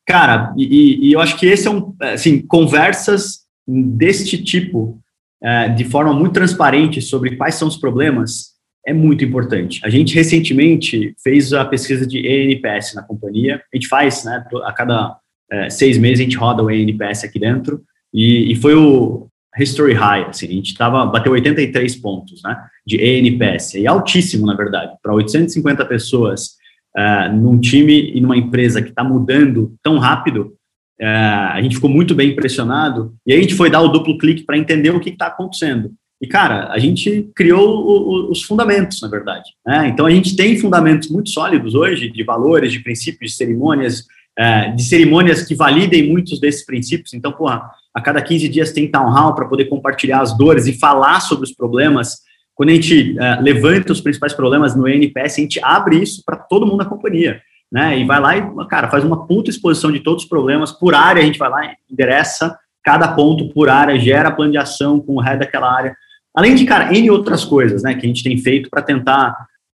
cara, 0.07 0.53
e, 0.57 1.09
e 1.09 1.13
eu 1.13 1.21
acho 1.21 1.37
que 1.39 1.47
esse 1.47 1.67
é 1.67 1.71
um, 1.71 1.95
assim, 2.01 2.41
conversas 2.41 3.41
deste 3.67 4.43
tipo, 4.43 4.99
é, 5.43 5.69
de 5.69 5.85
forma 5.85 6.13
muito 6.13 6.33
transparente 6.33 7.01
sobre 7.01 7.37
quais 7.37 7.55
são 7.55 7.69
os 7.69 7.77
problemas, 7.77 8.57
é 8.87 8.93
muito 8.93 9.25
importante. 9.25 9.81
A 9.85 9.91
gente 9.91 10.15
recentemente 10.15 11.15
fez 11.23 11.53
a 11.53 11.65
pesquisa 11.65 12.07
de 12.07 12.27
ENPS 12.27 12.95
na 12.95 13.03
companhia. 13.03 13.63
A 13.73 13.77
gente 13.77 13.87
faz, 13.87 14.25
né? 14.25 14.45
A 14.65 14.73
cada 14.73 15.17
é, 15.51 15.69
seis 15.71 15.99
meses 15.99 16.21
a 16.21 16.23
gente 16.23 16.37
roda 16.37 16.63
o 16.63 16.71
ENPS 16.71 17.25
aqui 17.25 17.39
dentro 17.39 17.83
e, 18.13 18.53
e 18.53 18.55
foi 18.57 18.75
o 18.75 19.29
history 19.59 19.95
high. 19.95 20.27
Assim, 20.29 20.47
a 20.47 20.51
gente 20.51 20.75
tava 20.75 21.05
bateu 21.07 21.33
83 21.33 21.97
pontos, 21.97 22.43
né? 22.43 22.57
De 22.87 22.97
ENPS 23.03 23.75
e 23.75 23.87
altíssimo 23.87 24.47
na 24.47 24.55
verdade 24.55 24.93
para 25.03 25.15
850 25.15 25.85
pessoas 25.87 26.57
uh, 26.97 27.33
num 27.35 27.59
time 27.61 28.13
e 28.15 28.21
numa 28.21 28.37
empresa 28.37 28.83
que 28.83 28.91
está 28.91 29.05
mudando 29.05 29.75
tão 29.83 29.99
rápido. 29.99 30.55
Uh, 31.01 31.53
a 31.53 31.63
gente 31.63 31.77
ficou 31.77 31.91
muito 31.91 32.15
bem 32.15 32.31
impressionado 32.31 33.15
e 33.27 33.33
aí 33.33 33.39
a 33.39 33.43
gente 33.43 33.55
foi 33.55 33.71
dar 33.71 33.81
o 33.81 33.89
duplo 33.89 34.19
clique 34.19 34.45
para 34.45 34.59
entender 34.59 34.91
o 34.91 35.01
que 35.01 35.11
está 35.11 35.27
acontecendo. 35.27 35.93
E, 36.21 36.27
cara, 36.27 36.69
a 36.73 36.79
gente 36.79 37.31
criou 37.35 37.87
o, 37.87 38.27
o, 38.29 38.31
os 38.33 38.43
fundamentos, 38.43 39.01
na 39.01 39.09
verdade. 39.09 39.51
Né? 39.65 39.89
Então, 39.89 40.05
a 40.05 40.11
gente 40.11 40.35
tem 40.35 40.59
fundamentos 40.59 41.09
muito 41.09 41.31
sólidos 41.31 41.75
hoje, 41.75 42.11
de 42.11 42.25
valores, 42.25 42.73
de 42.73 42.81
princípios, 42.81 43.31
de 43.31 43.37
cerimônias, 43.37 44.05
é, 44.37 44.73
de 44.73 44.83
cerimônias 44.83 45.45
que 45.45 45.55
validem 45.55 46.09
muitos 46.09 46.41
desses 46.41 46.67
princípios. 46.67 47.15
Então, 47.15 47.33
porra, 47.33 47.71
a 47.99 48.03
cada 48.03 48.23
15 48.23 48.49
dias 48.49 48.73
tem 48.73 48.91
town 48.91 49.11
hall 49.11 49.35
para 49.35 49.47
poder 49.47 49.67
compartilhar 49.67 50.21
as 50.21 50.37
dores 50.37 50.67
e 50.67 50.79
falar 50.79 51.21
sobre 51.21 51.45
os 51.45 51.53
problemas. 51.53 52.19
Quando 52.55 52.71
a 52.71 52.75
gente 52.75 53.17
é, 53.19 53.41
levanta 53.41 53.93
os 53.93 54.01
principais 54.01 54.33
problemas 54.33 54.75
no 54.75 54.89
NPS, 54.89 55.39
a 55.39 55.41
gente 55.41 55.61
abre 55.63 56.03
isso 56.03 56.23
para 56.25 56.37
todo 56.37 56.67
mundo 56.67 56.79
da 56.79 56.85
companhia. 56.85 57.41
Né? 57.71 57.99
E 57.99 58.05
vai 58.05 58.21
lá 58.21 58.37
e, 58.37 58.67
cara, 58.69 58.89
faz 58.89 59.05
uma 59.05 59.27
puta 59.27 59.51
exposição 59.51 59.93
de 59.93 60.01
todos 60.01 60.25
os 60.25 60.29
problemas. 60.29 60.73
Por 60.73 60.95
área, 60.95 61.23
a 61.23 61.25
gente 61.25 61.39
vai 61.39 61.51
lá 61.51 61.73
endereça 61.91 62.59
cada 62.83 63.09
ponto 63.09 63.49
por 63.53 63.69
área, 63.69 63.99
gera 63.99 64.31
plano 64.31 64.53
de 64.53 64.59
ação 64.59 64.99
com 64.99 65.17
o 65.17 65.21
head 65.21 65.39
daquela 65.39 65.71
área 65.71 65.95
Além 66.39 66.55
de, 66.55 66.65
cara, 66.65 66.97
N 66.97 67.11
outras 67.11 67.45
coisas 67.45 67.83
né, 67.83 67.95
que 67.95 68.07
a 68.07 68.09
gente 68.09 68.23
tem 68.23 68.39
feito 68.39 68.71
para 68.71 68.81
tentar 68.81 69.35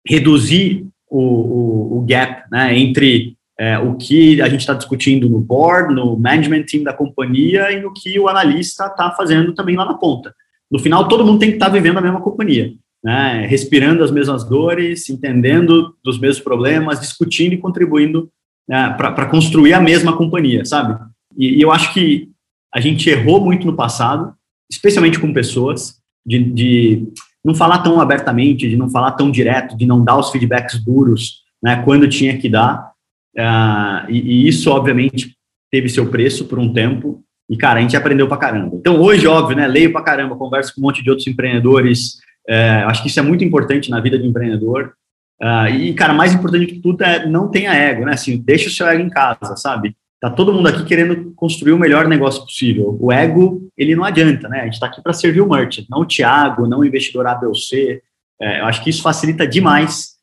reduzir 0.07 0.87
o, 1.09 1.19
o, 1.19 1.99
o 1.99 2.07
gap 2.07 2.43
né, 2.51 2.79
entre 2.79 3.35
é, 3.61 3.79
o 3.79 3.95
que 3.95 4.41
a 4.41 4.49
gente 4.49 4.61
está 4.61 4.73
discutindo 4.73 5.29
no 5.29 5.39
board, 5.39 5.95
no 5.95 6.17
management 6.17 6.65
team 6.65 6.83
da 6.83 6.95
companhia 6.95 7.71
e 7.71 7.83
no 7.83 7.93
que 7.93 8.19
o 8.19 8.27
analista 8.27 8.87
está 8.87 9.11
fazendo 9.11 9.53
também 9.53 9.77
lá 9.77 9.85
na 9.85 9.93
ponta. 9.93 10.35
No 10.71 10.79
final, 10.79 11.07
todo 11.09 11.27
mundo 11.27 11.41
tem 11.41 11.51
que 11.51 11.57
estar 11.57 11.67
tá 11.67 11.73
vivendo 11.73 11.99
a 11.99 12.01
mesma 12.01 12.23
companhia, 12.23 12.73
né, 13.05 13.47
respirando 13.47 14.03
as 14.03 14.11
mesmas 14.11 14.45
dores, 14.45 15.11
entendendo 15.11 15.95
dos 16.03 16.19
mesmos 16.19 16.43
problemas, 16.43 17.01
discutindo 17.01 17.53
e 17.53 17.59
contribuindo 17.59 18.31
né, 18.67 18.95
para 18.97 19.27
construir 19.27 19.75
a 19.75 19.81
mesma 19.81 20.17
companhia, 20.17 20.65
sabe? 20.65 20.99
E, 21.37 21.59
e 21.59 21.61
eu 21.61 21.71
acho 21.71 21.93
que 21.93 22.31
a 22.75 22.81
gente 22.81 23.11
errou 23.11 23.45
muito 23.45 23.67
no 23.67 23.77
passado, 23.77 24.33
especialmente 24.73 25.19
com 25.19 25.35
pessoas, 25.35 26.01
de, 26.25 26.39
de 26.39 27.09
não 27.45 27.55
falar 27.55 27.81
tão 27.81 28.01
abertamente, 28.01 28.67
de 28.69 28.77
não 28.77 28.89
falar 28.89 29.13
tão 29.13 29.31
direto, 29.31 29.77
de 29.77 29.85
não 29.85 30.03
dar 30.03 30.17
os 30.17 30.31
feedbacks 30.31 30.83
duros, 30.83 31.43
né, 31.63 31.83
quando 31.85 32.09
tinha 32.09 32.39
que 32.39 32.49
dar. 32.49 32.90
Uh, 33.37 34.11
e, 34.11 34.45
e, 34.45 34.49
isso, 34.49 34.71
obviamente, 34.71 35.37
teve 35.71 35.89
seu 35.89 36.11
preço 36.11 36.47
por 36.47 36.59
um 36.59 36.73
tempo. 36.73 37.23
E, 37.49 37.57
cara, 37.57 37.79
a 37.79 37.83
gente 37.83 37.97
aprendeu 37.97 38.29
pra 38.29 38.37
caramba. 38.37 38.77
Então, 38.77 39.01
hoje, 39.01 39.27
óbvio, 39.27 39.57
né, 39.57 39.67
leio 39.67 39.93
pra 39.93 40.03
caramba, 40.03 40.37
converso 40.37 40.75
com 40.75 40.81
um 40.81 40.85
monte 40.85 41.03
de 41.03 41.11
outros 41.11 41.27
empreendedores. 41.27 42.15
Uh, 42.49 42.87
acho 42.87 43.03
que 43.03 43.09
isso 43.09 43.21
é 43.21 43.23
muito 43.23 43.45
importante 43.45 43.91
na 43.91 44.01
vida 44.01 44.19
do 44.19 44.27
empreendedor. 44.27 44.95
Uh, 45.41 45.69
e, 45.75 45.95
cara, 45.95 46.13
mais 46.13 46.35
importante 46.35 46.67
que 46.67 46.81
tudo 46.81 47.03
é 47.03 47.27
não 47.27 47.49
tenha 47.49 47.73
ego, 47.73 48.05
né? 48.05 48.13
Assim, 48.13 48.37
deixa 48.37 48.69
o 48.69 48.73
seu 48.73 48.87
ego 48.87 49.03
em 49.03 49.09
casa, 49.09 49.57
sabe? 49.57 49.97
Tá 50.21 50.29
todo 50.29 50.53
mundo 50.53 50.69
aqui 50.69 50.85
querendo 50.85 51.33
construir 51.35 51.73
o 51.73 51.79
melhor 51.79 52.07
negócio 52.07 52.43
possível. 52.43 52.97
O 53.01 53.11
ego, 53.11 53.67
ele 53.77 53.97
não 53.97 54.05
adianta, 54.05 54.51
né? 54.51 54.61
A 54.61 54.65
gente 54.65 54.75
está 54.75 54.87
aqui 54.87 55.01
para 55.03 55.15
servir 55.15 55.41
o 55.41 55.49
merchant, 55.49 55.87
não 55.89 56.01
o 56.01 56.07
Thiago, 56.07 56.69
não 56.69 56.81
o 56.81 56.85
investidor 56.85 57.27
A, 57.27 57.35
B 57.35 57.47
ou 57.47 57.55
C. 57.55 58.03
É, 58.39 58.61
eu 58.61 58.67
acho 58.67 58.85
que 58.85 58.91
isso 58.91 59.03
facilita 59.03 59.47
demais 59.47 60.17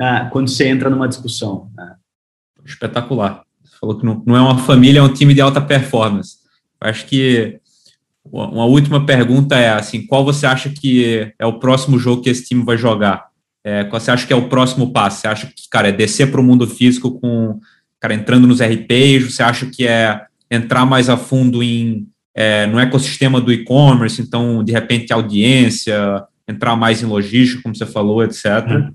é, 0.00 0.28
quando 0.30 0.48
você 0.48 0.66
entra 0.66 0.88
numa 0.88 1.06
discussão. 1.06 1.70
Né? 1.76 1.94
Espetacular. 2.64 3.42
Você 3.64 3.76
falou 3.80 3.98
que 3.98 4.04
não, 4.04 4.22
não 4.26 4.36
é 4.36 4.40
uma 4.40 4.58
família, 4.58 5.00
é 5.00 5.02
um 5.02 5.12
time 5.12 5.34
de 5.34 5.40
alta 5.40 5.60
performance. 5.60 6.36
Eu 6.80 6.90
acho 6.90 7.06
que 7.06 7.58
uma 8.24 8.64
última 8.64 9.04
pergunta 9.04 9.56
é 9.56 9.70
assim, 9.70 10.06
qual 10.06 10.24
você 10.24 10.46
acha 10.46 10.70
que 10.70 11.32
é 11.38 11.46
o 11.46 11.58
próximo 11.58 11.98
jogo 11.98 12.22
que 12.22 12.30
esse 12.30 12.44
time 12.44 12.64
vai 12.64 12.76
jogar? 12.76 13.26
É, 13.64 13.84
qual 13.84 14.00
você 14.00 14.10
acha 14.10 14.26
que 14.26 14.32
é 14.32 14.36
o 14.36 14.48
próximo 14.48 14.92
passo? 14.92 15.20
Você 15.20 15.28
acha 15.28 15.46
que, 15.46 15.68
cara, 15.70 15.88
é 15.88 15.92
descer 15.92 16.30
para 16.30 16.40
o 16.40 16.44
mundo 16.44 16.66
físico 16.66 17.20
com 17.20 17.60
cara, 18.02 18.14
entrando 18.14 18.48
nos 18.48 18.60
RPs, 18.60 19.32
você 19.32 19.42
acha 19.44 19.66
que 19.66 19.86
é 19.86 20.22
entrar 20.50 20.84
mais 20.84 21.08
a 21.08 21.16
fundo 21.16 21.62
em, 21.62 22.08
é, 22.34 22.66
no 22.66 22.80
ecossistema 22.80 23.40
do 23.40 23.52
e-commerce, 23.52 24.20
então, 24.20 24.64
de 24.64 24.72
repente, 24.72 25.12
audiência, 25.12 26.24
entrar 26.48 26.74
mais 26.74 27.00
em 27.00 27.06
logística, 27.06 27.62
como 27.62 27.76
você 27.76 27.86
falou, 27.86 28.24
etc. 28.24 28.44
Uhum. 28.68 28.92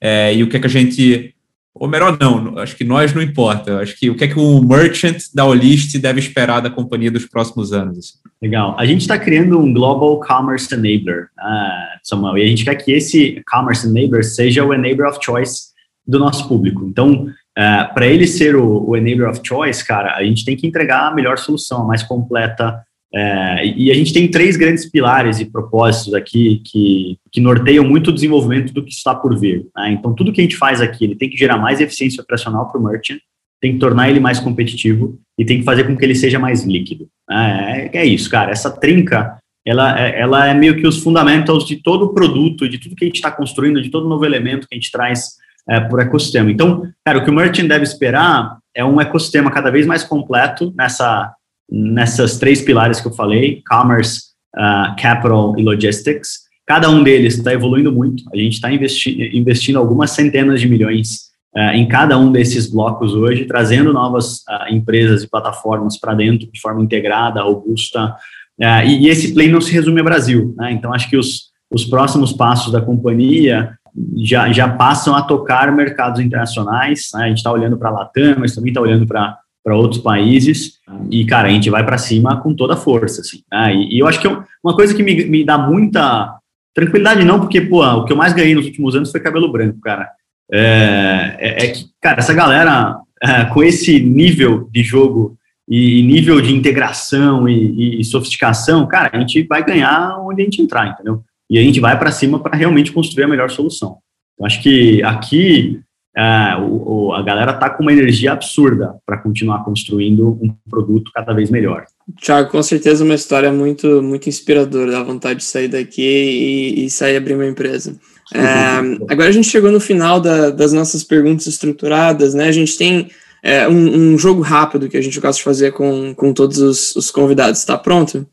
É, 0.00 0.34
e 0.34 0.42
o 0.42 0.48
que 0.48 0.56
é 0.56 0.60
que 0.60 0.66
a 0.66 0.70
gente. 0.70 1.34
Ou 1.80 1.88
melhor, 1.88 2.16
não, 2.18 2.58
acho 2.58 2.76
que 2.76 2.84
nós 2.84 3.12
não 3.12 3.22
importa. 3.22 3.78
Acho 3.78 3.98
que 3.98 4.10
o 4.10 4.16
que 4.16 4.24
é 4.24 4.28
que 4.28 4.38
o 4.38 4.60
merchant 4.62 5.18
da 5.34 5.44
Olist 5.44 5.96
deve 5.98 6.20
esperar 6.20 6.60
da 6.60 6.70
companhia 6.70 7.10
dos 7.10 7.26
próximos 7.26 7.72
anos? 7.72 7.98
Assim? 7.98 8.18
Legal. 8.42 8.74
A 8.78 8.84
gente 8.86 9.02
está 9.02 9.18
criando 9.18 9.58
um 9.58 9.72
Global 9.72 10.20
Commerce 10.20 10.72
Enabler, 10.72 11.28
uh, 11.38 11.98
Samuel, 12.02 12.38
e 12.38 12.42
a 12.42 12.46
gente 12.46 12.64
quer 12.64 12.74
que 12.76 12.92
esse 12.92 13.42
Commerce 13.50 13.86
Enabler 13.86 14.24
seja 14.24 14.64
o 14.64 14.72
enabler 14.72 15.08
of 15.08 15.18
choice 15.22 15.68
do 16.06 16.18
nosso 16.18 16.48
público. 16.48 16.86
Então, 16.86 17.28
é, 17.56 17.84
para 17.84 18.06
ele 18.06 18.26
ser 18.26 18.54
o, 18.54 18.88
o 18.88 18.96
enabler 18.96 19.28
of 19.28 19.40
choice, 19.44 19.84
cara, 19.84 20.14
a 20.14 20.22
gente 20.22 20.44
tem 20.44 20.56
que 20.56 20.66
entregar 20.66 21.08
a 21.08 21.14
melhor 21.14 21.36
solução, 21.38 21.82
a 21.82 21.86
mais 21.86 22.02
completa. 22.02 22.82
É, 23.14 23.66
e 23.66 23.90
a 23.90 23.94
gente 23.94 24.12
tem 24.12 24.30
três 24.30 24.56
grandes 24.56 24.84
pilares 24.88 25.40
e 25.40 25.46
propósitos 25.46 26.14
aqui 26.14 26.60
que, 26.64 27.16
que 27.32 27.40
norteiam 27.40 27.84
muito 27.84 28.08
o 28.08 28.12
desenvolvimento 28.12 28.72
do 28.72 28.84
que 28.84 28.92
está 28.92 29.14
por 29.14 29.38
vir. 29.38 29.66
Né? 29.76 29.92
Então, 29.92 30.14
tudo 30.14 30.32
que 30.32 30.40
a 30.40 30.44
gente 30.44 30.56
faz 30.56 30.80
aqui, 30.80 31.04
ele 31.04 31.16
tem 31.16 31.30
que 31.30 31.36
gerar 31.36 31.56
mais 31.56 31.80
eficiência 31.80 32.22
operacional 32.22 32.70
para 32.70 32.80
o 32.80 32.84
merchant, 32.84 33.18
tem 33.60 33.72
que 33.72 33.78
tornar 33.78 34.08
ele 34.08 34.20
mais 34.20 34.38
competitivo 34.38 35.18
e 35.38 35.44
tem 35.44 35.58
que 35.58 35.64
fazer 35.64 35.84
com 35.84 35.96
que 35.96 36.04
ele 36.04 36.14
seja 36.14 36.38
mais 36.38 36.64
líquido. 36.64 37.08
Né? 37.28 37.90
É, 37.92 37.98
é 38.00 38.04
isso, 38.04 38.30
cara. 38.30 38.50
Essa 38.50 38.70
trinca, 38.70 39.38
ela, 39.66 39.98
é, 39.98 40.20
ela 40.20 40.46
é 40.46 40.54
meio 40.54 40.76
que 40.76 40.86
os 40.86 41.02
fundamentos 41.02 41.66
de 41.66 41.76
todo 41.76 42.06
o 42.06 42.14
produto, 42.14 42.68
de 42.68 42.78
tudo 42.78 42.94
que 42.94 43.04
a 43.04 43.08
gente 43.08 43.16
está 43.16 43.30
construindo, 43.30 43.82
de 43.82 43.90
todo 43.90 44.08
novo 44.08 44.24
elemento 44.24 44.68
que 44.68 44.74
a 44.74 44.78
gente 44.78 44.92
traz 44.92 45.36
é, 45.68 45.80
por 45.80 45.98
ecossistema. 46.00 46.50
Então, 46.50 46.86
cara, 47.04 47.18
o 47.18 47.24
que 47.24 47.30
o 47.30 47.34
merchant 47.34 47.66
deve 47.66 47.84
esperar 47.84 48.58
é 48.74 48.84
um 48.84 49.00
ecossistema 49.00 49.50
cada 49.50 49.70
vez 49.70 49.86
mais 49.86 50.04
completo 50.04 50.72
nessa, 50.76 51.34
nessas 51.70 52.38
três 52.38 52.62
pilares 52.62 53.00
que 53.00 53.06
eu 53.06 53.12
falei, 53.12 53.62
commerce, 53.68 54.28
uh, 54.56 54.96
capital 55.00 55.54
e 55.58 55.62
logistics. 55.62 56.48
Cada 56.66 56.88
um 56.90 57.02
deles 57.02 57.36
está 57.36 57.52
evoluindo 57.52 57.92
muito. 57.92 58.24
A 58.32 58.36
gente 58.36 58.54
está 58.54 58.70
investi 58.70 59.36
investindo 59.36 59.78
algumas 59.78 60.10
centenas 60.10 60.60
de 60.60 60.68
milhões 60.68 61.28
uh, 61.56 61.74
em 61.74 61.86
cada 61.86 62.18
um 62.18 62.32
desses 62.32 62.70
blocos 62.70 63.14
hoje, 63.14 63.44
trazendo 63.44 63.92
novas 63.92 64.38
uh, 64.48 64.72
empresas 64.72 65.22
e 65.22 65.28
plataformas 65.28 65.98
para 65.98 66.14
dentro 66.14 66.50
de 66.50 66.60
forma 66.60 66.82
integrada, 66.82 67.42
robusta. 67.42 68.14
E, 68.60 69.06
e, 69.06 69.08
esse 69.08 69.32
play 69.34 69.48
não 69.48 69.60
se 69.60 69.72
resume 69.72 70.00
ao 70.00 70.04
Brasil. 70.04 70.52
Né? 70.56 70.72
Então, 70.72 70.92
acho 70.92 71.08
que 71.08 71.16
os, 71.16 71.52
os 71.70 71.84
próximos 71.84 72.32
passos 72.32 72.72
da 72.72 72.80
companhia 72.80 73.78
já, 74.16 74.50
já 74.52 74.68
passam 74.68 75.14
a 75.14 75.22
tocar 75.22 75.70
mercados 75.70 76.20
internacionais. 76.20 77.08
Né? 77.14 77.24
A 77.24 77.28
gente 77.28 77.38
está 77.38 77.52
olhando 77.52 77.78
para 77.78 77.88
a 77.88 77.92
Latam, 77.92 78.36
mas 78.40 78.56
também 78.56 78.70
está 78.70 78.80
olhando 78.80 79.06
para 79.06 79.38
para 79.68 79.76
outros 79.76 80.00
países 80.00 80.78
e, 81.10 81.26
cara, 81.26 81.48
a 81.48 81.50
gente 81.50 81.68
vai 81.68 81.84
para 81.84 81.98
cima 81.98 82.40
com 82.40 82.54
toda 82.54 82.72
a 82.72 82.76
força, 82.76 83.20
assim. 83.20 83.42
Né? 83.52 83.74
E, 83.74 83.96
e, 83.96 83.98
eu 83.98 84.06
acho 84.06 84.18
que 84.18 84.26
eu, 84.26 84.42
uma 84.64 84.74
coisa 84.74 84.94
que 84.94 85.02
me, 85.02 85.26
me 85.26 85.44
dá 85.44 85.58
muita 85.58 86.38
tranquilidade, 86.74 87.22
não, 87.22 87.38
porque, 87.38 87.60
pô, 87.60 87.84
o 87.84 88.04
que 88.04 88.12
eu 88.12 88.16
mais 88.16 88.32
ganhei 88.32 88.54
nos 88.54 88.64
últimos 88.64 88.96
anos 88.96 89.10
foi 89.10 89.20
cabelo 89.20 89.52
branco, 89.52 89.78
cara. 89.80 90.08
É, 90.50 91.36
é, 91.38 91.64
é 91.66 91.68
que, 91.68 91.84
cara, 92.00 92.20
essa 92.20 92.32
galera 92.32 92.98
é, 93.22 93.44
com 93.44 93.62
esse 93.62 94.00
nível 94.00 94.66
de 94.72 94.82
jogo 94.82 95.36
e 95.68 96.02
nível 96.02 96.40
de 96.40 96.54
integração 96.54 97.46
e, 97.46 98.00
e, 98.00 98.04
sofisticação, 98.04 98.86
cara, 98.86 99.10
a 99.12 99.20
gente 99.20 99.42
vai 99.42 99.62
ganhar 99.62 100.18
onde 100.20 100.40
a 100.40 100.44
gente 100.44 100.62
entrar, 100.62 100.88
entendeu? 100.88 101.22
e 101.50 101.58
a 101.58 101.62
gente 101.62 101.80
vai 101.80 101.98
para 101.98 102.12
cima 102.12 102.38
para 102.38 102.56
realmente 102.56 102.92
construir 102.92 103.24
a 103.24 103.28
melhor 103.28 103.50
solução. 103.50 103.98
Eu 104.38 104.46
acho 104.46 104.62
que 104.62 105.02
aqui 105.02 105.80
uh, 106.16 106.62
o, 106.62 107.08
o, 107.08 107.12
a 107.12 107.22
galera 107.22 107.52
tá 107.52 107.70
com 107.70 107.82
uma 107.82 107.92
energia 107.92 108.32
absurda 108.32 108.94
para 109.04 109.18
continuar 109.18 109.64
construindo 109.64 110.38
um 110.40 110.54
produto 110.68 111.10
cada 111.14 111.32
vez 111.32 111.50
melhor. 111.50 111.84
Tiago, 112.16 112.50
com 112.50 112.62
certeza 112.62 113.04
uma 113.04 113.14
história 113.14 113.52
muito, 113.52 114.02
muito 114.02 114.28
inspiradora, 114.28 114.92
dá 114.92 115.02
vontade 115.02 115.40
de 115.40 115.44
sair 115.44 115.68
daqui 115.68 116.02
e, 116.02 116.84
e 116.84 116.90
sair 116.90 117.16
abrir 117.16 117.34
uma 117.34 117.46
empresa. 117.46 117.96
É, 118.34 119.08
agora 119.12 119.28
a 119.28 119.32
gente 119.32 119.48
chegou 119.48 119.70
no 119.70 119.80
final 119.80 120.20
da, 120.20 120.50
das 120.50 120.72
nossas 120.72 121.04
perguntas 121.04 121.46
estruturadas, 121.46 122.34
né? 122.34 122.48
A 122.48 122.52
gente 122.52 122.76
tem 122.76 123.10
é, 123.42 123.68
um, 123.68 124.14
um, 124.14 124.18
jogo 124.18 124.40
rápido 124.40 124.88
que 124.88 124.96
a 124.96 125.02
gente 125.02 125.20
gosta 125.20 125.38
de 125.38 125.44
fazer 125.44 125.72
com, 125.72 126.14
com 126.14 126.32
todos 126.32 126.58
os, 126.58 126.96
os 126.96 127.10
convidados. 127.10 127.60
Está 127.60 127.76
pronto? 127.76 128.26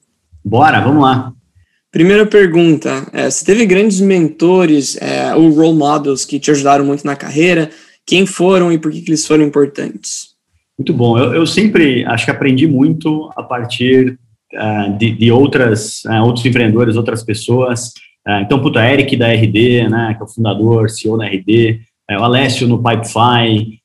Bora, 0.43 0.79
vamos 0.81 1.01
lá. 1.01 1.33
Primeira 1.95 2.25
pergunta: 2.25 3.07
é, 3.13 3.29
você 3.29 3.45
teve 3.45 3.65
grandes 3.65 4.01
mentores 4.01 4.97
é, 5.01 5.33
ou 5.33 5.49
role 5.49 5.77
models 5.77 6.25
que 6.25 6.37
te 6.37 6.51
ajudaram 6.51 6.83
muito 6.83 7.05
na 7.05 7.15
carreira? 7.15 7.69
Quem 8.05 8.25
foram 8.25 8.69
e 8.69 8.77
por 8.77 8.91
que, 8.91 9.01
que 9.01 9.09
eles 9.09 9.25
foram 9.25 9.45
importantes? 9.45 10.31
Muito 10.77 10.93
bom. 10.93 11.17
Eu, 11.17 11.33
eu 11.33 11.47
sempre 11.47 12.03
acho 12.03 12.25
que 12.25 12.31
aprendi 12.31 12.67
muito 12.67 13.31
a 13.37 13.41
partir 13.41 14.19
uh, 14.55 14.97
de, 14.97 15.11
de, 15.11 15.31
outras, 15.31 16.03
uh, 16.03 16.21
outros 16.21 16.45
empreendedores, 16.45 16.97
outras 16.97 17.23
pessoas. 17.23 17.93
Uh, 18.27 18.41
então, 18.41 18.61
puta, 18.61 18.85
Eric 18.85 19.15
da 19.15 19.31
RD, 19.31 19.87
né, 19.87 20.15
que 20.17 20.21
é 20.21 20.25
o 20.25 20.27
fundador, 20.27 20.89
CEO 20.89 21.17
da 21.17 21.27
RD, 21.27 21.79
o 22.11 22.23
Alessio 22.23 22.67
no 22.67 22.83
Pipefy, 22.83 23.79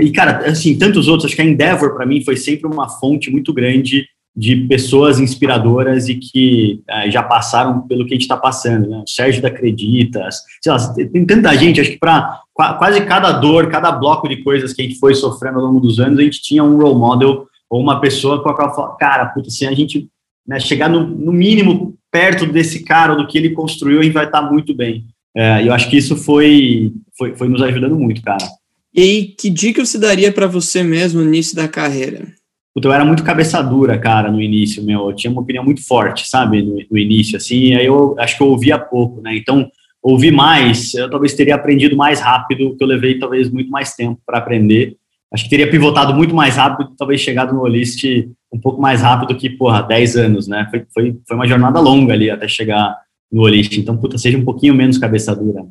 e, 0.00 0.10
cara, 0.10 0.38
assim, 0.50 0.76
tantos 0.76 1.06
outros. 1.06 1.26
Acho 1.26 1.36
que 1.36 1.42
a 1.42 1.44
Endeavor, 1.44 1.94
para 1.94 2.04
mim, 2.04 2.20
foi 2.24 2.36
sempre 2.36 2.66
uma 2.66 2.88
fonte 2.88 3.30
muito 3.30 3.54
grande 3.54 4.04
de 4.36 4.56
pessoas 4.56 5.20
inspiradoras 5.20 6.08
e 6.08 6.16
que 6.16 6.82
já 7.08 7.22
passaram 7.22 7.86
pelo 7.86 8.04
que 8.04 8.14
a 8.14 8.16
gente 8.16 8.22
está 8.22 8.36
passando, 8.36 8.88
né? 8.88 9.02
O 9.06 9.08
Sérgio 9.08 9.40
da 9.40 9.48
Acreditas, 9.48 10.40
sei 10.60 10.72
lá, 10.72 10.94
tem 10.94 11.24
tanta 11.24 11.54
gente, 11.56 11.80
acho 11.80 11.92
que 11.92 11.98
para 11.98 12.40
quase 12.52 13.00
cada 13.02 13.30
dor, 13.30 13.68
cada 13.68 13.92
bloco 13.92 14.28
de 14.28 14.38
coisas 14.42 14.72
que 14.72 14.82
a 14.82 14.84
gente 14.84 14.98
foi 14.98 15.14
sofrendo 15.14 15.60
ao 15.60 15.66
longo 15.66 15.80
dos 15.80 16.00
anos, 16.00 16.18
a 16.18 16.22
gente 16.22 16.42
tinha 16.42 16.64
um 16.64 16.76
role 16.76 16.98
model 16.98 17.46
ou 17.70 17.80
uma 17.80 18.00
pessoa 18.00 18.42
com 18.42 18.48
a 18.48 18.54
qual 18.54 18.74
fala, 18.74 18.96
cara, 18.96 19.26
puta, 19.26 19.50
se 19.50 19.66
a 19.66 19.72
gente 19.72 20.08
né, 20.46 20.58
chegar 20.60 20.88
no, 20.88 21.06
no, 21.06 21.32
mínimo 21.32 21.96
perto 22.10 22.46
desse 22.46 22.84
cara, 22.84 23.14
do 23.14 23.26
que 23.26 23.38
ele 23.38 23.50
construiu, 23.50 24.00
a 24.00 24.02
gente 24.02 24.12
vai 24.12 24.26
estar 24.26 24.42
tá 24.42 24.50
muito 24.50 24.74
bem. 24.74 25.04
É, 25.36 25.66
eu 25.66 25.72
acho 25.72 25.88
que 25.88 25.96
isso 25.96 26.16
foi, 26.16 26.92
foi, 27.16 27.34
foi 27.34 27.48
nos 27.48 27.62
ajudando 27.62 27.96
muito, 27.96 28.22
cara. 28.22 28.46
E 28.94 29.34
que 29.38 29.50
dica 29.50 29.84
você 29.84 29.98
daria 29.98 30.30
para 30.30 30.46
você 30.46 30.82
mesmo 30.84 31.20
no 31.20 31.26
início 31.26 31.56
da 31.56 31.66
carreira? 31.66 32.32
Puta, 32.74 32.88
eu 32.88 32.92
era 32.92 33.04
muito 33.04 33.22
cabeça 33.22 33.62
dura, 33.62 33.96
cara, 33.96 34.32
no 34.32 34.42
início, 34.42 34.82
meu. 34.82 35.10
Eu 35.10 35.14
tinha 35.14 35.30
uma 35.30 35.42
opinião 35.42 35.64
muito 35.64 35.86
forte, 35.86 36.28
sabe, 36.28 36.60
no, 36.60 36.76
no 36.90 36.98
início, 36.98 37.36
assim, 37.36 37.72
aí 37.74 37.86
eu 37.86 38.16
acho 38.18 38.36
que 38.36 38.42
eu 38.42 38.48
ouvia 38.48 38.76
pouco, 38.76 39.20
né? 39.20 39.36
Então, 39.36 39.70
ouvir 40.02 40.32
mais, 40.32 40.92
eu 40.94 41.08
talvez 41.08 41.34
teria 41.34 41.54
aprendido 41.54 41.96
mais 41.96 42.20
rápido, 42.20 42.76
que 42.76 42.82
eu 42.82 42.88
levei 42.88 43.18
talvez 43.18 43.48
muito 43.48 43.70
mais 43.70 43.94
tempo 43.94 44.20
para 44.26 44.38
aprender. 44.38 44.96
Acho 45.32 45.44
que 45.44 45.50
teria 45.50 45.70
pivotado 45.70 46.12
muito 46.14 46.34
mais 46.34 46.56
rápido, 46.56 46.92
talvez 46.98 47.20
chegado 47.20 47.54
no 47.54 47.62
Olist 47.62 48.04
um 48.52 48.60
pouco 48.60 48.80
mais 48.80 49.02
rápido 49.02 49.36
que, 49.36 49.48
porra, 49.50 49.80
10 49.82 50.16
anos, 50.16 50.48
né? 50.48 50.66
Foi, 50.70 50.84
foi, 50.92 51.16
foi 51.26 51.36
uma 51.36 51.46
jornada 51.46 51.80
longa 51.80 52.12
ali 52.12 52.28
até 52.28 52.48
chegar 52.48 52.96
no 53.30 53.42
Olist. 53.42 53.76
Então, 53.78 53.96
puta, 53.96 54.18
seja 54.18 54.36
um 54.36 54.44
pouquinho 54.44 54.74
menos 54.74 54.98
cabeça 54.98 55.34
dura. 55.34 55.62
Né? 55.62 55.70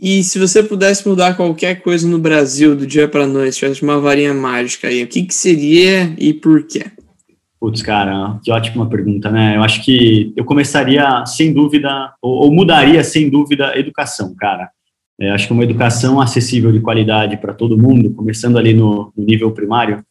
E 0.00 0.24
se 0.24 0.38
você 0.38 0.62
pudesse 0.62 1.08
mudar 1.08 1.36
qualquer 1.36 1.76
coisa 1.82 2.06
no 2.06 2.18
Brasil 2.18 2.74
do 2.74 2.86
dia 2.86 3.08
para 3.08 3.26
noite, 3.26 3.58
tivesse 3.58 3.82
uma 3.82 4.00
varinha 4.00 4.34
mágica 4.34 4.88
aí, 4.88 5.02
o 5.02 5.06
que, 5.06 5.22
que 5.22 5.34
seria 5.34 6.14
e 6.18 6.34
por 6.34 6.66
quê? 6.66 6.84
Putz, 7.60 7.80
cara, 7.80 8.38
que 8.44 8.52
ótima 8.52 8.86
pergunta, 8.88 9.30
né? 9.30 9.56
Eu 9.56 9.62
acho 9.62 9.82
que 9.82 10.34
eu 10.36 10.44
começaria, 10.44 11.24
sem 11.24 11.52
dúvida, 11.52 12.12
ou, 12.20 12.44
ou 12.44 12.52
mudaria, 12.52 13.02
sem 13.02 13.30
dúvida, 13.30 13.70
a 13.70 13.78
educação, 13.78 14.34
cara. 14.36 14.68
É, 15.18 15.30
acho 15.30 15.46
que 15.46 15.52
uma 15.52 15.62
educação 15.62 16.20
acessível 16.20 16.72
de 16.72 16.80
qualidade 16.80 17.36
para 17.36 17.54
todo 17.54 17.78
mundo, 17.78 18.12
começando 18.12 18.58
ali 18.58 18.74
no, 18.74 19.12
no, 19.16 19.24
nível 19.24 19.50
primário, 19.52 20.04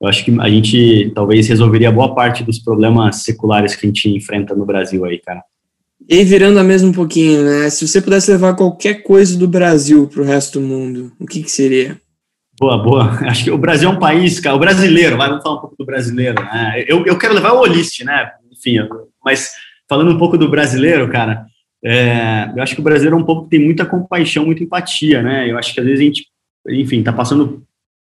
eu 0.00 0.08
acho 0.08 0.24
que 0.24 0.38
a 0.38 0.48
gente 0.48 1.10
talvez 1.14 1.48
resolveria 1.48 1.90
boa 1.90 2.14
parte 2.14 2.44
dos 2.44 2.58
problemas 2.58 3.24
seculares 3.24 3.74
que 3.74 3.86
a 3.86 3.88
gente 3.88 4.08
enfrenta 4.08 4.54
no 4.54 4.64
Brasil 4.64 5.04
aí, 5.04 5.18
cara. 5.18 5.42
E 6.12 6.24
virando 6.24 6.58
a 6.58 6.64
mesma 6.64 6.88
um 6.88 6.92
pouquinho, 6.92 7.44
né? 7.44 7.70
Se 7.70 7.86
você 7.86 8.02
pudesse 8.02 8.32
levar 8.32 8.56
qualquer 8.56 9.04
coisa 9.04 9.38
do 9.38 9.46
Brasil 9.46 10.08
para 10.08 10.20
o 10.20 10.24
resto 10.24 10.58
do 10.58 10.66
mundo, 10.66 11.12
o 11.20 11.24
que, 11.24 11.40
que 11.40 11.50
seria? 11.50 12.00
Boa, 12.58 12.76
boa. 12.82 13.04
Acho 13.30 13.44
que 13.44 13.50
o 13.52 13.56
Brasil 13.56 13.88
é 13.88 13.92
um 13.92 13.98
país, 14.00 14.40
cara, 14.40 14.56
o 14.56 14.58
brasileiro, 14.58 15.16
vai, 15.16 15.28
vamos 15.28 15.44
falar 15.44 15.58
um 15.58 15.60
pouco 15.60 15.76
do 15.78 15.86
brasileiro, 15.86 16.42
né? 16.42 16.84
Eu, 16.88 17.06
eu 17.06 17.16
quero 17.16 17.32
levar 17.32 17.52
o 17.52 17.60
Olist, 17.60 18.02
né? 18.02 18.28
Enfim, 18.50 18.78
mas 19.24 19.52
falando 19.88 20.10
um 20.10 20.18
pouco 20.18 20.36
do 20.36 20.50
brasileiro, 20.50 21.08
cara, 21.08 21.46
é, 21.84 22.50
eu 22.56 22.60
acho 22.60 22.74
que 22.74 22.80
o 22.80 22.84
brasileiro 22.84 23.16
é 23.16 23.20
um 23.20 23.24
pouco 23.24 23.44
que 23.44 23.50
tem 23.50 23.64
muita 23.64 23.86
compaixão, 23.86 24.44
muita 24.44 24.64
empatia, 24.64 25.22
né? 25.22 25.48
Eu 25.48 25.56
acho 25.56 25.72
que 25.72 25.78
às 25.78 25.86
vezes 25.86 26.00
a 26.00 26.04
gente, 26.04 26.26
enfim, 26.70 27.04
tá 27.04 27.12
passando 27.12 27.62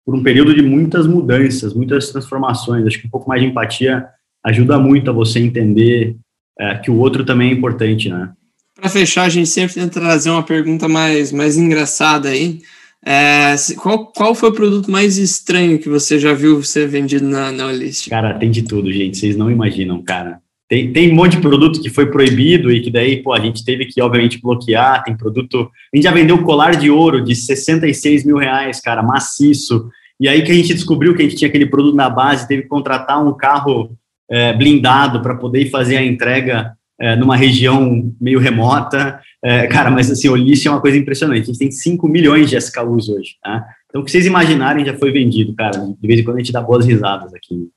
por 0.07 0.15
um 0.15 0.23
período 0.23 0.55
de 0.55 0.63
muitas 0.63 1.05
mudanças, 1.05 1.75
muitas 1.75 2.13
transformações. 2.13 2.87
Acho 2.87 3.01
que 3.01 3.09
um 3.09 3.11
pouco 3.11 3.29
mais 3.29 3.43
de 3.43 3.49
empatia 3.49 4.07
ajuda 4.45 4.79
muito 4.79 5.11
a 5.11 5.13
você 5.13 5.41
entender 5.41 6.17
é, 6.59 6.75
que 6.77 6.91
o 6.91 6.97
outro 6.97 7.25
também 7.25 7.51
é 7.51 7.53
importante, 7.53 8.09
né? 8.09 8.31
Para 8.75 8.89
fechar, 8.89 9.25
a 9.25 9.29
gente 9.29 9.49
sempre 9.49 9.75
tenta 9.75 10.01
trazer 10.01 10.31
uma 10.31 10.43
pergunta 10.43 10.89
mais, 10.89 11.33
mais 11.33 11.57
engraçada 11.57 12.29
aí. 12.29 12.61
É, 13.05 13.55
qual, 13.77 14.07
qual 14.07 14.35
foi 14.35 14.51
o 14.51 14.55
produto 14.55 14.91
mais 14.91 15.19
estranho 15.19 15.79
que 15.79 15.89
você 15.89 16.19
já 16.19 16.33
viu 16.33 16.63
ser 16.63 16.87
vendido 16.89 17.27
na, 17.27 17.51
na 17.51 17.73
list? 17.73 18.09
Cara, 18.09 18.35
tem 18.35 18.51
de 18.51 18.63
tudo, 18.63 18.93
gente. 18.93 19.19
Vocês 19.19 19.37
não 19.37 19.51
imaginam, 19.51 20.03
cara. 20.03 20.41
Tem, 20.69 20.93
tem 20.93 21.11
um 21.11 21.15
monte 21.15 21.37
de 21.37 21.41
produto 21.41 21.81
que 21.81 21.89
foi 21.89 22.11
proibido 22.11 22.71
e 22.71 22.83
que 22.83 22.91
daí, 22.91 23.23
pô, 23.23 23.33
a 23.33 23.41
gente 23.41 23.65
teve 23.65 23.87
que, 23.87 24.03
obviamente, 24.03 24.41
bloquear. 24.41 25.03
Tem 25.03 25.17
produto. 25.17 25.71
A 25.93 25.97
gente 25.97 26.05
já 26.05 26.13
vendeu 26.13 26.43
colar 26.43 26.77
de 26.77 26.91
ouro 26.91 27.25
de 27.25 27.35
66 27.35 28.25
mil 28.25 28.37
reais, 28.37 28.81
cara, 28.81 29.03
maciço. 29.03 29.89
E 30.21 30.29
aí 30.29 30.43
que 30.43 30.53
a 30.53 30.55
gente 30.55 30.75
descobriu 30.75 31.15
que 31.15 31.23
a 31.23 31.25
gente 31.25 31.37
tinha 31.37 31.49
aquele 31.49 31.67
produto 31.67 31.97
na 31.97 32.11
base, 32.11 32.47
teve 32.47 32.63
que 32.63 32.69
contratar 32.69 33.25
um 33.27 33.35
carro 33.35 33.97
é, 34.31 34.53
blindado 34.53 35.21
para 35.23 35.35
poder 35.35 35.71
fazer 35.71 35.97
a 35.97 36.05
entrega 36.05 36.73
é, 37.01 37.17
numa 37.17 37.37
região 37.37 38.13
meio 38.21 38.39
remota. 38.39 39.21
É, 39.43 39.67
cara, 39.67 39.91
mas 39.91 40.11
assim, 40.11 40.29
o 40.29 40.37
lixo 40.37 40.69
é 40.69 40.71
uma 40.71 40.81
coisa 40.81 40.99
impressionante. 40.99 41.43
A 41.43 41.45
gente 41.47 41.59
tem 41.59 41.71
5 41.71 42.09
milhões 42.09 42.51
de 42.51 42.57
SKUs 42.57 43.09
hoje. 43.09 43.37
Tá? 43.43 43.65
Então, 43.87 44.03
o 44.03 44.05
que 44.05 44.11
vocês 44.11 44.27
imaginarem 44.27 44.85
já 44.85 44.97
foi 44.97 45.13
vendido, 45.13 45.55
cara. 45.55 45.79
De 45.79 46.07
vez 46.07 46.21
em 46.21 46.25
quando 46.25 46.37
a 46.37 46.41
gente 46.41 46.53
dá 46.53 46.61
boas 46.61 46.85
risadas 46.85 47.33
aqui. 47.33 47.69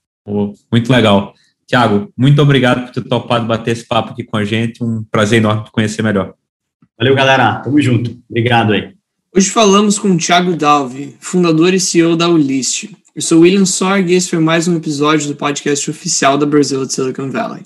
muito 0.71 0.91
legal. 0.91 1.33
Tiago, 1.67 2.11
muito 2.17 2.41
obrigado 2.41 2.85
por 2.85 2.93
ter 2.93 3.07
topado 3.07 3.45
bater 3.45 3.71
esse 3.71 3.87
papo 3.87 4.11
aqui 4.11 4.23
com 4.23 4.35
a 4.35 4.43
gente. 4.43 4.83
Um 4.83 5.03
prazer 5.09 5.39
enorme 5.39 5.63
te 5.63 5.71
conhecer 5.71 6.01
melhor. 6.01 6.33
Valeu, 6.97 7.15
galera. 7.15 7.55
Tamo 7.55 7.81
junto. 7.81 8.17
Obrigado 8.29 8.73
aí. 8.73 8.93
Hoje 9.33 9.49
falamos 9.49 9.97
com 9.97 10.09
o 10.09 10.17
Thiago 10.17 10.57
Dalvi, 10.57 11.15
fundador 11.21 11.73
e 11.73 11.79
CEO 11.79 12.17
da 12.17 12.27
Ulist. 12.27 12.89
Eu 13.15 13.21
sou 13.21 13.41
William 13.41 13.65
Sorg 13.65 14.11
e 14.11 14.15
esse 14.15 14.29
foi 14.29 14.39
mais 14.39 14.67
um 14.67 14.77
episódio 14.77 15.27
do 15.27 15.35
podcast 15.35 15.89
oficial 15.89 16.37
da 16.37 16.45
Brasil 16.45 16.85
de 16.85 16.93
Silicon 16.93 17.29
Valley. 17.29 17.63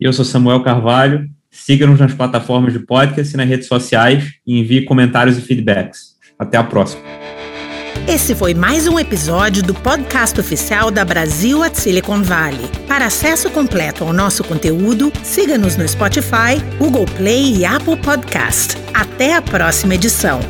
Eu 0.00 0.12
sou 0.12 0.24
Samuel 0.24 0.62
Carvalho 0.62 1.28
Siga-nos 1.52 2.00
nas 2.00 2.14
plataformas 2.14 2.72
de 2.72 2.78
podcast 2.78 3.34
e 3.34 3.36
nas 3.36 3.46
redes 3.46 3.68
sociais 3.68 4.32
e 4.46 4.58
envie 4.58 4.86
comentários 4.86 5.36
e 5.36 5.42
feedbacks. 5.42 6.16
Até 6.38 6.56
a 6.56 6.64
próxima. 6.64 7.02
Esse 8.08 8.34
foi 8.34 8.54
mais 8.54 8.88
um 8.88 8.98
episódio 8.98 9.62
do 9.62 9.74
podcast 9.74 10.40
oficial 10.40 10.90
da 10.90 11.04
Brasil 11.04 11.62
at 11.62 11.74
Silicon 11.74 12.22
Valley. 12.22 12.68
Para 12.88 13.06
acesso 13.06 13.50
completo 13.50 14.02
ao 14.02 14.14
nosso 14.14 14.42
conteúdo, 14.42 15.12
siga-nos 15.22 15.76
no 15.76 15.86
Spotify, 15.86 16.58
Google 16.78 17.04
Play 17.04 17.58
e 17.58 17.64
Apple 17.66 17.98
Podcast. 17.98 18.76
Até 18.94 19.34
a 19.34 19.42
próxima 19.42 19.94
edição. 19.94 20.40